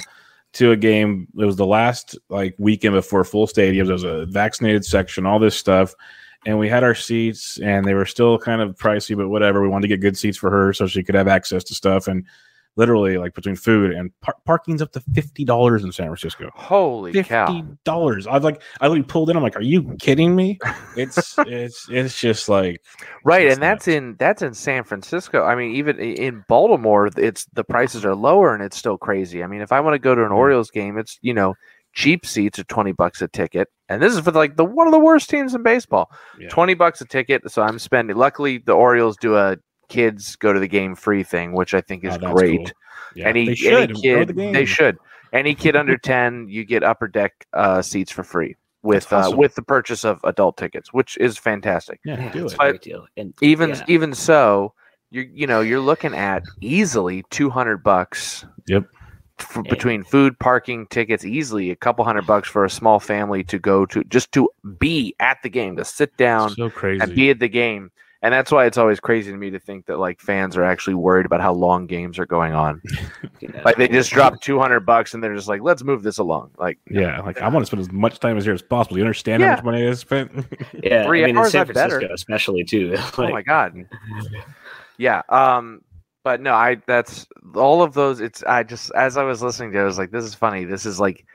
[0.54, 1.28] to a game.
[1.38, 3.86] It was the last like weekend before full stadiums.
[3.88, 5.94] There was a vaccinated section, all this stuff,
[6.46, 9.62] and we had our seats, and they were still kind of pricey, but whatever.
[9.62, 12.08] We wanted to get good seats for her so she could have access to stuff,
[12.08, 12.26] and
[12.76, 16.50] literally like between food and par- parking's up to fifty dollars in San Francisco.
[16.56, 17.66] holy Fifty cow.
[17.84, 18.26] dollars.
[18.26, 19.36] I've like I literally pulled in.
[19.36, 20.60] I'm like, are you kidding me?
[20.96, 22.82] It's it's it's just like
[23.26, 25.44] Right, and that's in that's in San Francisco.
[25.44, 29.44] I mean, even in Baltimore, it's the prices are lower and it's still crazy.
[29.44, 30.32] I mean, if I want to go to an.
[30.32, 31.56] Orioles game, it's you know
[32.00, 34.94] cheap seats are twenty bucks a ticket, and this is for like the one of
[34.94, 36.10] the worst teams in baseball.
[36.40, 36.50] Yeah.
[36.50, 38.16] Twenty bucks a ticket, so I'm spending.
[38.16, 39.58] Luckily, the Orioles do a
[39.90, 42.58] kids go to the game free thing, which I think is oh, great.
[42.58, 42.68] cool.
[43.16, 44.98] Yeah, Any they any should go to kid, the they should.
[45.34, 49.36] Any kid under ten, you get upper deck uh, seats for free with That's uh,
[49.36, 52.58] with the purchase of adult tickets, which is fantastic Yeah, yeah, do it.
[52.58, 53.06] great deal.
[53.18, 53.84] And even yeah.
[53.88, 54.74] even so
[55.12, 58.86] you you know you're looking at easily 200 bucks Yep.
[59.42, 59.70] For, Yeah.
[59.72, 63.86] between food parking tickets easily a couple hundred bucks for a small family to go
[63.88, 67.02] to just to be at the game to sit down So crazy.
[67.02, 69.86] and be at the game and that's why it's always crazy to me to think
[69.86, 72.82] that like fans are actually worried about how long games are going on
[73.64, 76.78] like they just dropped 200 bucks and they're just like let's move this along like
[76.90, 78.98] Yeah, like I want to spend as much time as here as possible.
[78.98, 80.32] You understand how much money I spent?
[80.84, 81.90] yeah, three I mean, in hours, San I better.
[82.00, 82.96] Francisco, especially too.
[83.18, 83.86] oh my god
[84.98, 85.82] yeah um
[86.30, 87.26] but no i that's
[87.56, 90.12] all of those it's i just as i was listening to it i was like
[90.12, 91.26] this is funny this is like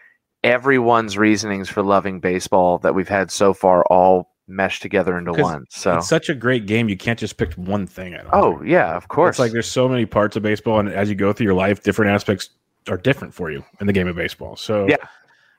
[0.45, 5.65] everyone's reasonings for loving baseball that we've had so far all meshed together into one
[5.69, 6.89] so It's such a great game.
[6.91, 8.15] You can't just pick one thing.
[8.33, 8.69] Oh think.
[8.71, 11.33] yeah of course It's like there's so many parts of baseball, and as you go
[11.33, 12.51] through your life, different aspects
[12.89, 14.55] are different for you in the game of baseball.
[14.57, 14.97] So Yeah.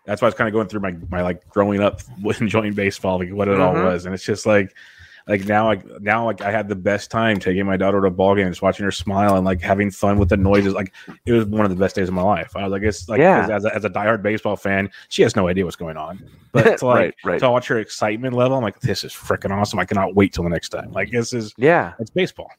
[0.05, 2.01] that's why I was kind of going through my my like growing up
[2.39, 3.83] enjoying baseball, like what it all Mhm.
[3.85, 4.69] was, and it's just like
[5.27, 8.35] like now like now like I had the best time taking my daughter to ball
[8.35, 10.73] games, watching her smile and like having fun with the noises.
[10.73, 10.93] Like
[11.25, 12.55] it was one of the best days of my life.
[12.55, 13.47] I was like, it's like Yeah.
[13.51, 16.77] as, a, as a diehard baseball fan, she has no idea what's going on, but
[16.79, 17.39] to like Right, right.
[17.39, 19.79] to watch her excitement level, I'm like, this is freaking awesome.
[19.79, 20.91] I cannot wait till the next time.
[20.91, 22.51] Like this is yeah it's baseball.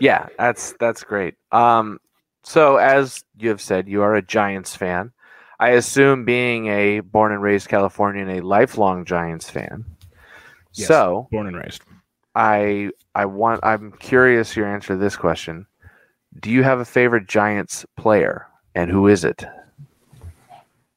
[0.00, 1.98] yeah that's that's great um
[2.44, 5.12] so as you have said you are a giants fan
[5.60, 9.84] i assume being a born and raised californian a lifelong giants fan
[10.74, 10.88] Yes.
[10.88, 11.82] so Born and raised.
[12.34, 15.66] I I want I'm curious your answer to this question.
[16.40, 19.44] Do you have a favorite Giants player and who is it?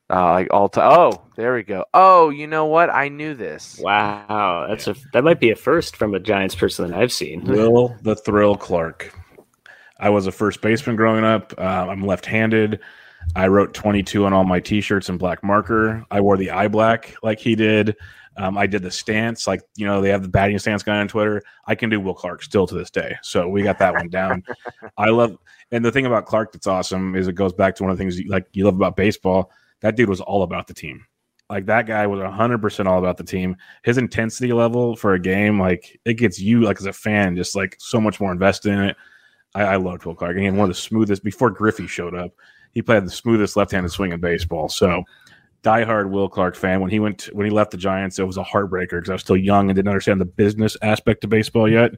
[0.09, 0.91] Uh, like all time.
[0.91, 1.84] Oh, there we go.
[1.93, 2.91] Oh, you know what?
[2.91, 3.80] I knew this.
[3.82, 7.43] Wow, that's a that might be a first from a Giants person that I've seen.
[7.45, 9.13] Will the Thrill Clark.
[9.99, 11.53] I was a first baseman growing up.
[11.57, 12.82] Uh, I'm left-handed.
[13.36, 16.05] I wrote 22 on all my T-shirts in black marker.
[16.11, 17.95] I wore the eye black like he did.
[18.38, 21.07] Um, I did the stance, like you know they have the batting stance guy on
[21.07, 21.41] Twitter.
[21.67, 24.43] I can do Will Clark still to this day, so we got that one down.
[24.97, 25.38] I love,
[25.71, 28.01] and the thing about Clark that's awesome is it goes back to one of the
[28.01, 29.51] things you, like you love about baseball.
[29.81, 31.05] That dude was all about the team.
[31.49, 33.55] Like that guy was 100% all about the team.
[33.83, 37.55] His intensity level for a game, like it gets you, like as a fan, just
[37.55, 38.97] like so much more invested in it.
[39.53, 40.31] I, I loved Will Clark.
[40.31, 42.31] And he had one of the smoothest, before Griffey showed up,
[42.71, 44.69] he played the smoothest left handed swing in baseball.
[44.69, 45.03] So,
[45.66, 46.80] diehard Will Clark fan.
[46.80, 49.22] When he went, when he left the Giants, it was a heartbreaker because I was
[49.22, 51.91] still young and didn't understand the business aspect of baseball yet.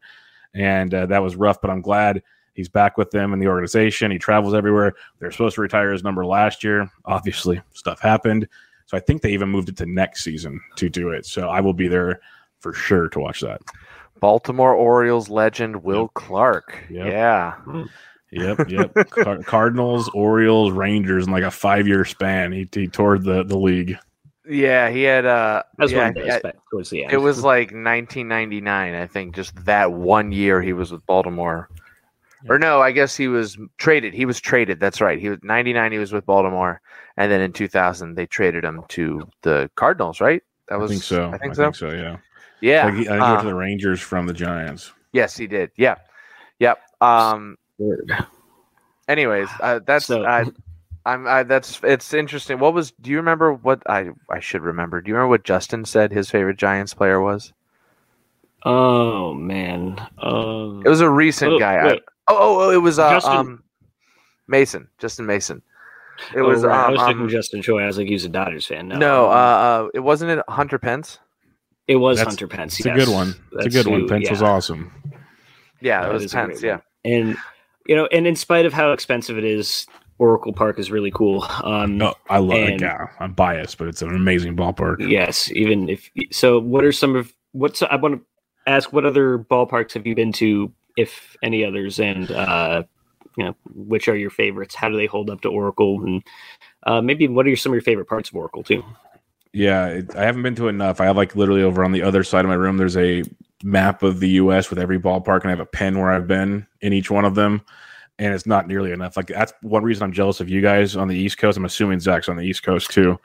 [0.54, 4.10] And uh, that was rough, but I'm glad he's back with them in the organization.
[4.10, 4.94] He travels everywhere.
[5.20, 6.90] They're supposed to retire his number last year.
[7.06, 8.48] Obviously, stuff happened.
[8.86, 11.26] So I think they even moved it to next season to do it.
[11.26, 12.22] So I will be there
[12.60, 13.62] for sure to watch that.
[14.20, 16.86] Baltimore Orioles legend Will Clark.
[16.90, 17.06] Yep.
[17.06, 17.84] Yeah.
[18.32, 18.94] Yep, yep.
[19.10, 22.52] Car- Cardinals, Orioles, Rangers in like a five year span.
[22.52, 23.98] He, he toured the, the league.
[24.50, 27.14] Yeah, he had uh That's yeah, one day, yeah, towards the end.
[27.14, 31.70] it was like 1999, I think, just that one year he was with Baltimore.
[32.48, 34.14] Or no, I guess he was traded.
[34.14, 34.80] He was traded.
[34.80, 35.20] That's right.
[35.20, 36.82] He was 99 he was with Baltimore
[37.18, 40.42] and then in 2000 they traded him to the Cardinals, right?
[40.70, 41.32] That was I think so.
[41.34, 41.90] I think so.
[41.92, 42.18] yeah.
[42.62, 42.86] Yeah.
[42.86, 44.94] Like he, I think he uh, went to the Rangers from the Giants.
[45.12, 45.72] yes, he did.
[45.76, 45.96] Yeah.
[46.60, 46.80] Yep.
[47.02, 48.12] Um Word.
[49.08, 50.46] anyways, uh, that's So- I,
[51.06, 52.60] I'm I, that's it's interesting.
[52.60, 55.00] What was do you remember what I I should remember.
[55.02, 57.54] Do you remember what Justin said his favorite Giants player was?
[58.66, 60.06] Oh man.
[60.22, 61.76] Um, It was a recent oh, guy.
[61.78, 63.64] I- oh, oh, oh, it was uh, Justin- um
[64.50, 65.62] Mason, Justin Mason.
[66.36, 66.76] It oh, was right.
[66.76, 67.84] I um, was thinking um, Justin Choi.
[67.84, 68.88] I was like, he's a Dodgers fan.
[68.88, 71.20] No, no, uh, um, uh, it wasn't it Hunter Pence.
[71.88, 72.80] it was That's- Hunter Pence.
[72.80, 73.30] It's a good one.
[73.30, 74.00] It's a That's good one.
[74.02, 74.92] who- Pence was awesome.
[75.80, 76.64] Yeah, That it was is a great Pence.
[76.64, 76.82] Yeah, one.
[77.14, 77.38] and
[77.88, 79.88] you know, and in spite of how expensive it is,
[80.20, 81.46] Oracle Park is really cool.
[81.64, 82.82] Um, No, I love it.
[82.82, 85.08] Yeah, I'm biased, but it's an amazing ballpark.
[85.08, 88.22] Yes, even if so, what are some of what's I want to
[88.66, 88.92] ask?
[88.92, 92.84] What other ballparks have you been to, if any others, and uh,
[93.38, 94.76] you know, which are your favorites?
[94.76, 96.04] How do they hold up to Oracle?
[96.04, 96.24] And
[96.84, 98.84] uh, maybe what are some of your favorite parts of Oracle too?
[99.54, 101.00] Yeah, it, I haven't been to enough.
[101.00, 102.78] I have like literally over on the other side of my room.
[102.78, 103.24] There's a
[103.64, 104.70] map of the U.S.
[104.70, 107.36] with every ballpark, and I have a pen where I've been in each one of
[107.36, 107.62] them,
[108.20, 109.18] and it's not nearly enough.
[109.18, 111.58] Like that's one reason I'm jealous of you guys on the East Coast.
[111.58, 113.20] I'm assuming Zach's on the East Coast too.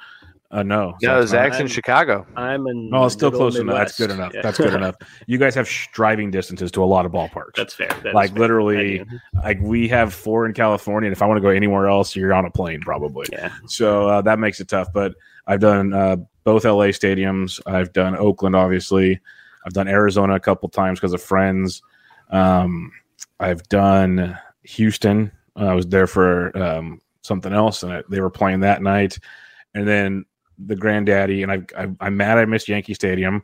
[0.50, 1.28] Uh, no, no, Zach's not.
[1.28, 2.26] Zach's in I'm- Chicago.
[2.36, 2.90] I'm in.
[2.90, 3.74] No, it's still middle close enough.
[3.74, 4.34] That's good enough.
[4.34, 4.42] Yeah.
[4.42, 4.96] That's good enough.
[5.26, 7.54] You guys have sh- driving distances to a lot of ballparks.
[7.56, 7.88] That's fair.
[7.88, 8.40] That is like fair.
[8.40, 9.06] literally, I
[9.46, 12.34] like we have four in California, and if I want to go anywhere else, you're
[12.34, 13.26] on a plane probably.
[13.32, 13.50] Yeah.
[13.66, 14.92] So uh, that makes it tough.
[14.92, 15.14] But
[15.46, 17.58] I've done uh, both LA stadiums.
[17.66, 19.20] I've done Oakland, obviously.
[19.64, 21.82] I've done Arizona a couple times because of friends.
[22.30, 22.92] Um,
[23.40, 25.32] I've done Houston.
[25.56, 29.18] I was there for um, something else, and I, they were playing that night.
[29.74, 30.24] And then
[30.58, 33.42] the Granddaddy, and I, I, I'm mad I missed Yankee Stadium.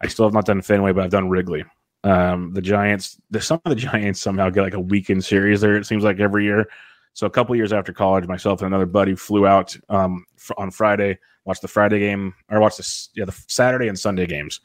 [0.00, 1.64] I still have not done Fenway, but I've done Wrigley.
[2.04, 5.76] Um, the Giants, the, some of the Giants somehow get like a weekend series there.
[5.76, 6.68] It seems like every year.
[7.14, 10.24] So a couple years after college, myself and another buddy flew out um,
[10.56, 14.60] on Friday, watched the Friday game, or watched the yeah the Saturday and Sunday games,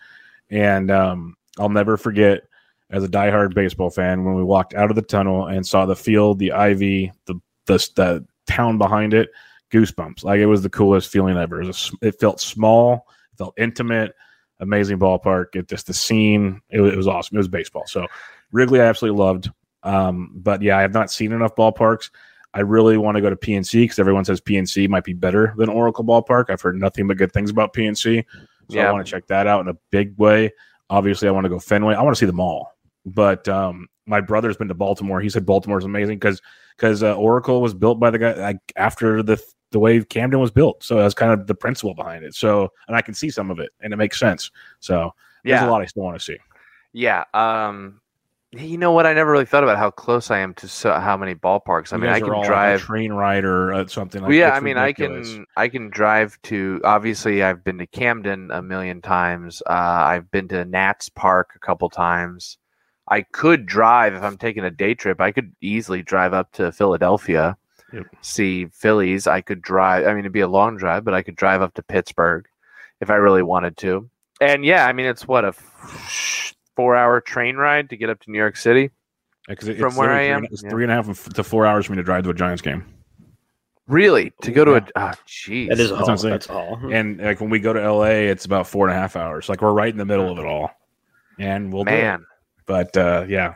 [0.50, 2.44] and um, I'll never forget
[2.90, 5.96] as a diehard baseball fan when we walked out of the tunnel and saw the
[5.96, 7.36] field, the ivy, the
[7.66, 9.30] the, the town behind it,
[9.72, 10.24] goosebumps.
[10.24, 11.62] Like it was the coolest feeling ever.
[11.62, 14.14] It, a it felt small, it felt intimate,
[14.60, 15.56] amazing ballpark.
[15.56, 17.38] It just the scene, it, it was awesome.
[17.38, 17.86] It was baseball.
[17.88, 18.08] So
[18.52, 19.50] Wrigley, I absolutely loved.
[19.84, 22.10] Um, but yeah, I have not seen enough ballparks.
[22.54, 25.70] I really want to go to PNC because everyone says PNC might be better than
[25.70, 26.50] Oracle Ballpark.
[26.50, 28.24] I've heard nothing but good things about PNC,
[28.70, 28.90] so Yeah.
[28.90, 30.52] I want to check that out in a big way.
[30.90, 31.96] Obviously, I want to go Fenway.
[31.96, 32.72] I want to see them all.
[33.06, 35.20] But um, my brother's been to Baltimore.
[35.22, 36.42] He said Baltimore's amazing because
[36.78, 39.42] because uh, Oracle was built by the guy like after the
[39.72, 40.84] the way Camden was built.
[40.84, 42.36] So that's kind of the principle behind it.
[42.36, 44.52] So and I can see some of it and it makes sense.
[44.80, 46.38] So there's Yeah, a lot I still want to see.
[46.94, 47.24] yeah.
[47.34, 48.00] Um,
[48.56, 49.06] you know what?
[49.06, 51.92] I never really thought about how close I am to so, how many ballparks.
[51.92, 52.82] I You mean, I can all on a drive.
[52.82, 54.22] train ride or uh, something.
[54.22, 55.30] Like Well, yeah, I mean, ridiculous.
[55.30, 56.80] I can I can drive to.
[56.84, 59.62] Obviously, I've been to Camden a million times.
[59.68, 62.58] Uh, I've been to Nats Park a couple times.
[63.08, 65.20] I could drive if I'm taking a day trip.
[65.20, 67.58] I could easily drive up to Philadelphia,
[67.92, 68.06] Yep.
[68.22, 69.28] see Phillies.
[69.28, 70.06] I could drive.
[70.06, 72.48] I mean, it'd be a long drive, but I could drive up to Pittsburgh
[73.02, 74.10] if I really wanted to.
[74.40, 75.54] And yeah, I mean, it's what a
[76.76, 78.90] four-hour train ride to get up to New York City.
[79.50, 80.70] Yeah, 'cause it- From where I am, and- It's yeah.
[80.70, 82.86] three and a half to four hours for me to drive to a Giants game.
[83.88, 84.78] Really, to go to Yeah.
[84.96, 86.18] a oh, jeez, That is a That's what I'm haul.
[86.18, 86.32] saying.
[86.32, 86.80] That's a haul.
[86.94, 89.50] And like when we go to LA, it's about four and a half hours.
[89.50, 90.72] Like we're right in the middle of it all,
[91.38, 92.02] and we'll do it.
[92.02, 92.26] man.
[92.66, 93.56] But uh, yeah,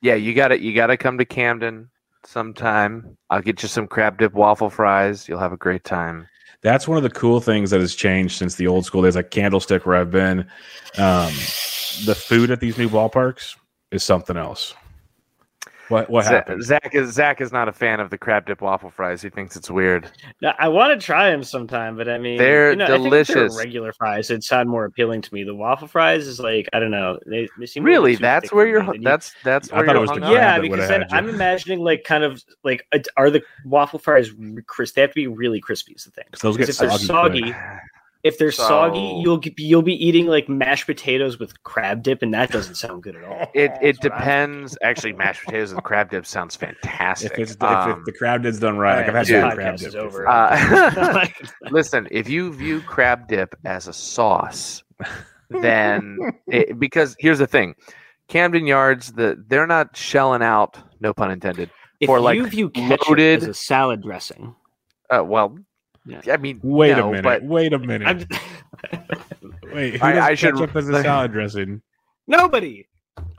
[0.00, 1.90] Yeah, you got to You got to come to Camden
[2.24, 3.16] sometime.
[3.30, 5.28] I'll get you some crab dip waffle fries.
[5.28, 6.26] You'll have a great time.
[6.60, 9.30] that's one of the cool things that has changed since the old school days, like
[9.30, 10.40] Candlestick, where I've been.
[10.98, 11.32] Um,
[12.06, 13.56] the food at these new ballparks
[13.90, 14.74] is something else.
[15.88, 16.62] What what Za- happened?
[16.62, 19.22] Zach is Zach is not a fan of the crab dip waffle fries.
[19.22, 20.10] He thinks it's weird.
[20.42, 22.98] Now, I want to try them sometime, but I mean, They're you know, I think
[23.04, 23.56] they were delicious.
[23.56, 25.44] regular fries, it'd sound more appealing to me.
[25.44, 27.18] The waffle fries is like I don't know.
[27.24, 28.82] They, they seem Really, that's where you're.
[28.84, 28.98] me.
[29.02, 31.06] That's that's I where thought it you're was the yeah, because then.
[31.10, 32.86] I'm imagining like kind of like
[33.16, 34.30] are the waffle fries
[34.66, 34.94] crisp?
[34.94, 35.94] They have to be really crispy.
[35.94, 36.24] Is the thing.
[36.32, 37.54] 'Cause those get if they're soggy.
[38.36, 38.36] Quick.
[38.36, 42.22] soggy, if they're soggy, you'll g- you'll be eating like mashed potatoes with crab dip,
[42.22, 43.50] and that doesn't sound good at all.
[43.54, 44.78] It it That's what I'm depends.
[44.82, 47.32] Actually, mashed potatoes with crab dip sounds fantastic.
[47.32, 49.76] If it's Um, if the crab dip's done right, like I've had Alright, Yeah.
[49.76, 50.18] some crab dip over.
[50.20, 50.28] before.
[50.28, 51.26] Uh,
[51.70, 54.82] Listen, if you view crab dip as a sauce,
[55.50, 57.74] then it, because here's the thing,
[58.28, 61.70] Camden Yards, the they're not shelling out, no pun intended.
[62.00, 64.54] if for, like, you view ketchup loaded- as a salad dressing,
[65.10, 65.62] Uh, well, Yeah.
[66.30, 67.22] I mean, Wait no, a minute.
[67.24, 68.26] but Wait a minute.
[68.92, 68.98] I'm,
[69.72, 71.82] Wait, who I- does I should- ketchup as a salad dressing?
[72.26, 72.86] nobody.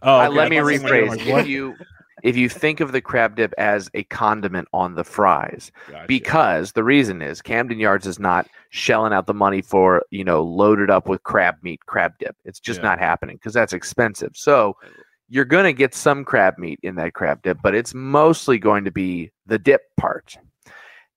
[0.01, 1.09] Oh, okay, let me rephrase.
[1.09, 1.75] like, If you
[2.21, 6.05] if you think of the crab dip as a condiment on the fries, Gotcha.
[6.05, 10.43] because the reason is Camden Yards is not shelling out the money for you know
[10.43, 12.35] loaded up with crab meat crab dip.
[12.43, 12.87] It's just Yeah.
[12.89, 14.31] not happening because that's expensive.
[14.35, 14.75] So
[15.29, 18.83] you're going to get some crab meat in that crab dip, but it's mostly going
[18.83, 20.35] to be the dip part.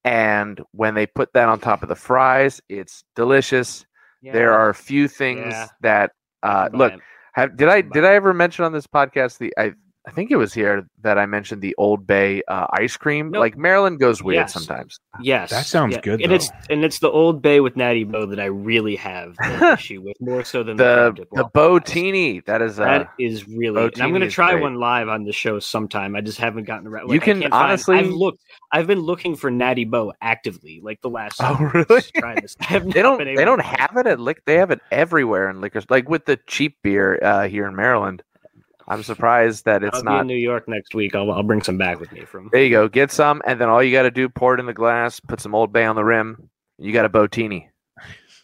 [0.05, 3.87] And when they put that on top of the fries, it's delicious.
[4.23, 5.69] There are a few things Yeah.
[5.81, 6.93] that uh, look.
[7.35, 9.73] Have, did I did I ever mention on this podcast the I
[10.05, 13.31] I think it was here that I mentioned the Old Bay uh, ice cream.
[13.31, 13.39] Nope.
[13.41, 14.53] Like Maryland goes weird Yes.
[14.53, 14.99] sometimes.
[15.21, 18.41] Yes, That sounds good, And it's and it's the Old Bay with Natty Bo that
[18.41, 21.59] I really have the issue with more so than the, The crab the.
[21.59, 23.85] Botini that is uh, That is really.
[23.85, 24.63] And I'm going to try great.
[24.63, 26.17] one live on the show sometime.
[26.17, 27.07] I just haven't gotten around.
[27.09, 28.43] You like, I can can't find- honestly- I've looked.
[28.73, 31.37] I've been looking for Natty Bo actively, like the last.
[31.41, 32.03] Oh, seven weeks really?
[32.03, 32.57] to Try this.
[32.61, 34.81] I have they don't been they don't to have it at lic they have it
[34.91, 38.23] everywhere in liquor like with the cheap beer uh, here in Maryland.
[38.93, 41.15] I'm surprised that it's I'll be not in New York next week.
[41.15, 42.49] I'll, I'll bring some back with me from.
[42.53, 42.89] There you go.
[42.89, 45.41] Get some, and then all you got to do, pour it in the glass, put
[45.41, 46.49] some Old Bay on the rim.
[46.79, 47.69] You got a Botini,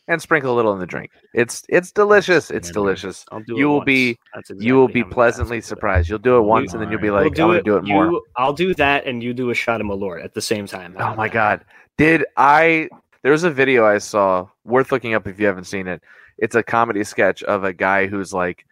[0.07, 1.11] and sprinkle a little in the drink.
[1.35, 2.51] It's it's delicious.
[2.51, 3.25] It's delicious.
[3.31, 3.57] I'll do.
[3.57, 3.87] You it will once.
[3.87, 5.65] be- That's you will be how many times pleasantly do it.
[5.65, 6.09] surprised.
[6.09, 8.07] You'll do it once, and then you'll be like, We'll "I'm gonna do it more."
[8.07, 10.97] You, I'll do that, and you do a shot of Malort at the same time.
[10.99, 11.65] Oh my god!
[11.97, 12.89] Did I?
[13.23, 16.01] There was a video I saw worth looking up if you haven't seen it.
[16.39, 18.65] It's a comedy sketch of a guy who's like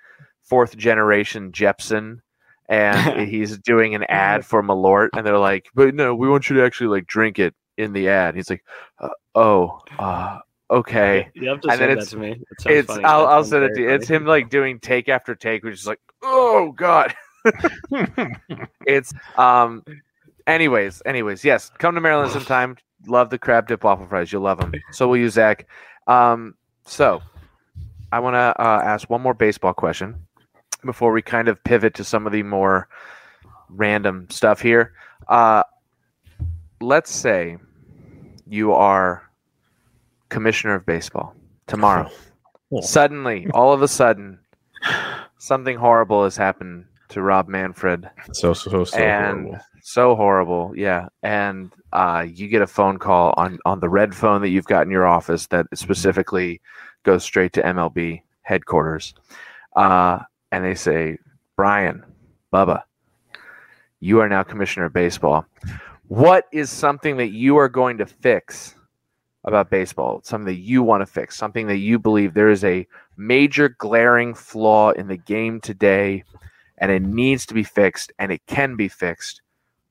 [0.47, 2.21] fourth generation Jeppson,
[2.69, 6.57] and he's doing an ad for Malort, and they're like, "But no, we want you
[6.57, 8.65] to actually like drink it in the ad." He's like,
[9.01, 10.39] uh, "Oh, uh,
[10.71, 12.31] okay." You have to And send that it's- to me.
[12.61, 13.05] Sounds It's funny.
[13.05, 13.91] I'll, I'll send it to you.
[13.91, 17.15] It's him like doing take after take, which is like, "Oh god."
[18.87, 19.85] it's um
[20.49, 22.77] anyways anyways yes come to maryland sometime
[23.07, 25.65] love the crab dip waffle fries you'll love them so will you zach
[26.09, 27.23] um so
[28.11, 30.26] i want to uh, ask one more baseball question
[30.87, 32.89] before we kind of pivot to some of the more
[33.69, 34.93] random stuff here.
[35.29, 35.63] Uh
[36.81, 37.57] let's say
[38.49, 39.29] you are
[40.29, 41.35] commissioner of baseball
[41.67, 42.11] tomorrow.
[42.73, 42.81] Oh.
[42.81, 44.41] suddenly all of a sudden
[45.39, 48.11] something horrible has happened to rob manfred.
[48.33, 49.65] So so so and horrible.
[49.83, 51.09] so horrible yeah.
[51.23, 54.83] And uh, you get a phone call on on the red phone that you've got
[54.83, 56.61] in your office that specifically
[57.05, 59.15] goes straight to mlb headquarters.
[59.77, 60.19] Uh,
[60.57, 61.19] and they say
[61.57, 62.03] brian
[62.53, 62.83] bubba
[64.01, 65.45] you are now commissioner of baseball
[66.09, 68.75] what is something that you are going to fix
[69.45, 72.87] about baseball something that you want to fix something that you believe there is a
[73.17, 76.23] major glaring flaw in the game today
[76.79, 79.41] and it needs to be fixed and it can be fixed,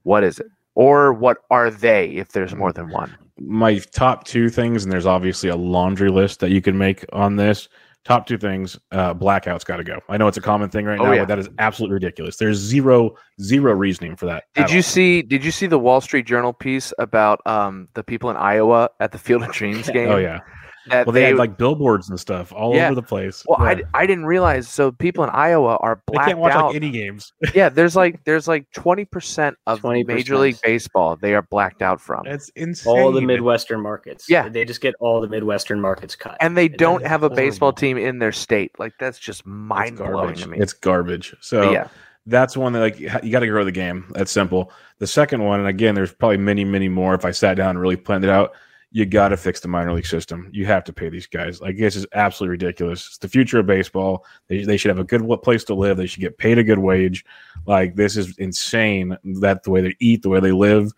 [0.03, 0.47] what is it?
[0.75, 3.15] Or what are they if there's more than one?
[3.37, 7.35] my top two things, and there's obviously a laundry list that you can make on
[7.35, 7.67] this.
[8.05, 9.99] Top two things, uh, blackouts got to go.
[10.09, 11.21] I know it's a common thing right Oh, now, yeah.
[11.21, 12.37] but that is absolutely ridiculous.
[12.37, 14.43] There's zero zero reasoning for that.
[14.53, 14.83] Did you all.
[14.83, 18.89] see did you see the Wall Street Journal piece about um, the people in Iowa
[18.99, 20.09] at the Field of Dreams game?
[20.09, 20.41] Oh yeah.
[20.89, 22.85] That Well, they, had like billboards and stuff all Yeah.
[22.87, 23.43] over the place.
[23.47, 23.81] well, Yeah.
[23.93, 24.67] I, I didn't realize.
[24.69, 26.67] So people in Iowa are they blacked can't watch out.
[26.67, 27.33] like any games.
[27.55, 30.07] yeah, there's like there's like twenty percent of 20%.
[30.07, 32.91] Major League Baseball they are blacked out from, That's insane.
[32.99, 34.29] all the Midwestern markets.
[34.29, 34.47] Yeah.
[34.49, 36.37] they just get all the Midwestern markets cut.
[36.39, 38.71] and they don't have a baseball team in their state.
[38.77, 40.57] Like that's just mind blowing to me.
[40.59, 41.35] It's garbage.
[41.39, 41.87] So But yeah,
[42.27, 44.11] that's one that like you got to grow the game.
[44.15, 44.71] That's simple.
[44.99, 47.13] The second one, and again, there's probably many, many more.
[47.15, 48.53] If I sat down and really planned it out,
[48.95, 50.49] you got to fix the minor league system.
[50.53, 51.59] You have to pay these guys.
[51.59, 53.07] Like this is absolutely ridiculous.
[53.07, 54.23] It's the future of baseball.
[54.47, 55.97] They, they should have a good place to live.
[55.97, 57.25] They should get paid a good wage.
[57.65, 59.17] Like this is insane.
[59.41, 60.93] That the way they eat, the way they live,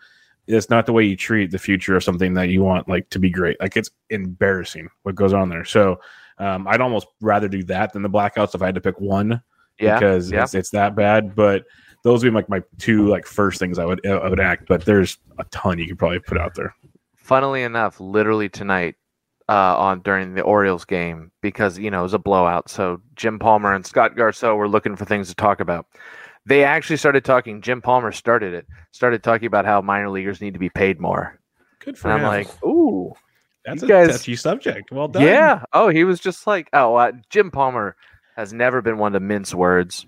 [0.45, 3.17] it's not the way you treat the future of something that you want like to
[3.17, 3.59] be great.
[3.59, 5.65] Like it's embarrassing what goes on there.
[5.65, 5.99] So
[6.37, 9.41] um, I'd almost rather do that than the blackouts if I had to pick one
[9.79, 10.43] yeah, because yeah.
[10.43, 11.35] it's, it's that bad.
[11.35, 11.65] But
[12.03, 14.67] those would be like my two like first things I would I would act.
[14.67, 16.75] But there's a ton you could probably put out there.
[17.27, 18.95] Funnily enough, literally tonight,
[19.49, 22.69] uh, on during the Orioles game, because you know it was a blowout.
[22.69, 25.85] So Jim Palmer and Scott Garceau were looking for things to talk about.
[26.45, 27.61] They actually started talking.
[27.61, 28.65] Jim Palmer started it.
[28.91, 31.39] Started talking about how minor leaguers need to be paid more.
[31.79, 33.13] Good for And I'm like, ooh,
[33.65, 34.91] That's a guys- touchy subject.
[34.91, 35.23] Well done.
[35.23, 35.63] Yeah.
[35.73, 37.97] Oh, he was just like, oh, uh, Jim Palmer
[38.37, 40.05] has never been one to mince words.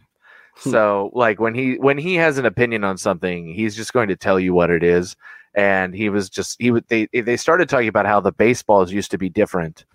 [0.55, 0.71] Hmm.
[0.71, 4.15] So, like when he when he has an opinion on something, he's just going to
[4.15, 5.15] tell you what it is.
[5.55, 9.11] And he was just he would they they started talking about how the baseballs used
[9.11, 9.85] to be different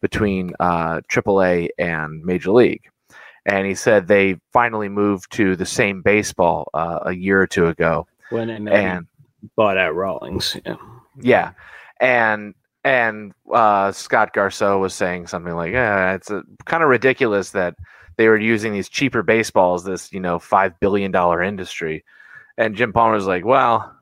[0.00, 2.90] between uh, AAA and Major League.
[3.46, 7.66] And he said they finally moved to the same baseball uh, a year or two
[7.66, 8.06] ago.
[8.30, 9.06] when And
[9.56, 10.56] bought out Rawlings.
[10.64, 10.76] Yeah.
[11.20, 11.52] yeah,
[12.00, 12.54] and
[12.84, 16.30] and uh, Scott Garceau was saying something like, "Yeah, it's
[16.64, 17.76] kind of ridiculous that
[18.16, 22.04] they were using these cheaper baseballs, this you know five billion dollar industry."
[22.56, 23.94] And Jim Palmer was like, "Well,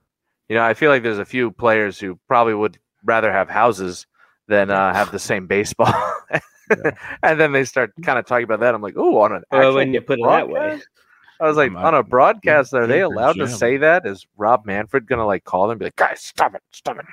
[0.53, 4.07] you know, I feel like there's a few players who probably would rather have houses
[4.48, 5.94] than uh, have the same baseball."
[7.22, 8.74] and then they start kind of talking about that.
[8.74, 10.78] I'm like, "Oh, on an Well, when you put it that way.
[11.40, 14.05] I was like, on a broadcast, are they allowed to say that?
[14.05, 17.07] Is Rob Manfred gonna like call them and be like, guys, stop it, stop it?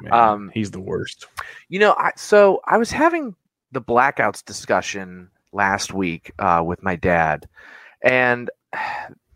[0.00, 1.26] Man, Um, he's the worst.
[1.68, 3.36] You know, I, so I was having
[3.72, 7.46] the blackouts discussion last week uh, with my dad,
[8.02, 8.50] and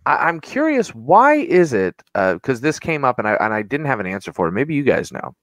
[0.06, 2.02] I, I'm curious why is it?
[2.14, 4.52] Because this came up and I and I didn't have an answer for it.
[4.52, 5.34] Maybe you guys know,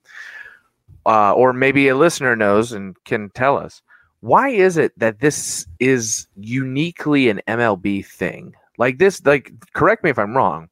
[1.05, 3.82] uh, or maybe a listener knows and can tell us.
[4.22, 8.53] Why is it that this is uniquely an MLB thing?
[8.78, 10.70] Like this, like correct me if I'm wrong.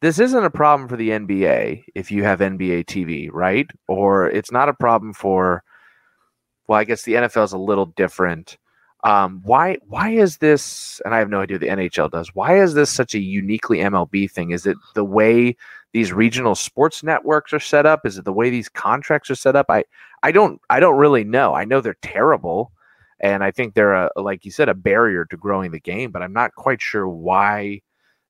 [0.00, 3.68] This isn't a problem for the NBA if you have NBA TV, right?
[3.88, 5.62] Or it's not a problem for
[6.68, 8.58] well, I guess the NFL is a little different.
[9.04, 11.00] Um, why why is this?
[11.04, 12.34] And I have no idea the NHL does.
[12.34, 14.50] Why is this such a uniquely MLB thing?
[14.50, 15.56] Is it the way
[15.92, 18.04] these regional sports networks are set up?
[18.04, 19.66] Is it the way these contracts are set up?
[19.68, 19.84] I
[20.22, 21.54] I don't I don't really know.
[21.54, 22.72] I know they're terrible,
[23.20, 26.10] and I think they're a like you said a barrier to growing the game.
[26.10, 27.82] But I'm not quite sure why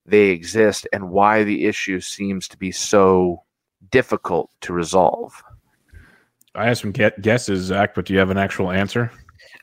[0.05, 3.43] they exist and why the issue seems to be so
[3.91, 5.43] difficult to resolve.
[6.55, 9.13] I have some guesses, Zach, but do you have an actual answer?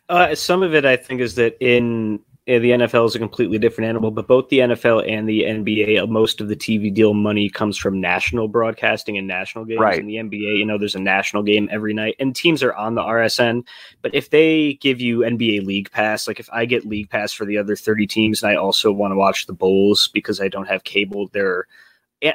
[0.10, 3.90] Uh, some of it, I think, is that in, the NFL is a completely different
[3.90, 7.50] animal, but both the NFL and the NBA, uh, most of the TV deal money
[7.50, 9.80] comes from national broadcasting and national games.
[9.80, 10.00] Right.
[10.00, 12.94] In the NBA, you know, there's a national game every night, and teams are on
[12.94, 13.66] the RSN.
[14.04, 17.46] But if they give you NBA League Pass, like if I get League Pass for
[17.46, 20.68] the other 30 teams, and I also want to watch the Bulls because I don't
[20.68, 21.66] have cable, they're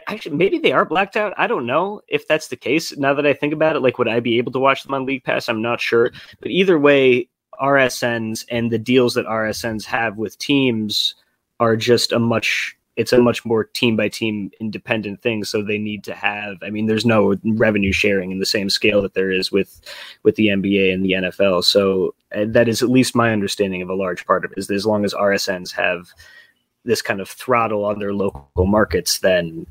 [0.09, 1.35] actually, maybe they are blacked out.
[1.37, 2.97] I don't know if that's the case.
[2.97, 5.07] Now that I think about it, like, would I be able to watch them on
[5.07, 5.49] League Pass?
[5.49, 6.11] I'm not sure.
[6.41, 7.29] But either way,
[7.61, 11.15] RSNs and the deals that RSNs have with teams
[11.59, 15.45] are just a much it's a much more team by team independent thing.
[15.45, 19.03] So they need to have i mean there's no revenue sharing in the same scale
[19.03, 19.81] that there is with
[20.23, 23.89] with the nba and the nfl so uh, that is at least my understanding of
[23.89, 26.09] a large part of it is that as long as rsns have
[26.85, 29.67] this kind of throttle on their local markets then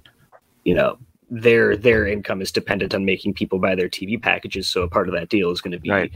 [0.63, 0.97] you know
[1.29, 5.07] their their income is dependent on making people buy their tv packages so a part
[5.07, 6.11] of that deal is going to be Right.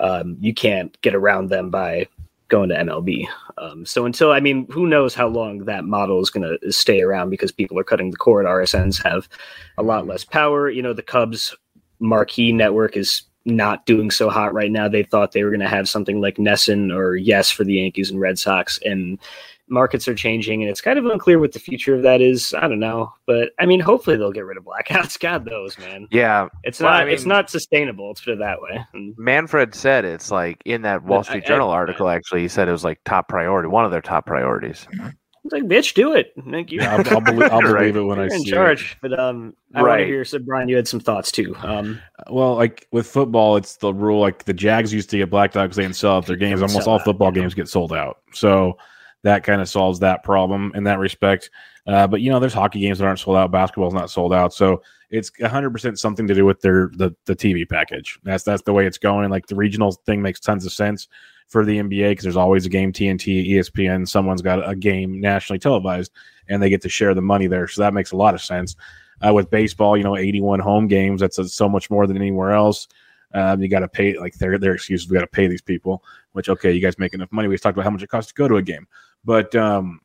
[0.00, 2.06] um, you can't get around them by
[2.48, 3.26] going to MLB.
[3.58, 7.02] Um, so until I mean, who knows how long that model is going to stay
[7.02, 8.46] around because people are cutting the cord.
[8.46, 9.28] RSNs have
[9.76, 10.70] a lot less power.
[10.70, 11.54] You know, the Cubs
[12.00, 14.88] marquee network is not doing so hot right now.
[14.88, 18.10] They thought they were going to have something like NESN or Yes for the Yankees
[18.10, 19.18] and Red Sox, and
[19.68, 22.54] markets are changing, and it's kind of unclear what the future of that is.
[22.54, 25.18] I don't know, but I mean, hopefully they'll get rid of blackouts.
[25.20, 26.08] God knows, man.
[26.10, 27.06] Yeah, It's Well, not.
[27.06, 28.08] I it's not sustainable.
[28.08, 28.84] Let's put it that way.
[28.94, 32.08] And Manfred said it's like in that Wall Street I- Journal I- article.
[32.08, 34.86] Actually, he said it was like top priority, one of their top priorities.
[35.44, 36.32] It's like, bitch, do it.
[36.50, 36.80] Thank you.
[36.80, 38.98] Yeah, I'll, I'll, believe, I'll believe it when I You're in see charge.
[39.00, 40.00] But um, I want Right.
[40.00, 40.24] to hear.
[40.24, 41.56] So, Brian, you had some thoughts too.
[41.62, 42.02] Um.
[42.28, 44.20] Well, like with football, it's the rule.
[44.20, 46.60] Like the Jags used to get blacked out because they didn't sell out their games.
[46.60, 47.42] Almost all out, football yeah.
[47.42, 48.18] games get sold out.
[48.34, 48.76] So
[49.22, 51.50] that kind of solves that problem in that respect.
[51.86, 53.50] Uh, but you know, there's hockey games that aren't sold out.
[53.50, 54.52] Basketball's not sold out.
[54.52, 58.18] So it's 100 percent something to do with their the the TV package.
[58.24, 59.30] That's that's the way it's going.
[59.30, 61.08] Like the regional thing makes tons of sense
[61.48, 64.06] for the NBA because there's always a game TNT, ESPN.
[64.06, 66.12] Someone's got a game nationally televised,
[66.48, 67.66] and they get to share the money there.
[67.68, 68.76] So that makes a lot of sense.
[69.26, 71.20] Uh, with baseball, you know, 81 home games.
[71.20, 72.86] That's uh so much more than anywhere else.
[73.34, 75.08] Um, you got to pay like their their excuses.
[75.08, 76.02] We got to pay these people.
[76.32, 77.48] Which okay, you guys make enough money.
[77.48, 78.86] We just talked about how much it costs to go to a game,
[79.24, 80.00] but um,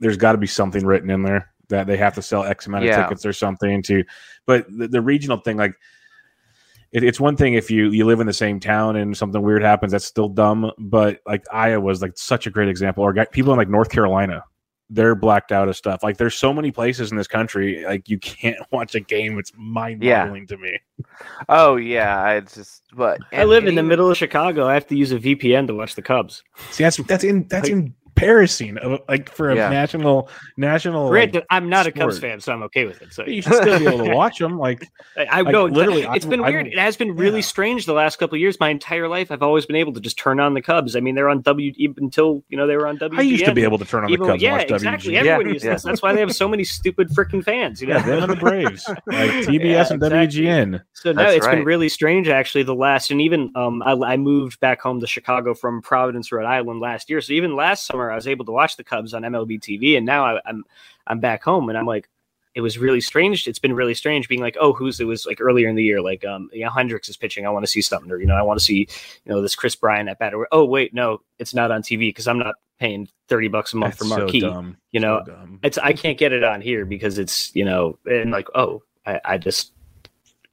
[0.00, 2.84] there's got to be something written in there that they have to sell X amount
[2.84, 3.02] of Yeah.
[3.02, 4.04] tickets or something to.
[4.46, 5.74] But the, the regional thing, like
[6.92, 9.62] it, it's one thing if you you live in the same town and something weird
[9.62, 10.70] happens, that's still dumb.
[10.78, 14.44] But like Iowa is like such a great example, or people in like North Carolina,
[14.90, 16.02] they're blacked out of stuff.
[16.02, 19.38] Like there's so many places in this country, like you can't watch a game.
[19.38, 20.78] It's mind boggling to me.
[21.48, 24.66] Oh yeah, I just but I live in the middle of Chicago.
[24.66, 26.42] I have to use a VPN to watch the Cubs.
[26.70, 28.78] See, that's that's in that's in embarrassing.
[28.78, 29.68] uh, Like for a Yeah.
[29.68, 31.10] national national.
[31.10, 33.12] like, I'm not a Cubs fan, so I'm okay with it.
[33.12, 34.58] So you should still be able to watch them.
[34.58, 34.86] Like
[35.16, 36.16] I, I Like, know literally, literally.
[36.16, 36.64] It's I- been I weird.
[36.66, 37.42] don't- It has been really yeah.
[37.42, 38.58] strange the last couple of years.
[38.60, 40.96] My entire life, I've always been able to just turn on the Cubs.
[40.96, 43.18] I mean, they're on W until you know they were on WGN.
[43.18, 45.12] I used to be able to turn on the Cubs yeah, and watch exactly.
[45.12, 45.16] WG.
[45.18, 45.76] Everyone Yeah, used yeah.
[45.76, 47.80] That's why they have so many stupid freaking fans.
[47.80, 50.42] You know, Yeah, them and the Braves, like TBS Yeah, and exactly.
[50.42, 50.82] WGN.
[50.94, 52.62] So no, That's it's been really strange actually.
[52.64, 56.46] The last and even um, I, I moved back home to Chicago from Providence, Rhode
[56.46, 57.20] Island last year.
[57.20, 60.04] So even last summer, I was able to watch the Cubs on MLB TV, and
[60.06, 60.64] now I, I'm
[61.06, 62.08] I'm back home, and I'm like,
[62.54, 63.46] it was really strange.
[63.46, 66.00] It's been really strange being like, oh, who's it was like earlier in the year,
[66.00, 67.46] like um, yeah, Hendricks is pitching.
[67.46, 68.88] I want to see something, or you know, I want to see
[69.24, 70.34] you know this Kris Bryant at bat.
[70.34, 73.76] Or oh wait, no, it's not on TV because I'm not paying thirty bucks a
[73.76, 74.40] month That's for marquee.
[74.40, 74.76] so dumb.
[74.92, 75.60] you know, So dumb.
[75.62, 79.20] it's I can't get it on here because it's you know and like oh I,
[79.24, 79.72] I just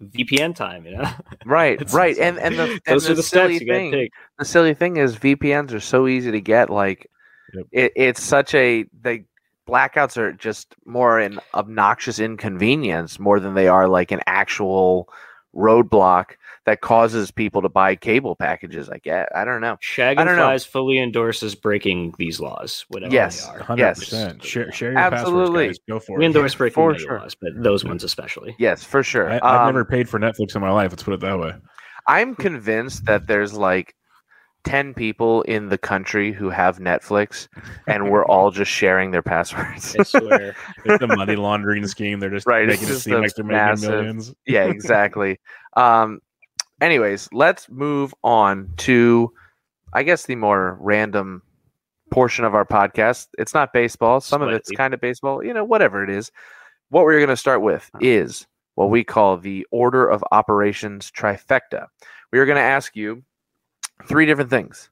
[0.02, 1.10] VPN time you know
[1.46, 3.92] Right, It's- right, and and the, and those the are the silly steps you thing,
[3.92, 4.12] take.
[4.40, 6.70] the silly thing is VPNs are so easy to get.
[6.70, 7.10] Like,
[7.54, 7.66] Yep.
[7.72, 9.26] it, it's such a they
[9.68, 15.08] blackouts are just more an obnoxious inconvenience more than they are like an actual
[15.56, 16.32] roadblock
[16.66, 18.90] that causes people to buy cable packages.
[18.90, 19.30] I get.
[19.36, 19.78] I don't know.
[19.82, 20.58] Shag I and don't know.
[20.60, 23.64] Fully endorses breaking these laws whatever Yes, they are.
[23.64, 24.00] Hundred Yes.
[24.00, 24.44] percent.
[24.44, 25.68] Share, share your Absolutely.
[25.68, 25.96] passwords, guys.
[25.96, 26.28] Go for We it.
[26.28, 27.20] endorse breaking For sure.
[27.20, 28.56] laws, but those ones especially.
[28.60, 29.30] Yes, for sure.
[29.30, 30.92] I, I've Um, never paid for Netflix in my life.
[30.92, 31.54] Let's put it that way.
[32.08, 33.96] I'm convinced that there's like
[34.64, 37.48] 10 people in the country who have Netflix
[37.88, 39.96] and we're all just sharing their passwords.
[40.00, 40.56] I swear.
[40.86, 42.20] It's a money laundering scheme.
[42.20, 44.34] They're just Right, making it just seem like they're making massive- millions.
[44.48, 45.40] yeah, exactly.
[45.76, 46.20] Um
[46.82, 49.32] anyways, let's move on to
[49.94, 51.42] I guess the more random
[52.12, 53.28] portion of our podcast.
[53.38, 54.22] It's not baseball.
[54.22, 56.32] Some of it's kind of baseball, you know, whatever it is.
[56.90, 58.46] What we're going to start with is
[58.76, 61.88] what we call the order of operations trifecta.
[62.32, 63.24] We are going to ask you
[64.08, 64.90] three different things,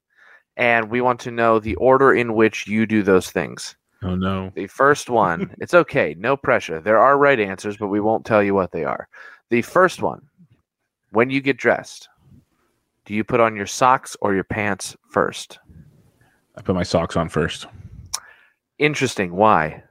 [0.57, 3.75] and we want to know the order in which you do those things.
[4.03, 4.51] Oh no.
[4.55, 6.79] The first one, it's okay, no pressure.
[6.79, 9.07] There are right answers, but we won't tell you what they are.
[9.49, 10.21] The first one,
[11.11, 12.09] when you get dressed,
[13.05, 15.59] do you put on your socks or your pants first?
[16.57, 17.67] I put my socks on first.
[18.79, 19.35] Interesting.
[19.35, 19.83] Why?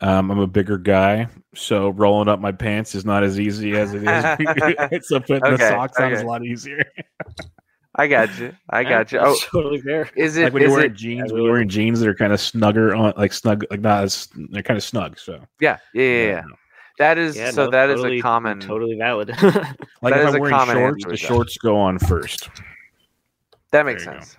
[0.00, 3.94] Um, I'm a bigger guy, so rolling up my pants is not as easy as
[3.94, 5.06] it is.
[5.08, 6.84] so putting the Okay, socks on is a lot easier.
[7.98, 8.54] I got you.
[8.70, 9.18] I got you.
[9.20, 10.08] Oh, totally fair.
[10.16, 10.44] is it?
[10.44, 10.96] like when you're is wearing it?
[10.96, 14.04] jeans, when you're wearing jeans that are kind of snugger on, like snug, like not
[14.04, 15.18] as they're kind of snug.
[15.18, 16.26] So Yeah, yeah, yeah.
[16.26, 16.42] yeah.
[16.98, 17.64] That is Yeah, so.
[17.64, 18.60] no, that is totally- a common.
[18.60, 19.28] totally valid.
[19.42, 22.50] like That if is a I'm wearing common shorts, the shorts go on first.
[23.72, 24.24] That makes There you go.
[24.24, 24.36] sense.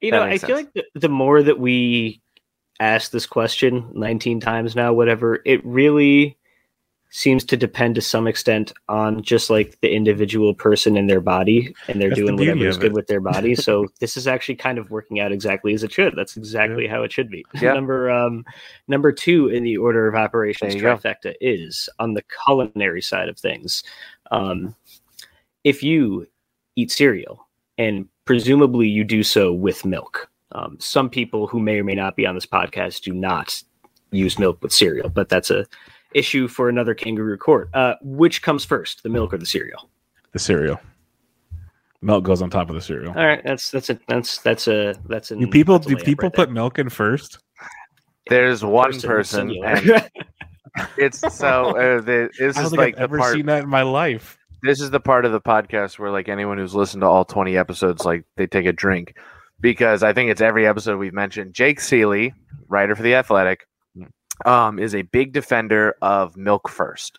[0.00, 2.22] You know, I makes feel like the, the more that we
[2.80, 6.37] ask this question 19 times now, whatever, it really
[7.10, 11.74] seems to depend to some extent on just like the individual person and their body,
[11.88, 13.54] and they're That's doing beauty whatever is good with their body.
[13.54, 16.14] So this is actually kind of working out exactly as it should.
[16.16, 17.44] That's exactly how it should be.
[17.60, 17.72] Yeah.
[17.72, 18.44] number um,
[18.86, 20.96] number two in the order of operations There you go.
[20.96, 23.82] trifecta is on the culinary side of things.
[24.30, 24.76] Um,
[25.64, 26.28] if you
[26.76, 27.48] eat cereal
[27.78, 30.30] and presumably you do so with milk.
[30.52, 33.62] Um, some people who may or may not be on this podcast do not
[34.10, 35.66] use milk with cereal, but that's a
[36.14, 37.68] issue for another kangaroo court.
[37.74, 39.88] Uh, which comes first, the milk or the cereal?
[40.32, 40.80] The cereal.
[42.00, 43.10] Milk goes on top of the cereal.
[43.16, 45.36] All right, that's that's a that's that's a that's a.
[45.36, 46.46] Do people do people right there.
[46.46, 47.38] put milk in first?
[48.28, 50.10] There's one Person, person, and
[50.98, 51.70] it's so.
[51.70, 53.34] Uh, the, this I don't is like I've the ever part.
[53.34, 54.38] seen that in my life.
[54.62, 57.56] this is the part of the podcast where like anyone who's listened to all 20
[57.56, 59.16] episodes like they take a drink
[59.60, 62.34] because i think it's every episode we've mentioned jake seeley
[62.68, 63.68] writer for the athletic
[64.44, 67.18] um, is a big defender of milk first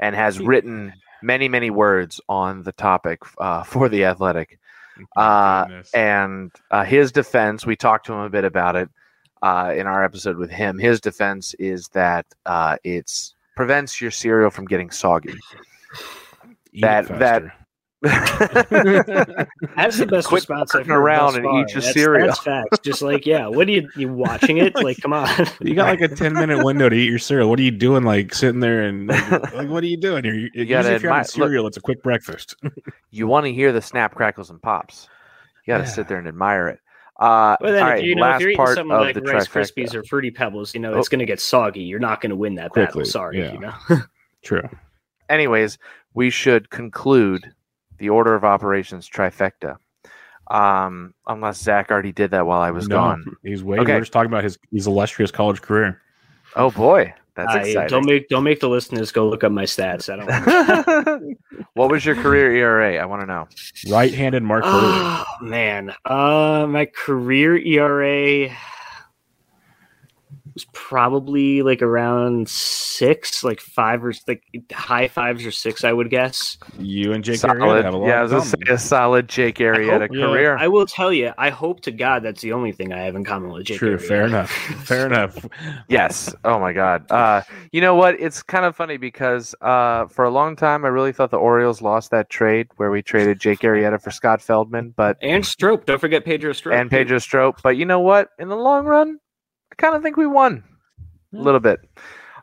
[0.00, 0.92] and has written
[1.22, 4.58] many many words on the topic uh, for the athletic.
[5.16, 5.64] Uh,
[5.94, 8.88] and uh, his defense we talked to him a bit about it
[9.42, 10.78] uh, in our episode with him.
[10.78, 15.34] His defense is that uh, it's prevents your cereal from getting soggy.
[16.72, 17.42] Eat it that- that-.
[19.76, 22.26] That's the best Quit response I've fucking heard around thus and eat your That's- cereal.
[22.28, 22.78] That's facts.
[22.80, 24.74] Just like yeah, what are you you watching it?
[24.76, 25.28] Like come on.
[25.60, 27.48] You got like a ten minute window to eat your cereal.
[27.48, 28.04] What are you doing?
[28.04, 30.34] Like sitting there and like, like, what are you doing here?
[30.34, 32.54] You, you gotta if you're having admire- look- cereal, it's a quick breakfast.
[33.10, 35.08] you want to hear the snap crackles and pops
[35.66, 35.88] you got to Yeah.
[35.90, 36.78] sit there and admire it
[37.20, 39.46] uh Well, then, all if, right you know, last if you're eating something like Rice
[39.48, 39.72] trifecta.
[39.86, 40.98] Krispies or Fruity Pebbles, you know Oh.
[40.98, 41.82] it's going to get soggy.
[41.82, 43.04] You're not going to win that battle.
[43.04, 43.52] Sorry, yeah.
[43.52, 43.72] you know.
[44.42, 44.68] True.
[45.30, 45.78] anyways
[46.12, 47.50] we should conclude
[48.04, 49.78] the order of operations trifecta
[50.50, 53.78] um unless zach already did that while i was no, gone he's way.
[53.78, 53.94] Okay.
[53.94, 56.02] We're just talking about his his illustrious college career.
[56.54, 57.88] oh boy That's yeah, exciting.
[57.88, 60.12] don't make don't make the listeners go look up my stats.
[60.12, 61.38] I don't.
[61.72, 63.02] what was your career ERA?
[63.02, 63.48] I want to know.
[63.90, 64.70] Right-handed Mark Buehrle.
[65.24, 68.54] oh man, uh, my career ERA
[70.54, 76.10] was probably like around six, like five or like high fives or six, I would
[76.10, 76.56] guess.
[76.78, 77.58] You and Jake solid.
[77.58, 80.10] Arrieta have a lot yeah, I of was gonna say a solid Jake Arrieta hope-
[80.12, 80.26] yeah.
[80.26, 80.56] career.
[80.56, 83.24] I will tell you, I hope to God that's the only thing I have in
[83.24, 83.78] common with Jake.
[83.78, 84.06] True, Arrieta.
[84.06, 84.50] fair enough.
[84.84, 85.44] Fair enough.
[85.88, 86.34] Yes.
[86.44, 87.10] Oh my God.
[87.10, 88.20] Uh, you know what?
[88.20, 91.80] It's kind of funny because uh, for a long time I really thought the Orioles
[91.82, 96.00] lost that trade where we traded Jake Arrieta for Scott Feldman, but And Strop, don't
[96.00, 96.74] forget Pedro Strop.
[96.78, 97.62] and Pedro Strop.
[97.62, 98.28] But you know what?
[98.38, 99.18] In the long run,
[99.74, 100.62] I kind of think we won
[101.34, 101.80] a little bit.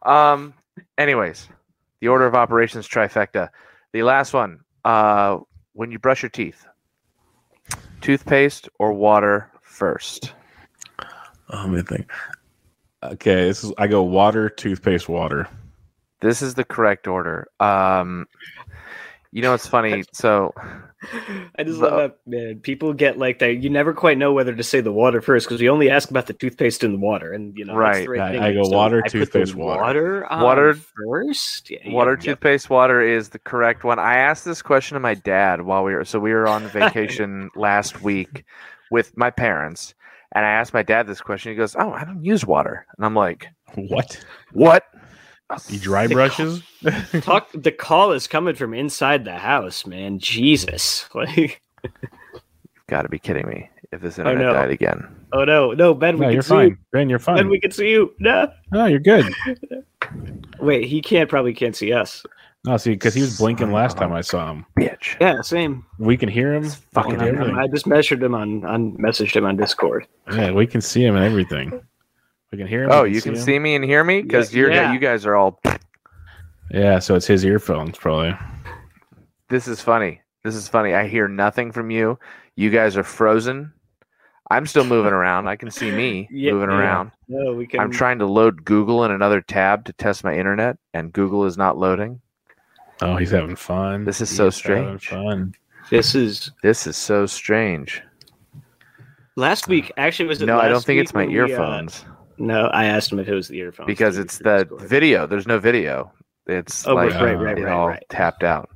[0.04, 0.54] Um.
[0.98, 1.48] Anyways,
[2.02, 3.50] the order of operations trifecta.
[3.94, 4.60] The last one.
[4.84, 5.38] Uh,
[5.74, 6.66] when you brush your teeth,
[8.02, 10.34] toothpaste or water first.
[11.00, 12.12] Oh, let me think.
[13.04, 15.48] Okay, this is I go water, toothpaste, water.
[16.20, 17.48] This is the correct order.
[17.60, 18.28] Um,
[19.32, 20.04] you know, it's funny.
[20.14, 20.54] So,
[21.58, 22.60] I just The- love that man.
[22.60, 23.56] People get like that.
[23.64, 26.28] You never quite know whether to say the water first because we only ask about
[26.28, 28.06] the toothpaste in the water, and you know, that's Right.
[28.06, 28.42] the right I- thing.
[28.44, 29.82] I go water, I toothpaste, water.
[29.82, 31.72] water, Water- first.
[31.72, 32.24] Yeah, water, yeah, yeah.
[32.34, 33.98] toothpaste, water is the correct one.
[34.00, 37.50] I asked this question to my dad while we were so we were on vacation
[37.56, 38.44] last week
[38.92, 39.96] with my parents,
[40.34, 41.52] and I asked my dad this question.
[41.52, 44.24] He goes, "Oh, I don't use water," and I'm like, What?
[44.52, 44.84] "What?"
[45.70, 46.62] You dry The brushes?
[47.22, 47.50] Talk.
[47.54, 50.20] The call is coming from inside the house, man.
[50.20, 51.08] Jesus.
[51.16, 51.62] Like,
[52.88, 53.70] Got to be kidding me!
[53.92, 54.54] If this Oh, internet no.
[54.54, 56.68] died again, oh no, no, Ben, we no, can you're see fine.
[56.70, 56.78] you.
[56.92, 57.50] Ben, you're Ben, fine.
[57.50, 58.14] we can see you.
[58.20, 58.52] No.
[58.72, 59.26] No, you're good.
[60.60, 62.24] Wait, he can't probably can't see us.
[62.66, 64.66] No, see, because he was blinking last time I saw him.
[64.78, 65.16] bitch.
[65.20, 65.84] Yeah, same.
[65.98, 66.70] We can hear him.
[66.94, 67.58] fucking we I, everything.
[67.58, 70.06] I just measured him on, on messaged him on Discord.
[70.32, 71.82] Yeah, we can see him and everything.
[72.52, 72.92] We can hear him.
[72.92, 73.42] Oh, we you can him.
[73.42, 74.94] see me and hear me because Yeah, you're yeah.
[74.94, 75.62] you guys are all.
[76.70, 78.36] Yeah, so it's his earphones, probably.
[79.50, 80.22] This is funny.
[80.44, 80.94] This is funny.
[80.94, 82.18] I hear nothing from you.
[82.56, 83.74] You guys are frozen.
[84.50, 85.48] I'm still moving around.
[85.48, 86.78] I can see me Yeah, moving yeah.
[86.80, 87.12] around.
[87.30, 87.80] No, we can.
[87.80, 91.58] I'm trying to load Google in another tab to test my internet, and Google is
[91.58, 92.20] not loading.
[93.02, 94.04] Oh, he's having fun.
[94.06, 95.08] This is so He's having strange.
[95.10, 95.54] Fun.
[95.90, 98.02] This is This is so strange.
[99.36, 99.92] last week.
[99.98, 100.46] Actually, was it?
[100.46, 102.06] No, I don't think it's my when we, uh, earphones
[102.42, 104.82] no, I asked him if it was the earphones because it's the Discord.
[104.90, 105.28] video.
[105.28, 106.12] There's no video.
[106.48, 108.04] It's Oh, like right, right, it right, all right.
[108.10, 108.70] tapped out.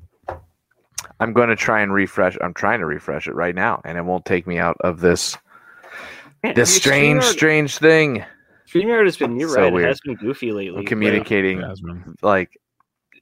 [1.20, 2.38] I'm going to try and refresh.
[2.42, 5.38] I'm trying to refresh it right now, and it won't take me out of this
[6.44, 8.26] Man, this strange, StreamYard- strange thing.
[8.72, 9.40] StreamYard has been.
[9.40, 9.74] You're So right.
[9.74, 9.86] weird.
[9.86, 10.80] It has been goofy lately.
[10.80, 12.16] I'm communicating Jasmine.
[12.22, 12.58] like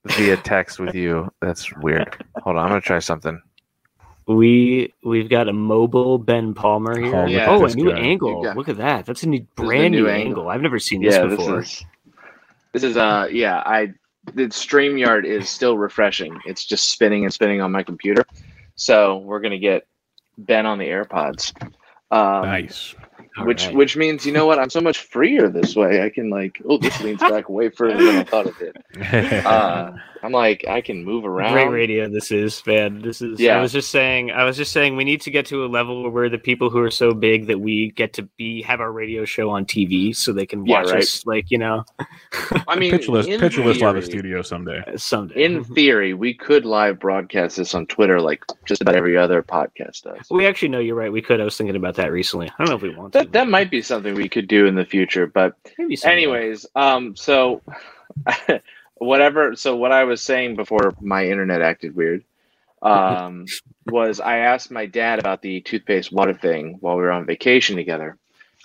[0.05, 1.31] via text with you.
[1.41, 2.23] That's weird.
[2.41, 3.41] Hold on, I'm gonna try something.
[4.27, 7.15] We we've got a mobile Ben Palmer here.
[7.15, 7.49] Oh, yeah.
[7.49, 7.99] oh, a new guy.
[7.99, 8.41] angle.
[8.43, 8.53] Yeah.
[8.53, 9.05] Look at that.
[9.05, 10.27] That's a new, the brand new new angle.
[10.27, 10.49] angle.
[10.49, 11.59] I've never seen this yeah, before.
[11.59, 11.85] this is
[12.71, 13.93] this is uh yeah, I
[14.33, 16.39] the StreamYard is still refreshing.
[16.45, 18.23] It's just spinning and spinning on my computer.
[18.75, 19.85] So we're gonna get
[20.37, 21.53] Ben on the AirPods.
[22.11, 22.95] Um, Nice.
[23.37, 23.75] All which right.
[23.75, 24.59] which means you know what?
[24.59, 26.03] I'm so much freer this way.
[26.03, 28.77] I can like oh this leans back way further than I thought it did.
[29.45, 29.91] Uh,
[30.23, 31.53] I'm like I can move around.
[31.53, 33.01] Great radio this is, man.
[33.01, 33.57] This is Yeah.
[33.57, 36.09] I was just saying I was just saying we need to get to a level
[36.09, 39.25] where the people who are so big that we get to be have our radio
[39.25, 41.03] show on TV so they can Yeah, watch right.
[41.03, 41.83] us like, you know,
[42.67, 44.81] I mean, Pitcher List, in Pitcher List live a studio someday.
[44.95, 45.43] someday.
[45.43, 50.03] In theory, we could live broadcast this on Twitter like just about every other podcast
[50.03, 50.27] does.
[50.31, 51.11] we actually know you're right.
[51.11, 51.41] We could.
[51.41, 52.47] I was thinking about that recently.
[52.47, 53.19] I don't know if we want to.
[53.19, 57.15] That that might be something we could do in the future, but Maybe anyways, um,
[57.15, 57.61] so
[58.95, 59.55] whatever.
[59.55, 62.23] So what I was saying before my internet acted weird,
[62.81, 63.45] um,
[63.87, 67.75] was I asked my dad about the toothpaste water thing while we were on vacation
[67.75, 68.17] together,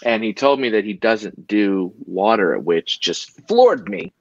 [0.05, 4.13] and he told me that he doesn't do water, which just floored me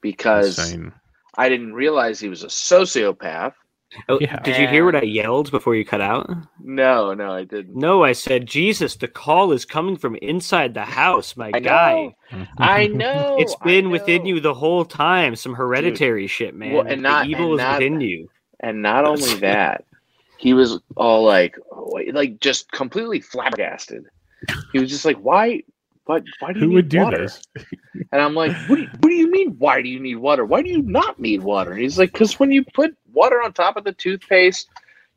[0.00, 0.92] because Insane.
[1.36, 3.54] I didn't realize he was a sociopath.
[4.08, 4.38] Oh, Yeah.
[4.40, 6.30] Did you hear what I yelled before you cut out?
[6.62, 7.76] No, no, I didn't.
[7.76, 12.14] No, I said, Jesus, the call is coming from inside the house, my I guy.
[12.32, 12.46] know.
[12.58, 13.36] I know.
[13.38, 15.36] It's been within you the whole time.
[15.36, 16.72] Some hereditary shit, man.
[16.72, 18.28] Well, and the not- evil and is not- within you.
[18.60, 19.84] And not only that,
[20.38, 21.56] he was all like,
[22.12, 24.04] like just completely flabbergasted.
[24.72, 25.62] He was just like, "Why?
[26.04, 26.24] Why do
[26.60, 27.42] you Who need would do water?" this?
[28.10, 29.56] And I'm like, what do, you, "What do you mean?
[29.58, 30.44] Why do you need water?
[30.44, 33.52] Why do you not need water?" And he's like, "Because when you put water on
[33.52, 34.68] top of the toothpaste,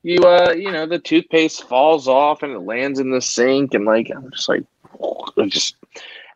[0.03, 3.85] you uh, you know, the toothpaste falls off and it lands in the sink." And
[3.85, 4.63] like, I'm just like,
[5.37, 5.75] I just.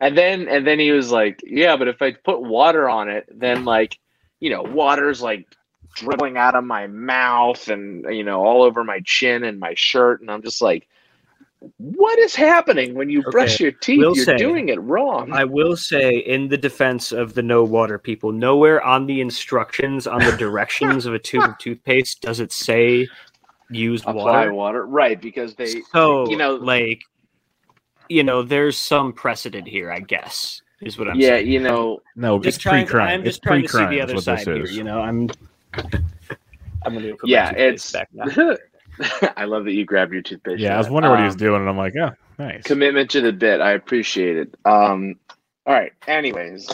[0.00, 3.28] And then and then he was like, "Yeah, but if I put water on it,
[3.32, 3.98] then like,
[4.40, 5.46] you know, water's like."
[5.96, 10.20] dribbling out of my mouth and you know all over my chin and my shirt
[10.20, 10.86] and i'm just like
[11.76, 13.98] What is happening when you brush your teeth?
[13.98, 15.30] we'll You're say- doing it wrong.
[15.32, 20.06] I will say, in the defense of the no water people, nowhere on the instructions
[20.06, 23.06] on the directions of a tube of toothpaste does it say
[23.70, 24.54] use Apply water.
[24.54, 25.20] water, right?
[25.20, 27.02] Because they, So, you know, like,
[28.08, 31.46] you know, there's some precedent here, I guess, is what I'm yeah, saying.
[31.48, 33.20] you know, No, Just it's trying, pre-crime.
[33.20, 33.94] I'm it's trying to see pre-crime.
[33.94, 34.62] the other side this here.
[34.62, 34.76] is.
[34.76, 35.28] You know, I'm.
[36.82, 37.92] I'm gonna put my yeah, toothpaste it's.
[37.92, 38.24] back now.
[39.36, 40.60] I love that you grabbed your toothpaste.
[40.60, 42.62] Yeah, I was wondering what he was Um, doing, and I'm like, oh, nice.
[42.64, 43.60] commitment to the bit.
[43.60, 44.54] I appreciate it.
[44.64, 45.16] Um,
[45.66, 45.92] all right.
[46.06, 46.68] Anyways,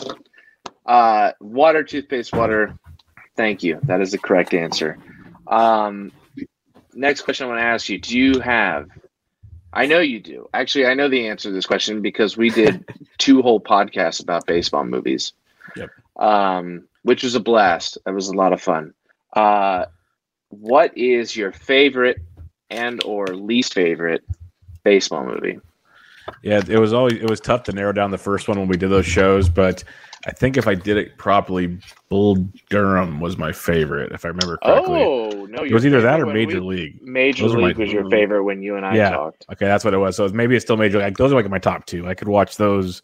[0.85, 2.77] uh, water, toothpaste, water.
[3.35, 3.79] Thank you.
[3.83, 4.97] That is the correct answer.
[5.47, 6.11] Um,
[6.93, 8.89] next question I want to ask you: Do you have?
[9.73, 10.49] I know you do.
[10.53, 14.47] Actually, I know the answer to this question because we did two whole podcasts about
[14.47, 15.33] baseball movies.
[15.75, 15.89] Yep.
[16.15, 17.97] Um, which was a blast.
[18.05, 18.93] That was a lot of fun.
[19.33, 19.85] Uh,
[20.49, 22.17] what is your favorite
[22.69, 24.23] and or least favorite
[24.83, 25.59] baseball movie?
[26.43, 28.75] Yeah, it was always it was tough to narrow down the first one when we
[28.77, 29.83] did those shows, but
[30.25, 31.77] I think if I did it properly,
[32.09, 32.35] Bull
[32.69, 35.01] Durham was my favorite, if I remember correctly.
[35.03, 35.63] Oh no!
[35.63, 37.01] it was either that or Major we- League.
[37.01, 39.11] Major Those are my- League was your favorite when you and I Yeah.
[39.11, 39.45] talked.
[39.53, 40.17] Okay, that's what it was.
[40.17, 41.15] So maybe it's still Major League.
[41.17, 42.07] Those are like my top two.
[42.07, 43.03] I could watch those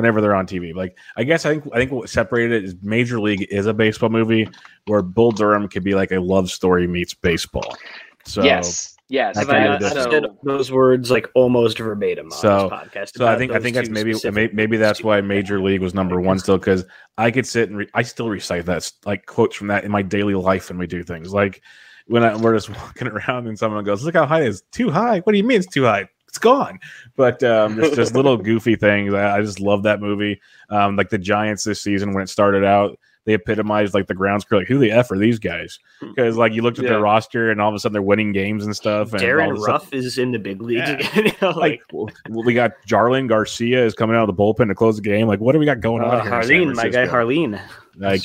[0.00, 0.74] whenever they're on TV.
[0.74, 3.74] Like I guess I think I think what separated it is Major League is a
[3.74, 4.48] baseball movie
[4.86, 7.76] where Bull Durham could be like a love story meets baseball.
[8.24, 9.36] So yes, yes.
[9.36, 12.78] I Have can I do not said those words like almost verbatim on So- this
[12.78, 13.18] podcast?
[13.18, 16.20] So I think I think that's maybe maybe, maybe that's why Major League was number
[16.20, 16.84] one still because
[17.18, 20.02] I could sit and re- I still recite that like quotes from that in my
[20.02, 21.62] daily life when we do things like
[22.06, 24.90] when I, we're just walking around and someone goes look how high it is too
[24.90, 26.78] high what do you mean it's too high it's gone
[27.16, 30.40] but um it's just little goofy things I, I just love that movie
[30.70, 34.44] um like the Giants this season when it started out they epitomized like the grounds
[34.44, 36.92] crew like who the f are these guys because like you looked at Yeah.
[36.92, 39.56] their roster and all of a sudden they're winning games and stuff and Darin of
[39.56, 40.94] a sudden- Ruf is in the big leagues Yeah.
[40.94, 41.26] again.
[41.26, 44.68] you know, like like, well, we got Jarlin Garcia is coming out of the bullpen
[44.68, 45.26] to close the game.
[45.28, 46.30] Like, what do we got going on uh, here?
[46.32, 47.16] Jarlin, my guy Francisco?
[47.16, 47.60] Jarlin.
[47.96, 48.22] Like,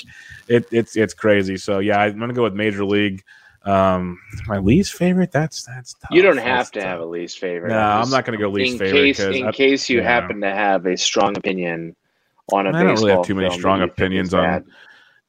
[0.47, 1.57] it, it's it's crazy.
[1.57, 3.23] So yeah, I'm gonna go with Major League.
[3.65, 5.31] Um, my least favorite.
[5.31, 6.11] That's that's tough.
[6.11, 6.87] You don't That's have to tough.
[6.87, 7.69] have a least favorite.
[7.69, 10.03] No, I'm not gonna go least in favorite case 'cause in I- case you yeah.
[10.03, 11.95] happen to have a strong opinion
[12.53, 14.65] on a I don't really have too many strong that you think is opinions on-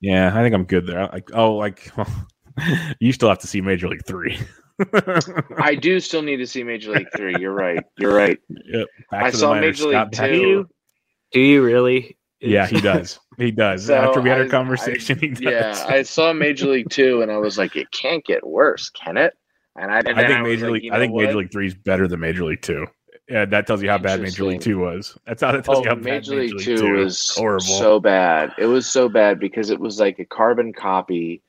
[0.01, 1.09] Yeah, I think I'm good there.
[1.11, 1.91] Like, oh, like
[3.01, 4.39] you still have to see Major League Three.
[5.59, 7.35] I do still need to see Major League Three.
[7.41, 7.83] You're right.
[7.99, 8.39] You're right.
[8.67, 8.87] Yep.
[9.11, 10.31] Back I to saw minors, Major League Scott Beck.
[10.33, 10.69] Do you?
[11.33, 12.19] Do you really?
[12.41, 13.19] Yeah, he does.
[13.39, 13.87] He does.
[13.87, 15.41] So After we had our conversation, I- he does.
[15.41, 19.17] Yeah, I saw Major League Two, and I was like, it can't get worse, can
[19.17, 19.35] it?
[19.79, 20.85] And I, and I think Major like, League.
[20.85, 21.37] you I think know Major?
[21.39, 22.87] League Three is better than Major League Two.
[23.29, 25.19] Yeah, that tells you how bad Major League Two was.
[25.27, 27.61] That's how that tells Oh, you how bad Major League, Two was horrible.
[27.65, 28.53] so bad.
[28.59, 31.43] It was so bad because it was like a carbon copy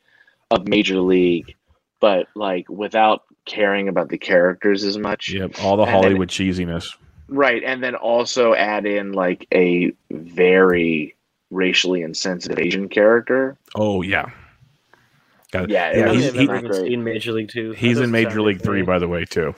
[0.51, 1.55] of Major League,
[1.99, 5.31] but like without caring about the characters as much.
[5.31, 6.95] Yep, all the And then- Hollywood cheesiness.
[7.29, 11.15] Right, and then also add in like a very
[11.51, 13.57] racially insensitive Asian character.
[13.75, 14.27] Oh yeah,
[15.51, 15.69] Got it.
[15.71, 16.05] Yeah, yeah.
[16.07, 16.89] was- I He's, have he- never not even great.
[16.91, 17.71] seen Major League Two.
[17.71, 19.55] He's in Major League Three, by the way, too.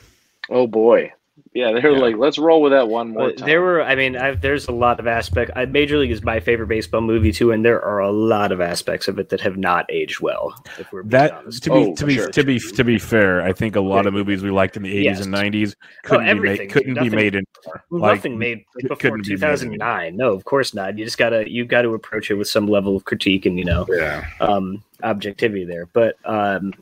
[0.49, 1.11] Oh boy,
[1.53, 1.99] yeah, they were Yeah.
[1.99, 3.45] like, let's roll with that one more time.
[3.47, 5.51] there were, I mean, I've, there's a lot of aspect.
[5.55, 8.61] I, Major League is my favorite baseball movie too, and there are a lot of
[8.61, 10.53] aspects of it that have not aged well.
[10.77, 11.63] If we're That honest.
[11.63, 12.29] to be Oh, to be sure.
[12.29, 14.93] to be to be fair, I think a lot of movies we liked in the
[14.93, 15.25] 80s Yes.
[15.25, 17.83] and 90s couldn't be made, couldn't Nothing- be made anymore.
[17.89, 20.15] Like, nothing made like, before couldn't be 2009.
[20.17, 20.97] No, of course not.
[20.97, 23.65] You just gotta you got to approach it with some level of critique and you
[23.65, 24.25] know Yeah.
[24.39, 25.87] um, objectivity there.
[25.93, 26.73] But um,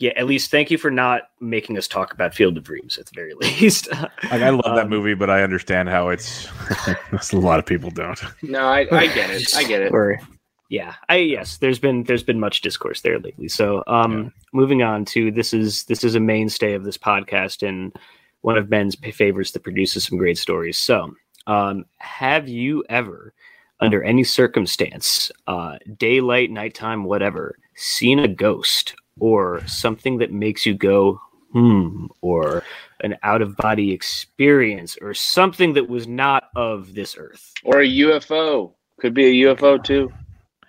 [0.00, 3.06] yeah, at least thank you for not making us talk about Field of Dreams at
[3.06, 3.88] the very least.
[3.92, 4.10] Like
[4.42, 6.48] I love that Um, movie, but I understand how it's
[7.32, 8.20] a lot of people don't.
[8.42, 9.54] no, I, I get it.
[9.54, 9.92] I get it.
[9.92, 10.18] Or
[10.70, 13.48] yeah, I yes, there's been there's been much discourse there lately.
[13.48, 17.94] So um moving on to this is this is a mainstay of this podcast and
[18.42, 20.78] one of Ben's p- favorites that produces some great stories.
[20.78, 21.14] So
[21.46, 23.34] um have you ever
[23.80, 30.74] under any circumstance, uh daylight, nighttime, whatever, seen a ghost or something that makes you
[30.74, 31.20] go
[31.52, 32.62] hmm or
[33.00, 37.52] an out of body experience or something that was not of this earth.
[37.64, 40.12] Or a UFO could be a UFO too.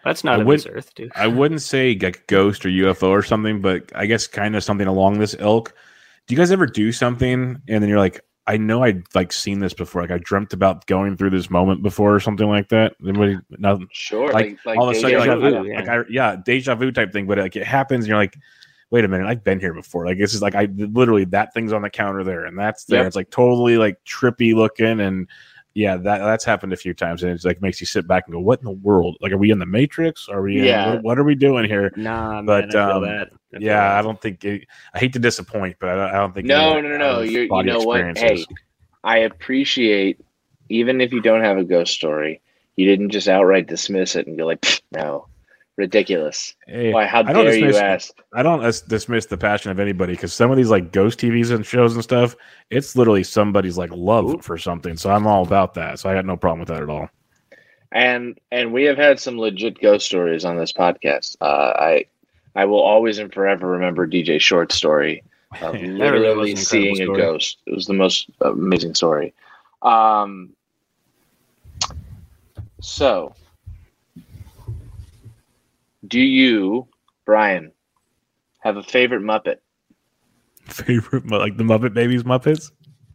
[0.04, 1.12] That's not I of would- this earth, dude.
[1.16, 4.88] I wouldn't say like ghost or UFO or something, but I guess kind of something
[4.88, 5.74] along this ilk.
[6.28, 8.22] Do you guys ever do something and then you're like,
[8.52, 10.02] I know I'd like seen this before.
[10.02, 12.96] Like I dreamt about going through this moment before or something like that.
[13.02, 13.38] Anybody?
[13.58, 13.88] Nothing.
[13.92, 15.80] Sure, Like, like, like all of a sudden, like, vu, yeah.
[15.80, 17.28] like I, yeah, deja vu type thing.
[17.28, 18.38] But like it happens, and you're like,
[18.90, 20.06] wait a minute, I've been here before.
[20.06, 23.00] Like this is like I literally that thing's on the counter there, and that's there.
[23.00, 23.08] Yep.
[23.08, 25.30] It's like totally like trippy looking, and
[25.74, 28.34] yeah, that that's happened a few times, and it's like makes you sit back and
[28.34, 29.16] go, "What in the world?
[29.22, 30.28] Like, are we in the Matrix?
[30.28, 30.60] Are we?
[30.60, 30.96] in- Yeah.
[30.96, 33.28] what, what are we doing here?" Nah, man, But, I feel um, that.
[33.28, 34.44] I feel Yeah, I don't think.
[34.44, 36.48] It, I hate to disappoint, but I don't, I don't think.
[36.48, 37.22] No, no, no, no.
[37.22, 38.18] You're, you know what?
[38.18, 38.46] Hey,
[39.04, 40.20] I appreciate
[40.72, 42.42] even if you don't have a ghost story,
[42.76, 45.28] you didn't just outright dismiss it and go like, no,
[45.78, 46.56] ridiculous.
[46.68, 47.06] Hey, Why?
[47.06, 48.14] How dare you dismiss- ask?
[48.34, 51.52] I don't dis- dismiss the passion of anybody because some of these like ghost TVs
[51.52, 52.36] and shows and stuff,
[52.70, 54.42] it's literally somebody's like love Ooh.
[54.42, 54.96] for something.
[54.98, 56.00] So I'm all about that.
[56.00, 57.10] So I got no problem with that at all.
[57.92, 61.36] And and we have had some legit ghost stories on this podcast.
[61.42, 62.06] Uh, I
[62.56, 65.24] I will always and forever remember DJ Short's story
[65.62, 67.58] of That really was literally seeing a ghost.
[67.66, 69.34] It was the most amazing story.
[69.82, 70.52] Um,
[72.82, 73.34] so,
[76.08, 76.88] do you,
[77.26, 77.72] Brian,
[78.60, 79.58] have a favorite Muppet?
[80.66, 82.72] Favorite like the Muppet Babies Muppets.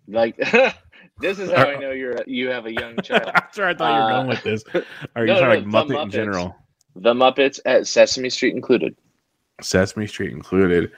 [0.08, 0.36] Like,
[1.20, 3.30] this is how I know you're you have a young child.
[3.34, 4.64] I'm sure I thought you were Uh, going with this.
[5.14, 6.56] Are you no, talking no, like Muppet in general?
[6.96, 8.96] The Muppets at Sesame Street included.
[9.60, 10.92] Sesame Street included.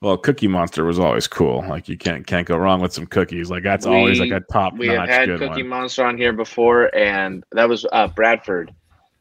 [0.00, 1.64] Well, Cookie Monster was always cool.
[1.68, 3.50] Like you can't can't go wrong with some cookies.
[3.50, 5.68] Like that's We- always like a top We have had Cookie one.
[5.68, 8.74] Monster on here before, and that was uh, Bradford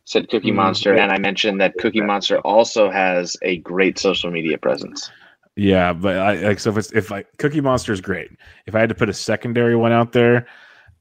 [0.06, 4.32] said Cookie Mm, Monster, and I mentioned that Cookie Monster also has a great social
[4.32, 5.12] media presence.
[5.56, 8.32] Yeah, but I like so if it's if I Cookie Monster is great.
[8.66, 10.48] If I had to put a secondary one out there,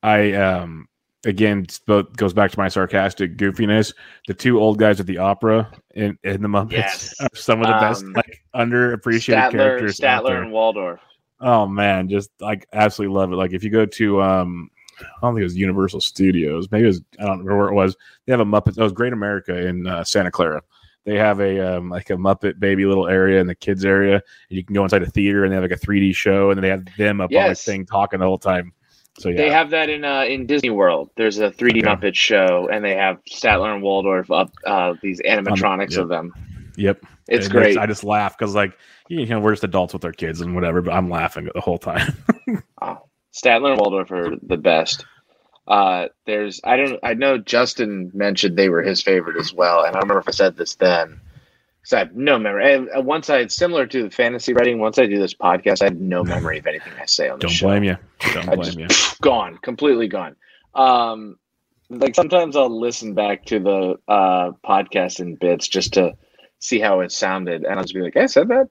[0.02, 0.88] I um
[1.24, 3.92] again both goes back to my sarcastic goofiness.
[4.26, 7.14] The two old guys at the opera in, in the Muppets Yes.
[7.20, 9.98] are some of the best Um, like underappreciated Statler, characters.
[9.98, 11.00] Statler, and Waldorf.
[11.40, 13.36] Oh man, just like absolutely love it.
[13.36, 14.70] Like if you go to um
[15.00, 17.74] I don't think it was Universal Studios, maybe it was I don't remember where it
[17.74, 17.96] was.
[18.26, 18.74] They have a Muppet.
[18.78, 20.62] Oh, it was Great America in uh, Santa Clara.
[21.06, 24.16] They have a um, like a Muppet baby little area in the kids area.
[24.16, 26.58] And you can go inside a theater and they have like a 3D show, and
[26.58, 28.74] then they have them up on the thing talking the whole time.
[29.20, 31.10] So yeah, They have that in uh, in Disney World.
[31.16, 31.80] There's a 3D Okay.
[31.82, 36.00] Muppet show, and they have Statler and Waldorf up uh, these animatronics yep.
[36.00, 36.32] of them.
[36.76, 37.76] yep, It's And great.
[37.78, 38.78] I just laugh because like
[39.08, 41.78] you know we're just adults with our kids and whatever, but I'm laughing the whole
[41.78, 42.16] time.
[42.82, 43.02] Oh,
[43.34, 45.04] Statler and Waldorf are the best.
[45.68, 49.88] Uh, there's I don't I know Justin mentioned they were his favorite as well, and
[49.88, 51.20] I don't remember if I said this then.
[51.80, 52.74] Because I have no memory.
[52.74, 55.86] And uh, once I similar to the fantasy writing, once I do this podcast, I
[55.86, 57.66] have no memory of anything I say on the show.
[57.68, 57.96] Don't blame you.
[58.34, 59.16] Don't I blame just- you.
[59.22, 60.36] gone, completely gone.
[60.74, 61.38] Um,
[61.88, 66.14] like sometimes I'll listen back to the uh, podcast in bits just to
[66.60, 68.68] see how it sounded, and I'll just be like, "I said that."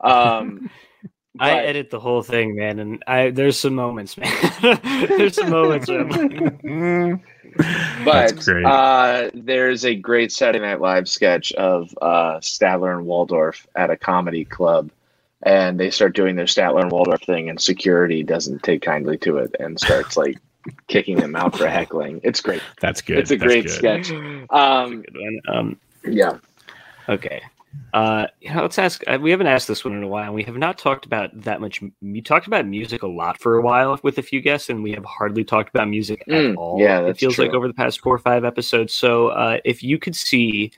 [0.00, 0.70] Um,
[1.40, 4.30] I edit the whole thing, man, and I there's some moments, man.
[4.82, 7.20] there's some moments where I'm like,
[8.04, 13.90] But Uh, there's a great Saturday Night Live sketch of uh, Statler and Waldorf at
[13.90, 14.90] a comedy club,
[15.42, 19.38] and they start doing their Statler and Waldorf thing, and security doesn't take kindly to
[19.38, 20.38] it and starts like
[20.88, 22.20] kicking them out for heckling.
[22.24, 22.62] It's great.
[22.80, 23.18] That's good.
[23.18, 23.72] It's a That's great good.
[23.72, 24.10] sketch.
[24.50, 25.40] Um, good one.
[25.48, 26.38] Um, yeah.
[27.08, 27.40] Okay.
[27.92, 29.02] Uh, you know, let's ask.
[29.06, 30.24] Uh, we haven't asked this one in a while.
[30.24, 31.82] and We have not talked about that much.
[32.00, 34.92] We talked about music a lot for a while with a few guests, and we
[34.92, 36.80] have hardly talked about music at Mm, all.
[36.80, 38.94] yeah, it that's feels like over the past four or five episodes.
[38.94, 40.72] So, uh, if you could see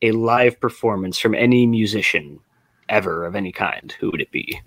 [0.00, 2.38] a live performance from any musician
[2.88, 4.60] ever of any kind, who would it be?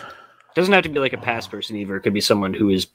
[0.00, 1.96] It doesn't have to be like a past person either.
[1.96, 2.88] It could be someone who is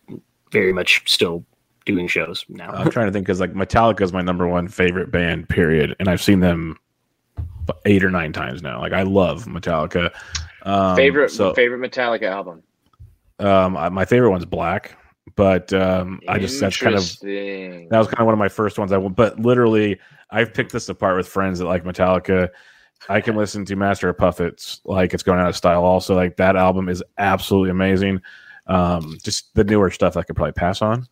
[0.52, 1.46] very much still
[1.86, 2.72] doing shows now.
[2.72, 6.10] I'm trying to think because like Metallica is my number one favorite band, period, and
[6.10, 6.78] I've seen them
[7.86, 8.80] eight or nine times now.
[8.80, 10.12] Like I love Metallica.
[10.64, 12.64] Um, favorite so favorite Metallica album.
[13.40, 14.98] um, I- my favorite one's Black,
[15.36, 18.78] but um, I just that's kind of that was kind of one of my first
[18.78, 18.92] ones.
[18.92, 22.50] I but literally I've picked this apart with friends that like Metallica.
[23.10, 25.84] I can listen to Master of Puppets like it's going out of style.
[25.84, 28.22] Also, like that album is absolutely amazing.
[28.68, 31.08] Um, just the newer stuff I could probably pass on.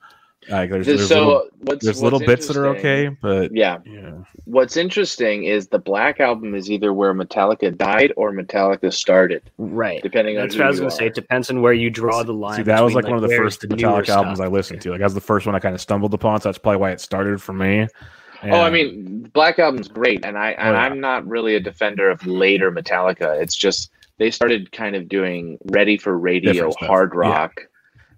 [0.48, 3.80] Like there's, there's so little, what's there's what's little bits that are okay, but Yeah.
[3.86, 4.11] yeah.
[4.45, 10.02] What's interesting is the Black album is either where Metallica died or Metallica started, right.
[10.02, 11.07] depending on That's who what I was going to say.
[11.07, 12.57] It depends on where you draw the line.
[12.57, 14.48] See, that was between, like one of the first the Metallica albums stuff.
[14.48, 14.91] I listened to.
[14.91, 16.91] Like that was the first one I kind of stumbled upon, so that's probably why
[16.91, 17.88] it started for me.
[18.41, 20.86] Oh, I mean, Black Album's great, and I and Oh, yeah.
[20.86, 23.40] I'm not really a defender of later Metallica.
[23.41, 26.88] It's just they started kind of doing ready for radio Different stuff.
[26.88, 27.69] hard Yeah.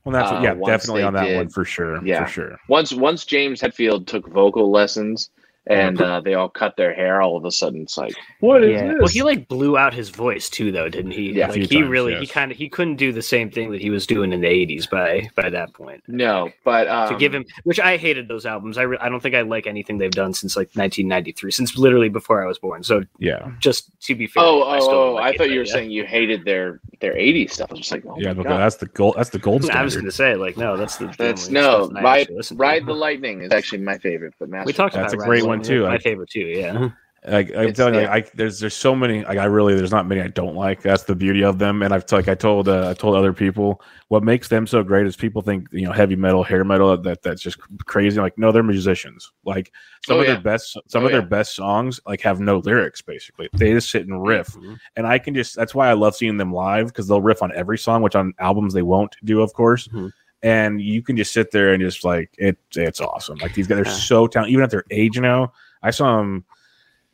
[0.06, 0.14] Rock.
[0.14, 2.04] well, that's uh, yeah, definitely on that did- one for sure.
[2.06, 2.26] Yeah.
[2.26, 2.58] for sure.
[2.68, 5.30] Once once James Hetfield took vocal lessons
[5.68, 8.72] and uh, they all cut their hair, all of a sudden it's like, what is
[8.72, 8.88] Yeah.
[8.88, 8.96] this?
[8.98, 11.34] Well, he like blew out his voice too, though, didn't he?
[11.34, 11.50] Yeah.
[11.50, 13.92] Like he times, really, he kind of, he couldn't do the same thing that he
[13.92, 16.02] was doing in the '80s by by that point.
[16.08, 18.80] no, but um, to give him, which I hated those albums.
[18.80, 22.10] I, re- I don't think I like anything they've done since like 1993, since literally
[22.10, 22.82] before I was born.
[22.82, 25.14] So Yeah, just to be fair, Oh, I oh, still oh!
[25.14, 25.74] like I thought but you were yeah.
[25.74, 27.70] saying you hated their their '80s stuff.
[27.70, 28.60] I was just like, oh yeah, my God.
[28.60, 29.16] that's the gold.
[29.18, 29.80] That's the gold Standard.
[29.80, 32.04] I was going to say like no, that's the the That's no stuff that I
[32.04, 32.20] ride.
[32.22, 32.62] actually listen to.
[32.62, 35.28] Ride the Lightning is actually my favorite, but Master We talked about That's about a
[35.28, 35.86] great Ride the one, too.
[35.88, 36.40] My favorite too.
[36.42, 36.90] Yeah.
[37.28, 38.14] Like I'm It's- telling you, yeah.
[38.14, 39.24] I there's there's so many.
[39.24, 40.82] Like I really there's not many I don't like.
[40.82, 41.84] That's the beauty of them.
[41.84, 45.06] And I've like I told uh, I told other people what makes them so great
[45.06, 48.20] is people think you know heavy metal, hair metal that that's just crazy.
[48.20, 49.32] Like no, they're musicians.
[49.46, 49.72] Like
[50.04, 50.34] some Oh, of yeah.
[50.34, 51.28] their best some Oh, of their yeah.
[51.28, 53.50] best songs like have no lyrics basically.
[53.54, 54.48] They just sit and riff.
[54.56, 54.80] Mhm.
[54.96, 57.52] And I can just that's why I love seeing them live because they'll riff on
[57.54, 59.88] every song, which on albums they won't do, of course.
[59.90, 60.12] Mhm.
[60.42, 62.58] And you can just sit there and just like it.
[62.76, 63.38] It's awesome.
[63.38, 65.54] Like these guys are so talented, even at their age now.
[65.84, 66.46] I saw them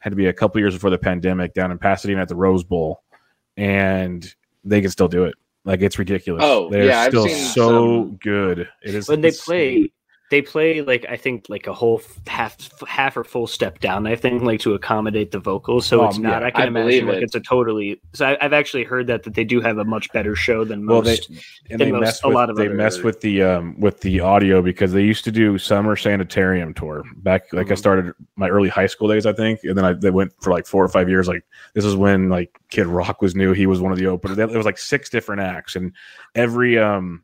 [0.08, 2.64] had to be a couple years before the pandemic down in Pasadena at the Rose
[2.64, 3.04] Bowl,
[3.58, 4.26] and
[4.64, 5.36] they can still do it.
[5.66, 6.42] Like it's ridiculous.
[6.46, 8.70] Oh, they're yeah, I've still seen so some- good.
[8.84, 9.44] It is when they insane.
[9.46, 9.92] play
[10.30, 14.16] they play like i think like a whole half half or full step down i
[14.16, 17.08] think like to accommodate the vocals so it's Um, not yeah, i can I imagine
[17.08, 17.24] like it.
[17.24, 20.12] it's a totally so I, i've actually heard that that they do have a much
[20.12, 21.36] better show than Well, most they
[21.70, 24.02] and than they most- mess a with lot of they mess with the um with
[24.02, 27.78] the audio because they used to do summer sanitarium tour back like I Mhm.
[27.78, 30.66] started my early high school days I think and then I they went for like
[30.66, 31.44] four or five years like
[31.74, 34.48] this is when like Kid Rock was new he was one of the openers there
[34.48, 35.94] was like six different acts and
[36.36, 37.22] every um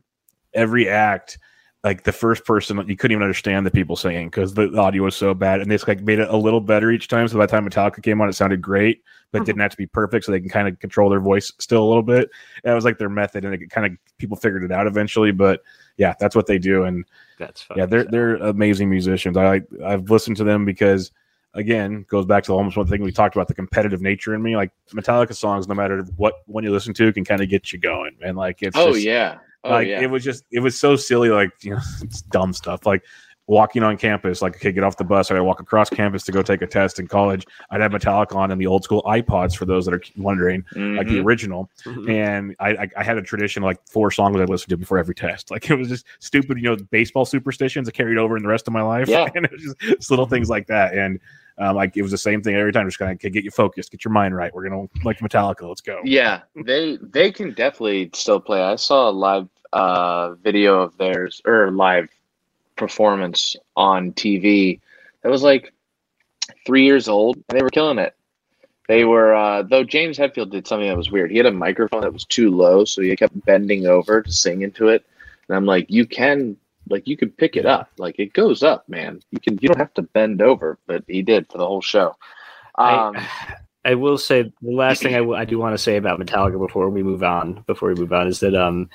[0.54, 1.38] every act
[1.84, 5.14] like the first person you couldn't even understand the people singing because the audio was
[5.14, 7.28] so bad and they just like made it a little better each time.
[7.28, 9.44] So by the time Metallica came on it sounded great but Mm-hmm.
[9.46, 11.88] didn't have to be perfect so they can kind of control their voice still a
[11.88, 12.30] little bit.
[12.62, 15.60] That was like their method and it kind of people figured it out eventually but
[15.98, 17.04] yeah that's what they do and
[17.38, 19.36] that's yeah they're they're amazing musicians.
[19.36, 21.10] I i've listened to them because
[21.52, 24.56] again goes back to almost one thing we talked about the competitive nature in me.
[24.56, 27.78] Like metallica songs no matter what one you listen to can kind of get you
[27.78, 29.38] going and like it's Oh just, yeah.
[29.64, 30.00] Oh like yeah.
[30.00, 33.02] it was just it was so silly like you know it's dumb stuff like
[33.46, 36.32] walking on campus like okay get off the bus or i walk across campus to
[36.32, 39.54] go take a test in college i'd have metallica on and the old school ipods
[39.54, 40.64] for those that are wondering
[40.96, 41.24] like the Mhm.
[41.26, 42.08] original Mhm.
[42.10, 44.96] and I, I I had a tradition of like four songs I listened to before
[44.96, 45.50] every test.
[45.50, 48.66] Like it was just stupid, you know, baseball superstitions that carried over in the rest
[48.66, 49.08] of my life.
[49.08, 49.28] Yeah.
[49.34, 50.94] and it was just, just little things like that.
[50.94, 51.20] And
[51.58, 52.86] um, like it was the same thing every time.
[52.88, 54.52] Just kind of get you focused, get your mind right.
[54.54, 55.68] We're gonna like Metallica.
[55.68, 56.00] Let's go.
[56.04, 58.62] Yeah, they they can definitely still play.
[58.62, 62.08] I saw a live uh, video of theirs or live
[62.76, 64.80] performance on TV
[65.22, 65.72] that was like
[66.66, 68.14] three years old, and they were killing it.
[68.88, 71.30] They were uh, though James Hetfield did something that was weird.
[71.30, 74.62] He had a microphone that was too low, so he kept bending over to sing
[74.62, 75.04] into it.
[75.48, 76.56] And I'm like, you can
[76.90, 79.20] like you can pick it up, like it goes up, man.
[79.30, 82.16] You can you don't have to bend over, but he did for the whole show.
[82.76, 83.56] Um, I,
[83.86, 86.58] I will say the last thing I, w- I do want to say about Metallica
[86.58, 88.88] before we move on before we move on is that um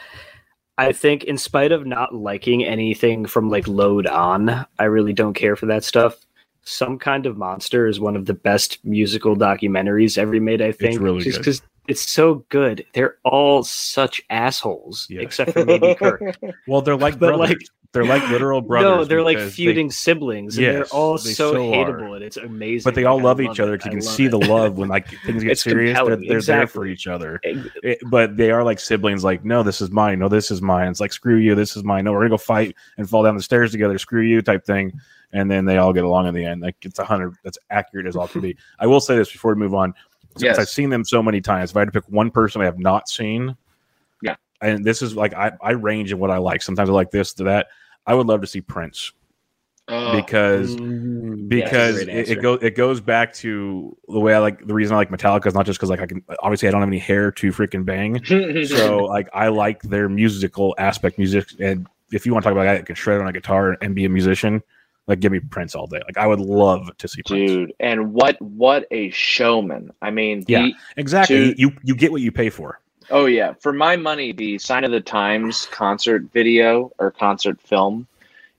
[0.79, 5.33] I think in spite of not liking anything from like Load On, I really don't
[5.33, 6.15] care for that stuff.
[6.63, 10.61] Some kind of monster is one of the best musical documentaries ever made.
[10.61, 11.43] I think it's really just good.
[11.43, 12.85] because it's so good.
[12.93, 15.21] They're all such assholes, Yeah.
[15.21, 16.37] except for maybe Kirk.
[16.67, 17.49] Well, they're like But, brothers.
[17.49, 17.57] like-
[17.91, 18.89] they're like literal brothers.
[18.89, 21.85] no, they're like because they- feuding siblings, and they're all they so, so are.
[21.85, 22.83] hateable, and it's amazing.
[22.87, 23.83] but they all I love each other it.
[23.83, 24.31] because you I can see it.
[24.31, 25.97] the love when like things get It's serious.
[25.97, 27.39] They're, they're there for each other.
[27.43, 29.23] It, eh, but they are like siblings.
[29.23, 30.19] Like, no, this is mine.
[30.19, 30.89] No, this is mine.
[30.89, 31.55] It's like, screw you.
[31.55, 32.03] This is mine.
[32.05, 33.97] No, we're gonna go fight and fall down the stairs together.
[33.97, 34.93] Screw you, type thing.
[35.31, 36.61] And then they all get along in the end.
[36.61, 37.35] Like, it's a hundred.
[37.43, 38.57] That's accurate as all can be.
[38.79, 39.93] I will say this before we move on.
[40.37, 40.59] Since Yes.
[40.59, 42.79] I've seen them so many times, if I had to pick one person I have
[42.79, 43.55] not seen.
[44.61, 46.61] And this is like I, I range in what I like.
[46.61, 47.67] Sometimes I like this to that.
[48.05, 49.11] I would love to see Prince
[49.87, 54.39] oh, because Mm, because yes, it, it goes it goes back to the way I
[54.39, 56.71] like the reason I like Metallica is not just because like I can obviously I
[56.71, 58.23] don't have any hair to freaking bang
[58.65, 62.61] so like I like their musical aspect music and if you want to talk about
[62.61, 64.61] a guy that can shred on a guitar and be a musician
[65.07, 68.13] like give me Prince all day like I would love to see Prince dude, and
[68.13, 69.91] what what a showman!
[70.01, 70.65] I mean, Yeah.
[70.65, 72.79] he, exactly To- you you get what you pay for
[73.11, 78.07] Oh yeah, for my money, the Sign of the Times concert video or concert film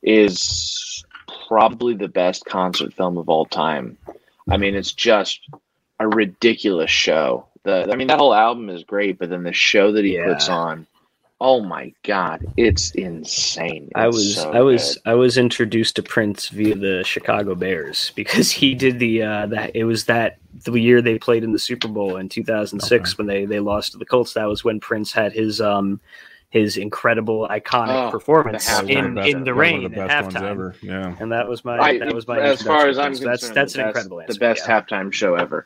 [0.03, 1.05] is
[1.49, 3.97] probably the best concert film of all time.
[4.49, 5.41] I mean, it's just
[6.01, 7.47] a ridiculous show.
[7.63, 10.27] The I mean, that whole album is great, but then the show that he Yeah.
[10.33, 10.87] puts on,
[11.41, 13.91] oh my god, it's insane.
[13.95, 15.11] I was so I was good.
[15.11, 19.75] I was introduced to Prince via the Chicago Bears because he did the uh that
[19.75, 23.45] it was that the year they played in the Super Bowl in 2006 when they
[23.47, 26.01] they lost to the Colts that was when Prince had his um
[26.51, 30.75] his incredible iconic Oh, performance the in best- in the rain the at halftime ever
[30.83, 33.21] yeah and that was my I- that was my as far as I'm Prince.
[33.21, 34.81] concerned, that's that's an best, incredible answer the best yeah.
[34.81, 35.65] halftime show ever.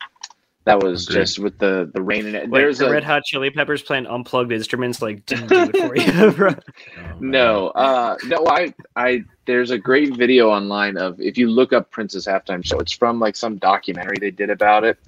[0.65, 1.21] That was Agreed.
[1.21, 2.49] just with the the rain in it.
[2.49, 5.77] Wait, There's the a Red Hot Chili Peppers playing unplugged instruments like didn't do it
[5.77, 6.51] for you, bro.
[6.51, 11.75] Oh, No, uh, no, I, I, there's a great video online of if you look
[11.75, 14.99] up Prince's halftime show, it's from like some documentary they did about it,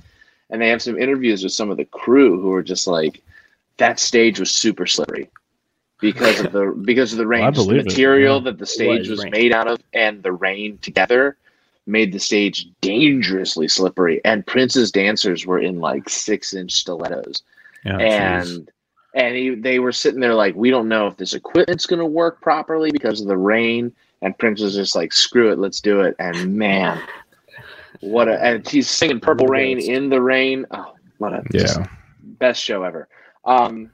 [0.51, 3.23] and they have some interviews with some of the crew who are just like,
[3.79, 5.31] that stage was super slippery
[6.01, 7.45] because of the because of the rain.
[7.45, 10.23] I Just the believe it, material that the stage was was made out of and
[10.23, 11.39] the rain together
[11.87, 14.21] made the stage dangerously slippery.
[14.25, 17.43] And Prince's dancers were in like six inch stilettos.
[17.85, 18.71] Yeah, and
[19.15, 22.07] and he, they were sitting there like, we don't know if this equipment's going to
[22.07, 23.93] work properly because of the rain.
[24.21, 26.17] And Prince was just like, screw it, let's do it.
[26.19, 27.01] And man,
[28.01, 30.67] what a and he's singing Purple Rain in the rain.
[30.71, 31.87] Oh, what a yeah.
[32.23, 33.09] best show ever.
[33.45, 33.91] Um,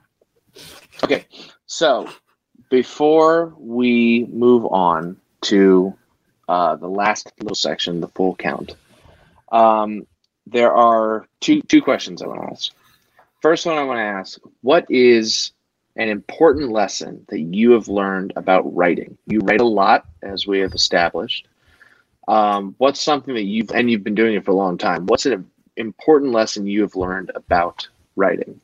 [1.04, 1.26] okay,
[1.66, 2.08] so
[2.70, 5.94] before we move on to
[6.52, 8.74] uh, the last little section, the full count,
[9.50, 10.06] um,
[10.46, 12.72] there are two two questions I want to ask.
[13.40, 15.52] First one I want to ask: What is
[15.96, 19.16] an important lesson that you have learned about writing?
[19.26, 21.48] You write a lot, as we have established.
[22.28, 25.06] Um, what's something that you've and you've been doing it for a long time?
[25.06, 28.60] What's an important lesson you have learned about writing?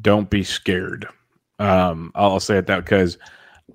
[0.00, 1.06] don't be scared.
[1.58, 3.18] Um, I'll, say it that because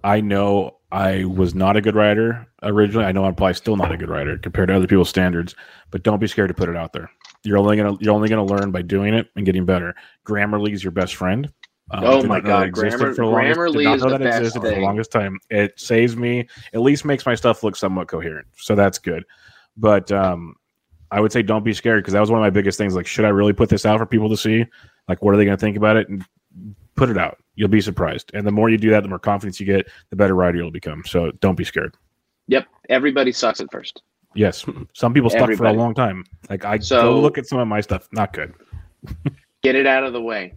[0.03, 3.05] I know I was not a good writer originally.
[3.05, 5.53] I know I'm probably still not a good writer compared to other people's standards.
[5.91, 7.09] But don't be scared to put it out there.
[7.43, 9.93] You're only gonna you're only gonna learn by doing it and getting better.
[10.25, 11.51] Grammarly is your best friend.
[11.91, 14.61] Um, Oh my God, Grammar- for the longest- Grammarly is know the that best existed
[14.61, 14.83] for the thing.
[14.83, 15.37] longest time.
[15.49, 16.47] It saves me.
[16.73, 18.47] At least makes my stuff look somewhat coherent.
[18.57, 19.23] So that's good.
[19.77, 20.55] But um,
[21.11, 22.95] I would say don't be scared because that was one of my biggest things.
[22.95, 24.65] Like, should I really put this out for people to see?
[25.07, 26.09] Like, what are they going to think about it?
[26.09, 26.25] And
[26.95, 27.37] put it out.
[27.55, 28.31] You'll be surprised.
[28.33, 30.71] And the more you do that, the more confidence you get, the better writer you'll
[30.71, 31.03] become.
[31.05, 31.95] So don't be scared.
[32.47, 34.01] Yep, everybody sucks at first.
[34.33, 36.25] Yes, some people stuck for a long time.
[36.49, 38.07] Like I So- go look at some of my stuff.
[38.11, 38.53] Not good.
[39.63, 40.53] Get it out of the way.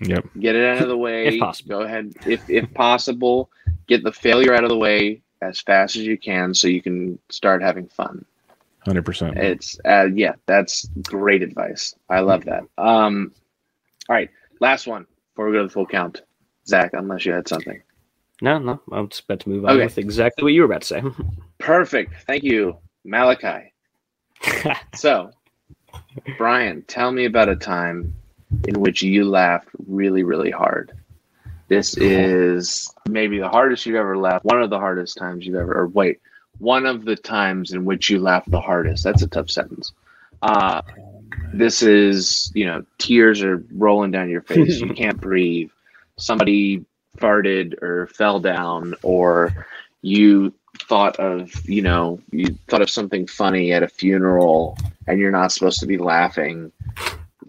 [0.00, 0.26] Yep.
[0.40, 1.26] Get it out of the way.
[1.26, 1.68] If possible.
[1.70, 2.12] Go ahead.
[2.26, 3.50] If if possible,
[3.88, 7.18] get the failure out of the way as fast as you can so you can
[7.30, 8.24] start having fun.
[8.80, 9.36] Hundred percent.
[9.36, 11.94] It's uh yeah, that's great advice.
[12.08, 12.62] I love that.
[12.78, 13.32] Um
[14.08, 15.06] all right, last one
[15.38, 16.22] before we go to the full count.
[16.66, 17.80] Zach, unless you had something.
[18.42, 19.84] No, no, I was about to move on Okay.
[19.84, 21.02] with exactly what you were about to say.
[21.58, 22.12] Perfect.
[22.26, 23.72] Thank you, Malachi.
[24.96, 25.30] So,
[26.36, 28.12] Brian, tell me about a time
[28.66, 30.90] in which you laughed really, really hard.
[31.68, 34.44] This is maybe the hardest you've ever laughed.
[34.44, 36.20] One of the hardest times you've ever, or wait,
[36.58, 39.04] one of the times in which you laughed the hardest.
[39.04, 39.92] That's a tough sentence.
[40.42, 40.82] Uh,
[41.52, 44.80] this is, you know, tears are rolling down your face.
[44.80, 45.70] you can't breathe.
[46.18, 46.84] Somebody
[47.18, 49.66] farted or fell down, or
[50.02, 50.52] you
[50.82, 55.50] thought of, you know, you thought of something funny at a funeral and you're not
[55.52, 56.70] supposed to be laughing.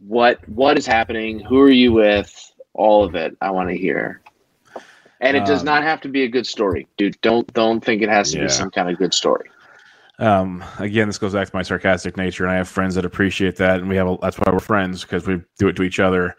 [0.08, 1.40] What what is happening?
[1.40, 2.52] Who are you with?
[2.74, 3.36] All of it.
[3.42, 4.22] I want to hear.
[5.22, 7.20] And it does Um, not have to be a good story, dude.
[7.22, 8.44] Don't don't think it has to Yeah.
[8.46, 9.50] be some kind of good story.
[10.20, 13.56] Um, again, this goes back to my sarcastic nature, and I have friends that appreciate
[13.56, 16.00] that, and we have a, that's why we're friends because we do it to each
[16.00, 16.36] other.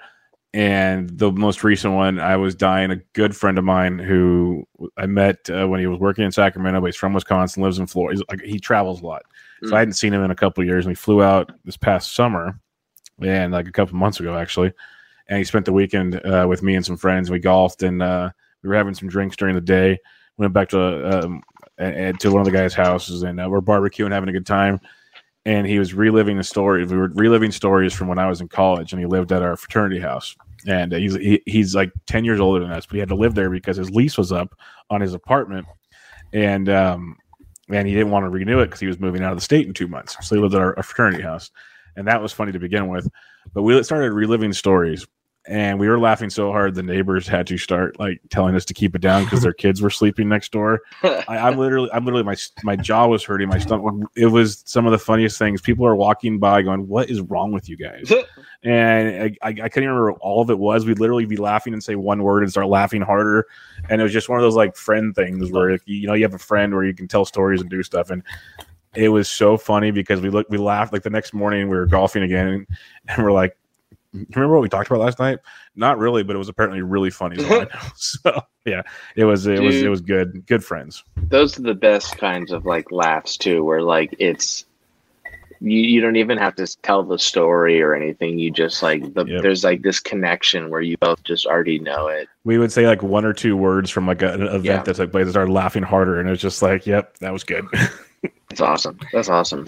[0.52, 2.90] And the most recent one, I was dying.
[2.90, 4.66] A good friend of mine who
[4.98, 7.86] I met uh, when he was working in Sacramento, but he's from Wisconsin, lives in
[7.86, 8.19] Florida.
[8.19, 9.23] He's, like, he travels a lot,
[9.62, 9.77] so Mm.
[9.77, 10.85] I hadn't seen him in a couple of years.
[10.85, 12.59] And we flew out this past summer,
[13.23, 14.73] and like a couple months ago, actually.
[15.28, 17.31] And he spent the weekend uh, with me and some friends.
[17.31, 18.31] We golfed, and uh,
[18.62, 19.98] we were having some drinks during the day.
[20.36, 21.43] Went back to um,
[21.81, 24.47] and, and to one of the guys' houses, and uh, we're barbecuing, having a good
[24.47, 24.81] time.
[25.47, 26.90] And he was reliving the stories.
[26.90, 29.57] We were reliving stories from when I was in college, and he lived at our
[29.57, 30.36] fraternity house.
[30.66, 33.15] And uh, he's he, he's like ten years older than us, but he had to
[33.15, 34.55] live there because his lease was up
[34.90, 35.66] on his apartment,
[36.35, 37.16] and um,
[37.70, 39.66] and he didn't want to renew it because he was moving out of the state
[39.66, 40.16] in two months.
[40.20, 41.51] So he lived at our, our fraternity house,
[41.97, 43.09] and that was funny to begin with.
[43.55, 45.07] But we started reliving stories,
[45.47, 48.75] and we were laughing so hard the neighbors had to start like telling us to
[48.75, 50.81] keep it down because their kids were sleeping next door.
[51.03, 54.11] I, I'm literally, I'm literally, my my jaw was hurting, my stomach.
[54.17, 55.61] It was some of the funniest things.
[55.61, 58.12] People are walking by, going, "What is wrong with you guys?"
[58.62, 60.85] And I, I, I couldn't remember what all of it was.
[60.85, 63.47] We'd literally be laughing and say one word and start laughing harder.
[63.89, 66.35] And it was just one of those like friend things where you know you have
[66.35, 68.11] a friend where you can tell stories and do stuff.
[68.11, 68.23] And
[68.95, 71.87] it was so funny because we looked, we laughed like the next morning we were
[71.87, 72.67] golfing again,
[73.09, 73.60] and, we're like, "You
[74.12, 75.39] remember what we talked about last night?"
[75.77, 77.37] Not really, but it was apparently really funny.
[77.37, 77.69] is all I know.
[77.97, 78.82] so yeah,
[79.16, 80.45] it was it was it was good.
[80.47, 81.05] Good friends.
[81.16, 84.65] Those are the best kinds of like laughs too, where like it's
[85.62, 88.39] you, you don't even have to tell the story or anything.
[88.39, 89.43] You just like the Yep.
[89.43, 92.28] there's like this connection where you both just already know it.
[92.45, 94.82] We would say like one or two words from like a, an event Yeah.
[94.82, 97.66] that took place and started laughing harder, and it's just like, "Yep, that was good."
[98.49, 98.99] That's awesome.
[99.12, 99.66] That's awesome.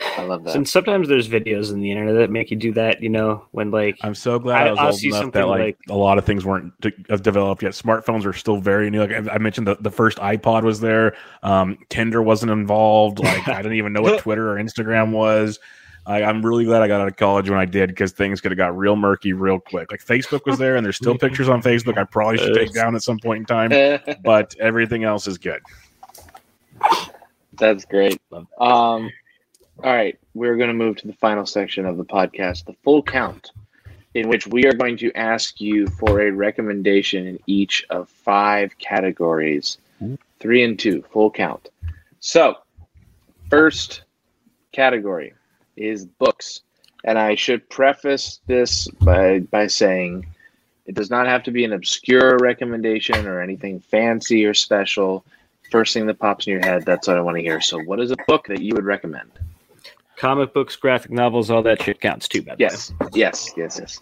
[0.00, 0.56] I love that.
[0.56, 3.02] And sometimes there's videos in the internet that make you do that.
[3.02, 5.60] You know, when like I'm so glad I, I- was I'll old enough that like,
[5.60, 7.72] like- a lot of things weren't de- developed yet.
[7.72, 9.00] Smartphones are still very new.
[9.04, 11.16] Like I, I mentioned, the, the first iPod was there.
[11.42, 13.18] Um, Tinder wasn't involved.
[13.20, 15.58] Like I didn't even know what Twitter or Instagram was.
[16.06, 18.50] I, I'm really glad I got out of college when I did because things could
[18.52, 19.90] have got real murky real quick.
[19.90, 21.96] Like Facebook was there, and there's still pictures on Facebook.
[21.96, 25.62] I probably should take down at some point in time, but everything else is good.
[27.54, 28.20] That's great.
[28.60, 29.10] Um,
[29.82, 33.02] all right, we're going to move to the final section of the podcast, the full
[33.02, 33.50] count,
[34.14, 38.78] in which we are going to ask you for a recommendation in each of five
[38.78, 39.78] categories
[40.44, 41.70] three and two, full count.
[42.20, 42.58] So,
[43.48, 44.02] first
[44.72, 45.32] category
[45.76, 46.60] is books.
[47.04, 50.26] And I should preface this by, by saying
[50.86, 55.24] it does not have to be an obscure recommendation or anything fancy or special.
[55.70, 57.62] First thing that pops in your head, that's what I want to hear.
[57.62, 59.30] So, what is a book that you would recommend?
[60.24, 62.40] Comic books, graphic novels, all that shit counts too.
[62.42, 64.00] By the Yes, yes, yes, yes.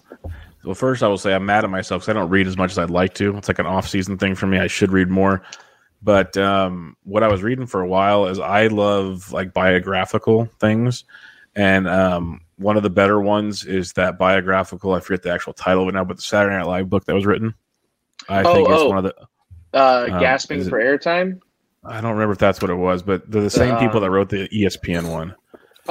[0.64, 2.70] Well, first I will say I'm mad at myself because I don't read as much
[2.70, 3.36] as I'd like to.
[3.36, 4.58] It's like an off-season thing for me.
[4.60, 5.42] I should read more.
[6.00, 11.02] But um, what I was reading for a while is I love like biographical things,
[11.56, 14.92] and um, one of the better ones is that biographical.
[14.94, 17.14] I forget the actual title of it now, but the Saturday Night Live book that
[17.16, 17.52] was written.
[18.28, 18.88] I Oh, think it's oh.
[18.88, 19.14] one of the.
[19.74, 21.40] Uh, Um, gasping is it- for airtime?
[21.84, 24.28] I don't remember if that's what it was, but they're the same people that wrote
[24.28, 25.34] the ESPN one.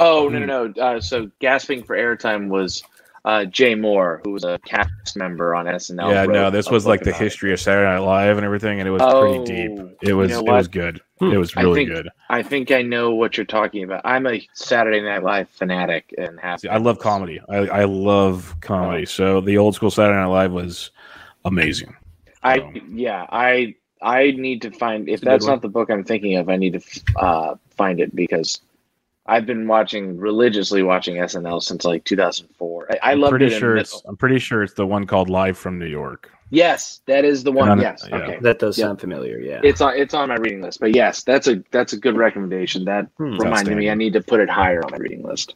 [0.02, 0.82] Oh, no, no, no.
[0.82, 2.82] Uh, so, gasping for airtime was
[3.24, 6.10] uh, Jay Mohr, who was a cast member on SNL.
[6.10, 7.24] yeah, no, this was like the about it.
[7.24, 9.96] history of Saturday Night Live and everything, and it was Oh, pretty deep.
[10.02, 11.00] It was know it was good.
[11.20, 11.30] Hmm.
[11.32, 12.08] It was I really think- good.
[12.30, 14.00] I think I know what you're talking about.
[14.04, 16.60] I'm a Saturday Night Live fanatic and have.
[16.68, 17.40] I love comedy.
[17.48, 18.58] I, I love Oh.
[18.60, 19.06] comedy.
[19.06, 20.90] So the old school Saturday Night Live was
[21.44, 21.94] amazing.
[22.42, 25.68] I So- yeah, I I need to find if It's a good that's not the
[25.68, 26.48] book I'm thinking of.
[26.48, 28.60] I need to uh, find it because
[29.26, 32.88] I've been watching religiously watching SNL since like 2004.
[32.90, 33.52] I, I I'm loved pretty it.
[33.52, 36.30] in sure mid- I'm pretty sure it's the one called Live from New York.
[36.50, 37.70] yes, that is the one.
[37.70, 38.16] And I- yes, yeah.
[38.16, 38.38] okay.
[38.40, 38.86] That does Yeah.
[38.86, 39.38] sound familiar.
[39.38, 39.60] Yeah.
[39.62, 40.80] It's on it's on my reading list.
[40.80, 42.84] But yes, that's a that's a good recommendation.
[42.84, 43.36] That Hmm.
[43.38, 45.54] reminded me I need to put it higher on my reading list.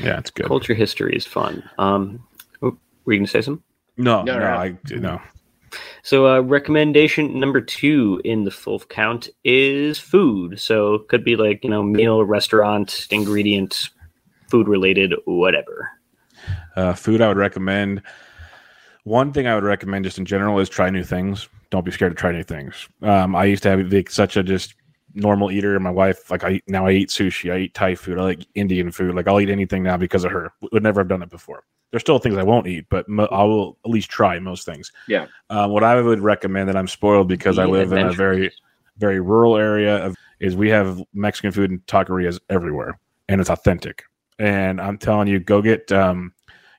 [0.00, 0.46] Yeah, it's good.
[0.46, 1.68] Culture history is fun.
[1.78, 2.22] Um,
[2.62, 3.64] oh, were you gonna say something?
[3.96, 4.46] No, No, no, no.
[4.46, 5.20] I no.
[6.02, 10.60] So, uh, recommendation number two in the full count is food.
[10.60, 13.90] So, could be like, you know, meal, restaurant, ingredient,
[14.48, 15.90] food related, whatever.
[16.76, 18.02] Uh, food I would recommend.
[19.04, 21.48] One thing I would recommend just in general is try new things.
[21.70, 22.88] Don't be scared to try new things.
[23.02, 24.74] Um, I used to have such a just
[25.14, 25.74] normal eater.
[25.74, 27.52] and My wife, like I now I eat sushi.
[27.52, 28.18] I eat Thai food.
[28.18, 29.14] I like Indian food.
[29.14, 30.52] Like I'll eat anything now because of her.
[30.72, 31.64] Would never have done it before.
[31.90, 34.92] There's still things I won't eat, but mo- I will at least try most things.
[35.08, 35.26] Yeah.
[35.48, 38.52] Um, what I would recommend that I'm spoiled because I Be live in a very,
[38.98, 44.04] very rural area of is we have Mexican food and taquerias everywhere, and it's authentic.
[44.38, 46.32] And I'm telling you, go get um,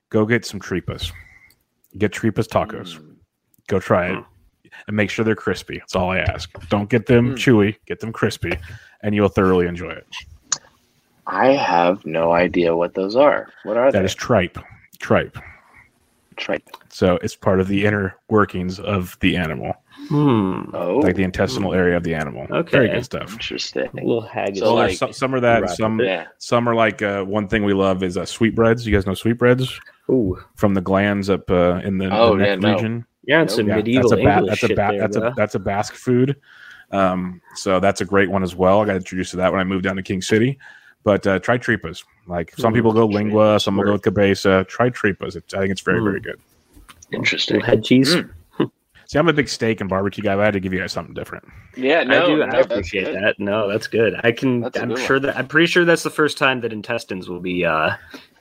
[0.10, 1.12] go get some tripas.
[1.98, 2.98] Get tripas tacos.
[2.98, 3.16] Mm.
[3.68, 4.24] Go try it,
[4.88, 5.80] and make sure they're crispy.
[5.80, 6.50] That's all I ask.
[6.70, 7.36] Don't get them Mm.
[7.36, 7.76] chewy.
[7.86, 8.54] Get them crispy,
[9.02, 10.08] and you'll thoroughly enjoy it.
[11.28, 13.48] I have no idea what those are.
[13.64, 14.06] What are That they?
[14.06, 14.58] is tripe.
[15.00, 15.38] Tripe.
[16.38, 16.64] Tripe.
[16.90, 19.76] So it's part of the inner workings of the animal,
[20.08, 20.64] Hmm.
[20.74, 22.48] Oh, like the intestinal area of the animal.
[22.50, 22.72] Okay.
[22.72, 23.32] Very good stuff.
[23.34, 23.84] interesting.
[23.94, 24.60] A little haggis.
[24.60, 25.70] So, like- there's some, some are that.
[25.72, 26.26] Some Yeah.
[26.40, 28.88] some are like uh, one thing we love is uh, sweetbreads.
[28.88, 29.80] You guys know sweetbreads
[30.10, 30.40] Ooh.
[30.56, 33.04] from the glands up uh, in the, Oh, the yeah, neck no.
[33.24, 33.34] Region.
[33.34, 35.28] You're on some Yeah, medieval that's a ba- English that's a ba- there, that's bro.
[35.28, 36.36] a that's a Basque food.
[36.92, 38.82] Um, so that's a great one as well.
[38.82, 40.58] I got introduced to that when I moved down to King City.
[41.04, 42.04] But uh, try tripas.
[42.28, 43.94] Like some Mm, people go lingua, some will go word.
[43.94, 44.66] with cabeza.
[44.68, 45.36] Try tripas.
[45.36, 46.04] It's, I think it's very Mm.
[46.04, 46.40] very good.
[47.12, 47.56] Interesting.
[47.58, 48.16] Little head cheese.
[48.16, 48.30] Mm.
[49.08, 50.36] See, I'm a big steak and barbecue guy.
[50.36, 51.44] but I had to give you guys something different.
[51.76, 52.38] Yeah, no, I do.
[52.38, 53.16] no, I appreciate good.
[53.16, 53.36] that.
[53.40, 54.14] No, that's good.
[54.24, 54.62] I can.
[54.62, 55.24] That's a I'm sure one.
[55.24, 55.38] that.
[55.38, 57.92] I'm pretty sure that's the first time that intestines will be uh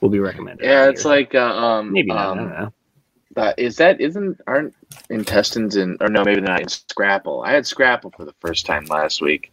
[0.01, 0.63] will be recommended.
[0.65, 1.11] Yeah, on it's here.
[1.11, 2.17] like uh, um, maybe not.
[2.17, 2.73] I um, don't know.
[3.35, 4.73] That is that isn't aren't
[5.09, 7.41] intestines in or no maybe they're not in Scrapple.
[7.43, 9.51] I had Scrapple for the first time last week,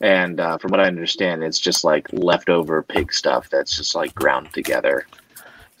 [0.00, 4.14] and uh, from what I understand, it's just like leftover pig stuff that's just like
[4.14, 5.06] ground together.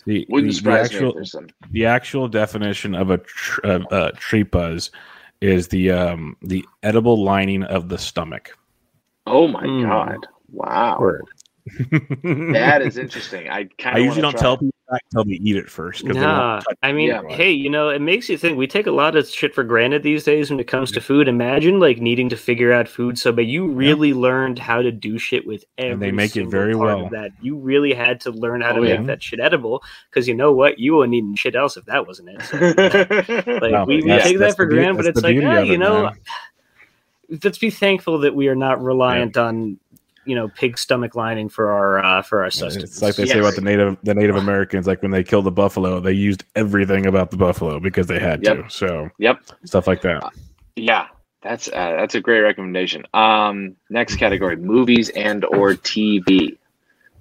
[0.06, 1.46] The, Wouldn't the- the surprise me actual- if some.
[1.70, 4.90] the actual definition of a tr- of, uh, tripas
[5.40, 8.56] is the um, the edible lining of the stomach.
[9.26, 9.82] Oh my Mm.
[9.88, 10.26] god!
[10.52, 11.22] Wow, Word.
[12.52, 13.48] that is interesting.
[13.48, 16.04] I kind I usually don't tell people that until they eat it first.
[16.04, 17.22] they Nah, I mean, Yeah.
[17.28, 18.58] hey, you know, it makes you think.
[18.58, 21.28] We take a lot of shit for granted these days when it comes to food.
[21.28, 23.18] Imagine like needing to figure out food.
[23.18, 25.92] So, but you really learned how to do shit with every.
[25.92, 27.08] And they make it very well.
[27.10, 30.34] That you really had to learn how to Oh, make that shit edible because you
[30.34, 32.42] know what, you wouldn't eat shit else if that wasn't it.
[32.42, 32.56] So,
[33.60, 35.78] like No, we, we take that for granted, but it's like, beauty ah, of you
[35.78, 37.38] know, man.
[37.42, 39.78] let's be thankful that we are not reliant on
[40.26, 42.92] you know pig stomach lining for our uh, for our sustenance.
[42.92, 45.50] It's like they say about the native the Native Americans, like when they killed the
[45.52, 48.64] buffalo, they used everything about the buffalo because they had Yep.
[48.64, 48.70] to.
[48.70, 49.40] So Yep.
[49.64, 50.32] stuff like that.
[50.76, 51.06] Yeah,
[51.42, 53.04] that's uh, that's a great recommendation.
[53.14, 56.56] Um, next category: movies and or TV.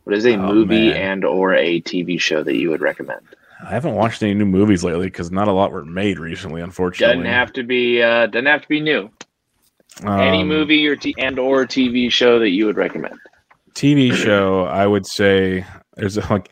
[0.06, 0.98] What is a Oh, movie man.
[0.98, 3.22] and or a TV show that you would recommend?
[3.66, 7.16] I haven't watched any new movies lately because not a lot were made recently, unfortunately.
[7.24, 8.02] Doesn't have to be.
[8.02, 9.10] Uh, doesn't have to be new.
[10.02, 13.20] Any Um, movie or t- and or TV show that you would recommend?
[13.76, 15.66] TV show, I would say
[15.96, 16.50] there's like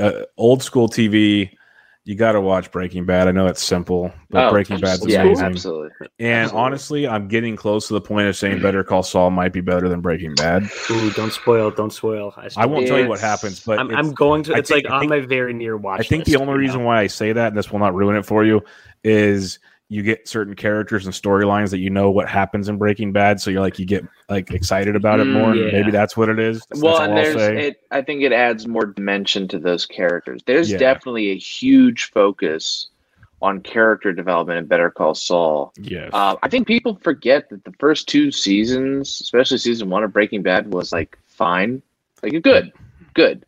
[0.00, 1.50] uh, old school TV.
[2.06, 3.28] You got to watch Breaking Bad.
[3.28, 5.46] I know it's simple, but Oh, Breaking Bad's yeah, amazing.
[5.46, 5.90] absolutely.
[6.18, 6.60] And absolutely.
[6.66, 9.88] honestly, I'm getting close to the point of saying Better Call Saul might be better
[9.88, 10.68] than Breaking Bad.
[10.90, 11.70] Ooh, don't spoil.
[11.70, 12.34] Don't spoil.
[12.36, 14.52] I, I won't tell you what happens, but I'm, I'm going to.
[14.52, 16.00] It's think- like on think- my very near watch.
[16.00, 16.86] I think the only reason now.
[16.88, 18.60] why I say that, and this will not ruin it for you,
[19.02, 19.58] is
[19.90, 23.50] you get certain characters and storylines that you know what happens in Breaking Bad, so
[23.50, 25.54] you're like you get like excited about it Mm, more.
[25.54, 25.72] yeah.
[25.72, 26.64] Maybe that's what it is.
[26.70, 27.82] That's, well, that's and there's it.
[27.90, 30.42] I think it adds more dimension to those characters.
[30.46, 30.78] There's Yeah.
[30.78, 32.88] definitely a huge focus
[33.42, 35.72] on character development in Better Call Saul.
[35.76, 36.08] yes.
[36.14, 40.42] Uh, I think people forget that the first two seasons, especially season one of Breaking
[40.42, 41.82] Bad, was like fine,
[42.22, 42.72] like good,
[43.12, 43.44] good.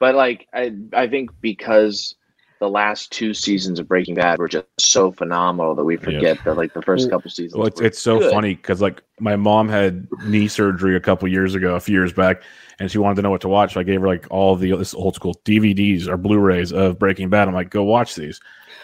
[0.00, 2.14] But like I, I think because
[2.60, 6.56] the last two seasons of Breaking Bad were just so phenomenal that we forget that
[6.56, 7.54] like the first couple seasons.
[7.56, 8.32] Well, it's, were it's so good.
[8.32, 12.12] funny because like my mom had knee surgery a couple years ago, a few years
[12.12, 12.42] back,
[12.78, 13.74] and she wanted to know what to watch.
[13.74, 17.30] So I gave her like all the this old school DVDs or Blu-rays of Breaking
[17.30, 17.48] Bad.
[17.48, 18.40] I'm like, go watch these.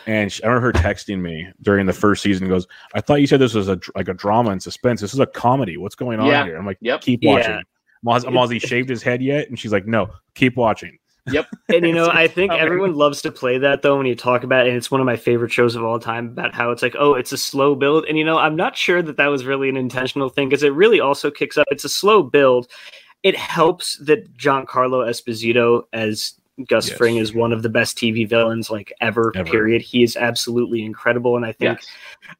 [0.06, 2.46] And she, I remember her texting me during the first season.
[2.48, 5.00] Goes, I thought you said this was a like a drama and suspense.
[5.00, 5.76] This is a comedy.
[5.78, 6.44] What's going on Yeah.
[6.44, 6.56] here?
[6.56, 7.00] I'm like, Yep.
[7.00, 7.30] keep Yeah.
[7.30, 7.62] watching.
[8.04, 9.48] Maz, Maz, he shaved his head yet?
[9.48, 10.98] And she's like, no, keep watching.
[11.30, 11.46] Yep.
[11.74, 12.60] And you know, I think Okay.
[12.60, 15.06] everyone loves to play that though when you talk about it, and it's one of
[15.06, 18.04] my favorite shows of all time about how it's like, oh, it's a slow build.
[18.06, 20.72] And you know, I'm not sure that that was really an intentional thing because it
[20.74, 21.66] really also kicks up.
[21.70, 22.68] It's a slow build.
[23.22, 26.34] It helps that Giancarlo Esposito as
[26.68, 26.96] Gus Yes.
[26.98, 29.50] Fring is one of the best TV villains like ever, Ever.
[29.50, 29.80] Period.
[29.82, 31.86] He is absolutely incredible, and I think Yes.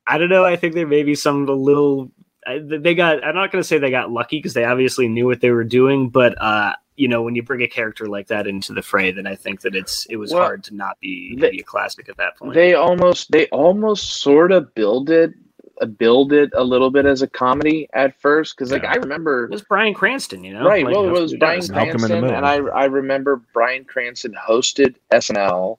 [0.06, 0.44] I don't know.
[0.44, 2.12] I think there may be some of the little.
[2.47, 3.24] I- They got.
[3.24, 5.65] I'm not going to say they got lucky because they obviously knew what they were
[5.65, 6.11] doing.
[6.11, 9.26] But uh, you know, when you bring a character like that into the fray, then
[9.26, 12.08] I think that it's it was Well, hard to not be, they- be a classic
[12.08, 12.54] at that point.
[12.54, 15.32] They almost they almost sort of build it
[15.80, 18.92] uh, build it a little bit as a comedy at first because like Yeah.
[18.92, 21.58] I remember it was Bryan Cranston, you know, right Like, well it was what Brian
[21.60, 21.70] does.
[21.70, 25.78] Malcolm in the Cranston and I I remember Bryan Cranston hosted SNL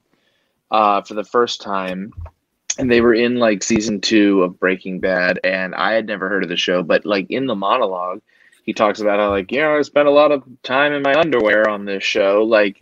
[0.71, 2.11] uh, for the first time
[2.77, 6.43] and they were in like season two of Breaking Bad and I had never heard
[6.43, 8.21] of the show but like in the monologue
[8.65, 11.13] he talks about how like you know I spent a lot of time in my
[11.17, 12.81] underwear on this show like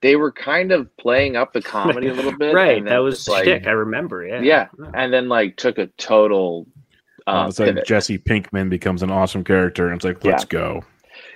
[0.00, 3.44] they were kind of playing up the comedy a little bit Right, that was like
[3.44, 3.66] shtick.
[3.66, 4.24] I remember.
[4.24, 6.66] Yeah, yeah, and then like took a total
[7.26, 7.86] uh, Uh, it's like pivot.
[7.86, 10.84] Jesse Pinkman becomes an awesome character, and it's like, let's go.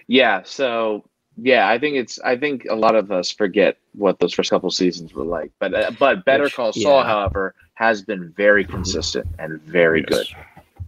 [0.06, 0.42] yeah.
[0.44, 1.04] So
[1.36, 4.70] yeah, I think it's I think a lot of us forget what those first couple
[4.70, 5.50] seasons were like.
[5.58, 7.06] But uh, but Better Which- Call Saul, yeah.
[7.06, 10.26] however, has been very consistent and very good.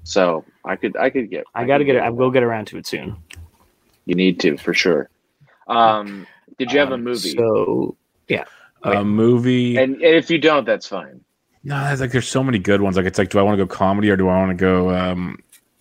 [0.04, 0.12] Yes.
[0.12, 2.00] So I could I could get I got to get it.
[2.02, 3.16] I will get around to it soon.
[4.06, 5.08] You need to for sure.
[5.66, 6.26] Um,
[6.58, 7.30] did you have a Um, movie?
[7.36, 7.96] So
[8.28, 8.44] yeah,
[8.82, 9.76] A movie.
[9.76, 11.20] and, and if you don't, that's fine.
[11.62, 12.96] no, it's like there's so many good ones.
[12.96, 14.94] Like it's like, do I want to go comedy or do I want to go
[14.94, 15.38] um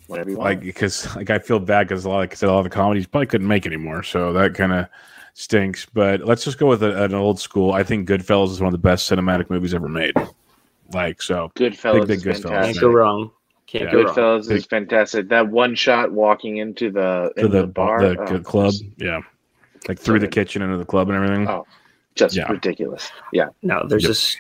[0.08, 0.50] Whatever you want.
[0.50, 2.64] like because like I feel bad because a lot like I said a lot of
[2.66, 4.88] the comedies probably couldn't make anymore, so that kind of
[5.34, 5.86] stinks.
[5.86, 7.74] But let's just go with a, an old school.
[7.74, 10.14] I think Goodfellas is one of the best cinematic movies ever made.
[10.94, 12.82] Like so, Goodfellas big is Goodfellas can't fantastic.
[12.82, 13.32] go wrong.
[13.68, 13.92] Can't Yeah.
[13.92, 15.30] Goodfellas is fantastic.
[15.30, 19.22] That one shot walking into the into the, bar, the oh, club, yeah,
[19.88, 20.34] like through the good.
[20.34, 21.48] kitchen into the club and everything.
[21.48, 21.66] Oh,
[22.16, 22.52] just Yeah.
[22.52, 23.10] ridiculous.
[23.32, 23.48] Yeah.
[23.62, 24.10] No, there's Yep.
[24.10, 24.38] just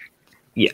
[0.55, 0.71] yeah.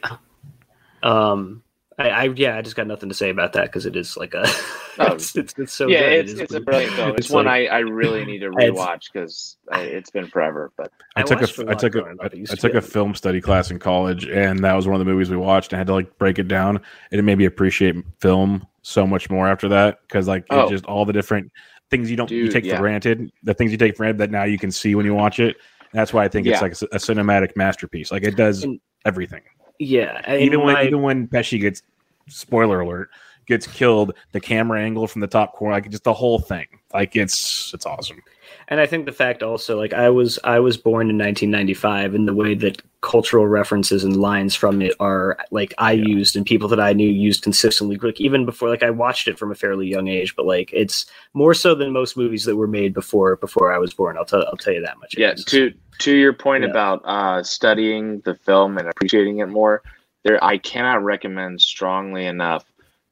[1.04, 1.64] Um,
[2.00, 4.34] I, I yeah, I just got nothing to say about that because it is like
[4.34, 4.46] a
[5.02, 5.14] Oh.
[5.14, 6.12] it's, it's it's so yeah, good.
[6.12, 7.10] it's, It is it's a brilliant film.
[7.18, 10.72] It's, it's one like- I, I really need to It's- rewatch because it's been forever.
[10.78, 12.34] But I I took watched it a a I lot took a growing I, up.
[12.34, 15.00] It used I to took a film study class in college, and that was one
[15.00, 15.72] of the movies we watched.
[15.74, 16.78] and I had to like break it down,
[17.12, 20.70] and it made me appreciate film so much more after that because like it Oh.
[20.70, 21.52] just all the different
[21.92, 22.76] things you don't you take yeah.
[22.76, 25.14] for granted, the things you take for granted that now you can see when you
[25.14, 25.56] watch it.
[25.92, 28.12] And that's why I think it's like a, a cinematic masterpiece.
[28.12, 29.42] Like it does And- everything.
[29.80, 31.82] yeah, Even when my- even when Pesci gets
[32.30, 33.10] spoiler alert
[33.48, 36.68] gets killed, the camera angle from the top corner, like just the whole thing.
[36.94, 38.22] Like it's it's awesome.
[38.68, 42.28] and I think the fact also like I was I was born in 1995 and
[42.28, 46.06] the way that cultural references and lines from it are like I Yeah.
[46.08, 49.38] used and people that I knew used consistently like even before like I watched it
[49.40, 52.68] from a fairly young age but like it's more so than most movies that were
[52.68, 55.40] made before before I was born I'll tell I'll tell you that much yeah, It
[55.40, 55.46] is.
[55.46, 56.72] to to your point Yeah.
[56.72, 59.84] about uh, studying the film and appreciating it more,
[60.24, 62.66] there I cannot recommend strongly enough.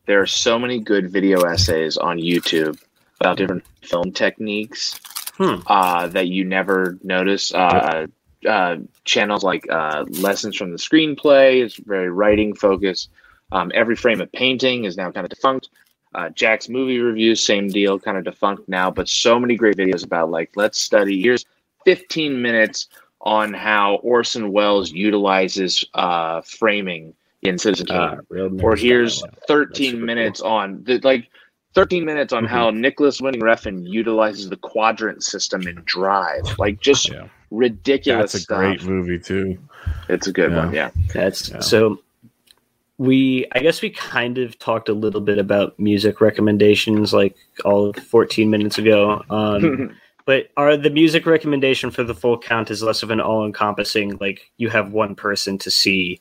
[0.06, 2.82] There are so many good video essays on YouTube
[3.20, 5.00] about different film techniques
[5.38, 5.58] Hmm.
[5.68, 7.54] uh, that you never notice.
[7.54, 8.08] Uh,
[8.48, 13.10] uh, channels like uh, Lessons from the Screenplay is very writing focused.
[13.52, 15.70] Um, Every Frame a Painting is now kind of defunct.
[16.16, 20.04] Uh, Jack's movie reviews, same deal, kind of defunct now, but so many great videos
[20.04, 21.22] about like let's study.
[21.22, 21.46] Here's
[21.86, 22.88] 15 minutes
[23.28, 30.06] on how Orson Welles utilizes uh, framing in Citizen Kane, Uh, or here's 13 super
[30.06, 31.28] minutes on the like
[31.76, 32.48] 13 minutes on Mhm.
[32.48, 37.28] how Nicolas Winding Refn utilizes the quadrant system in Drive, like just Yeah.
[37.52, 38.58] ridiculous That's a stuff.
[38.60, 39.58] great movie too.
[40.08, 40.66] It's a good Yeah.
[40.66, 40.90] one, yeah.
[41.14, 41.60] That's Yeah.
[41.60, 42.00] so.
[43.00, 47.86] We, I guess, we kind of talked a little bit about music recommendations, like all
[47.90, 49.22] of 14 minutes ago.
[49.30, 49.92] Um,
[50.28, 54.18] but are the music recommendation for the full count is less of an all-encompassing?
[54.22, 56.20] Like you have one person to see.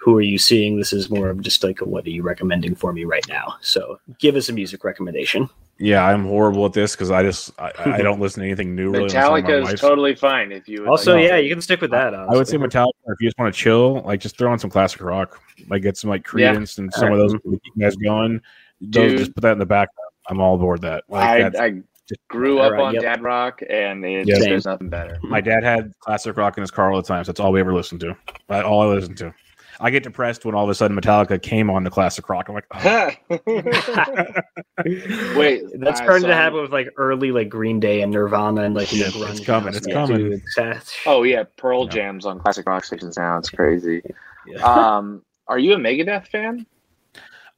[0.00, 0.76] Who are you seeing?
[0.76, 3.56] This is more of just like, what are you recommending for me right now?
[3.62, 5.50] So, give us a music recommendation.
[5.80, 8.90] Yeah, I'm horrible at this because I just I, I don't listen to anything new.
[8.90, 11.60] Really, unless I'm on Metallica is totally fine if you Also, like- yeah, you can
[11.62, 12.14] stick with that.
[12.14, 12.80] I would say honestly.
[12.80, 12.90] Metallica.
[13.06, 15.96] If you just want to chill, like just throw on some classic rock, like get
[15.96, 16.54] some like Yeah.
[16.54, 18.40] Creedence and some of those you guys going.
[18.80, 19.18] Those, Dude.
[19.18, 20.10] just put that in the background.
[20.28, 21.04] I'm all aboard that.
[21.08, 21.78] Like I, that's,
[22.10, 23.02] I grew up Alright, on yep.
[23.02, 24.38] dad rock, and it's, Yeah.
[24.38, 25.18] there's nothing better.
[25.22, 27.24] my dad had classic rock in his car all the time.
[27.24, 28.16] So that's all we ever listened to.
[28.48, 29.34] That's all I listened to.
[29.80, 32.48] I get depressed when all of a sudden Metallica came on to classic rock.
[32.48, 33.10] I'm like, oh,
[35.38, 38.92] Wait, That's starting to happen with like early like Green Day and Nirvana and like
[38.92, 40.16] Yeah, it's coming, it's coming.
[40.16, 41.90] dude, it's- that's- Oh yeah, Pearl Yeah.
[41.90, 43.38] jams on classic rock stations now.
[43.38, 44.02] It's crazy.
[44.46, 44.62] Yeah.
[44.64, 46.66] Um, are you a Megadeth fan?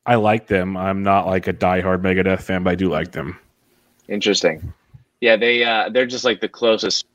[0.06, 0.76] I like them.
[0.76, 3.38] I'm not like a diehard Megadeth fan, but I do like them.
[4.10, 4.74] Interesting.
[5.20, 7.06] Yeah, they uh, they're just like the closest.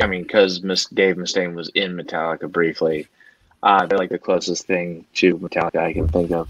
[0.00, 3.08] I mean, because Dave Mustaine was in Metallica briefly.
[3.64, 6.48] Uh, they're like the closest thing to Metallica I can think of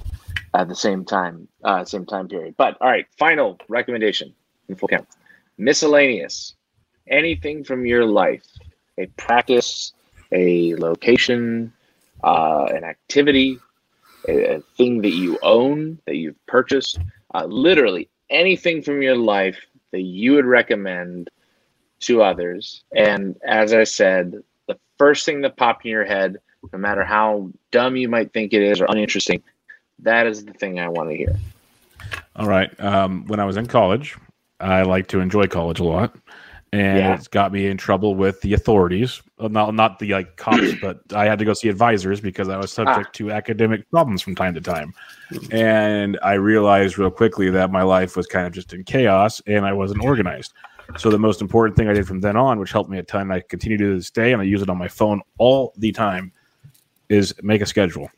[0.54, 2.54] at the same time, uh, same time period.
[2.58, 4.34] But all right, final recommendation
[4.68, 5.08] in full count.
[5.56, 6.54] Miscellaneous.
[7.06, 8.46] Anything from your life,
[8.98, 9.92] a practice,
[10.30, 11.72] a location,
[12.22, 13.58] uh, an activity,
[14.28, 16.98] a, a thing that you own that you've purchased,
[17.34, 19.58] uh, literally anything from your life
[19.92, 21.30] that you would recommend
[22.00, 22.82] to others.
[22.94, 26.38] And as I said, the first thing that popped in your head,
[26.72, 29.42] no matter how dumb you might think it is or uninteresting,
[30.00, 31.36] that is the thing I want to hear.
[32.36, 32.78] All right.
[32.80, 34.16] Um, when I was in college,
[34.60, 36.14] I like to enjoy college a lot,
[36.72, 37.14] and Yeah.
[37.14, 39.20] it's got me in trouble with the authorities.
[39.38, 42.56] Well, not not the like cops, but I had to go see advisors because I
[42.56, 42.84] was ah.
[42.84, 44.94] subject to academic problems from time to time.
[45.50, 49.66] And I realized real quickly that my life was kind of just in chaos, and
[49.66, 50.52] I wasn't organized.
[50.98, 53.30] So the most important thing I did from then on, which helped me a ton,
[53.30, 56.32] I continue to this day, and I use it on my phone all the time,
[57.08, 58.10] is make a schedule.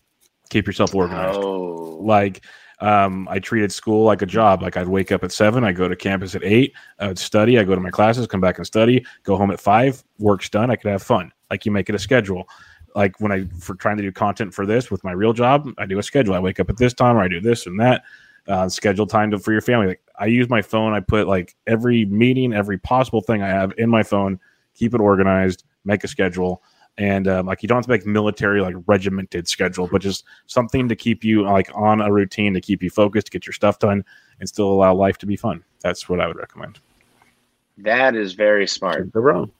[0.51, 2.45] Keep yourself organized Oh, like
[2.81, 4.63] um, I treated school like a job.
[4.63, 7.59] Like I'd wake up at seven, I go to campus at eight, I would study,
[7.59, 10.71] I go to my classes, come back and study, go home at five, work's done,
[10.71, 11.33] I could have fun.
[11.51, 12.49] Like you make it a schedule.
[12.95, 15.87] Like when I for trying to do content for this with my real job, I
[15.87, 16.35] do a schedule.
[16.35, 18.03] I wake up at this time, or I do this and that.
[18.47, 19.87] Uh, schedule time to, for your family.
[19.87, 20.93] Like I use my phone.
[20.93, 24.39] I put like every meeting, every possible thing I have in my phone.
[24.75, 25.65] Keep it organized.
[25.85, 26.63] Make a schedule
[26.97, 30.89] and um, like you don't have to make military like regimented schedule but just something
[30.89, 33.79] to keep you like on a routine to keep you focused to get your stuff
[33.79, 34.05] done
[34.41, 36.79] and still allow life to be fun that's what i would recommend
[37.79, 39.13] that is very smart.
[39.13, 39.51] They're wrong.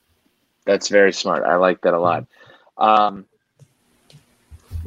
[0.65, 1.43] That's very smart.
[1.43, 2.25] I like that a lot.
[2.77, 3.25] Um,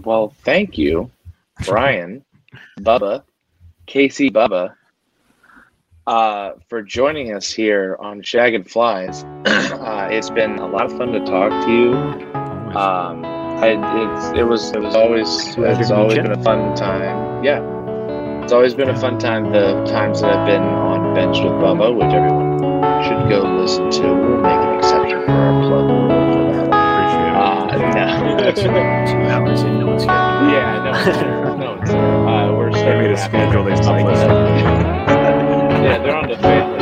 [0.05, 1.11] well, thank you,
[1.65, 2.25] Brian,
[2.81, 3.23] Bubba,
[3.87, 4.75] KC Bubba,
[6.07, 9.25] uh, for joining us here on Shaggin' Flies.
[9.45, 12.38] uh, it's been a lot of fun to talk to you.
[12.77, 17.43] Um, I, it's, it was it was always it's always been a fun time.
[17.43, 17.63] Yeah,
[18.43, 19.51] it's always been a fun time.
[19.53, 22.59] The times that I've been on bench with Bubba, which everyone
[23.05, 24.03] should go listen to.
[24.15, 26.69] We'll make an exception for our plug for that.
[28.49, 29.07] appreciate it Uh, no.
[29.07, 30.11] Two hours and no one's here.
[30.13, 31.57] yeah, no, one's here.
[31.57, 31.99] no, one's here.
[31.99, 34.37] Uh, we're starting a to have- schedule they stopped like, listening
[35.85, 36.78] yeah, they're on the family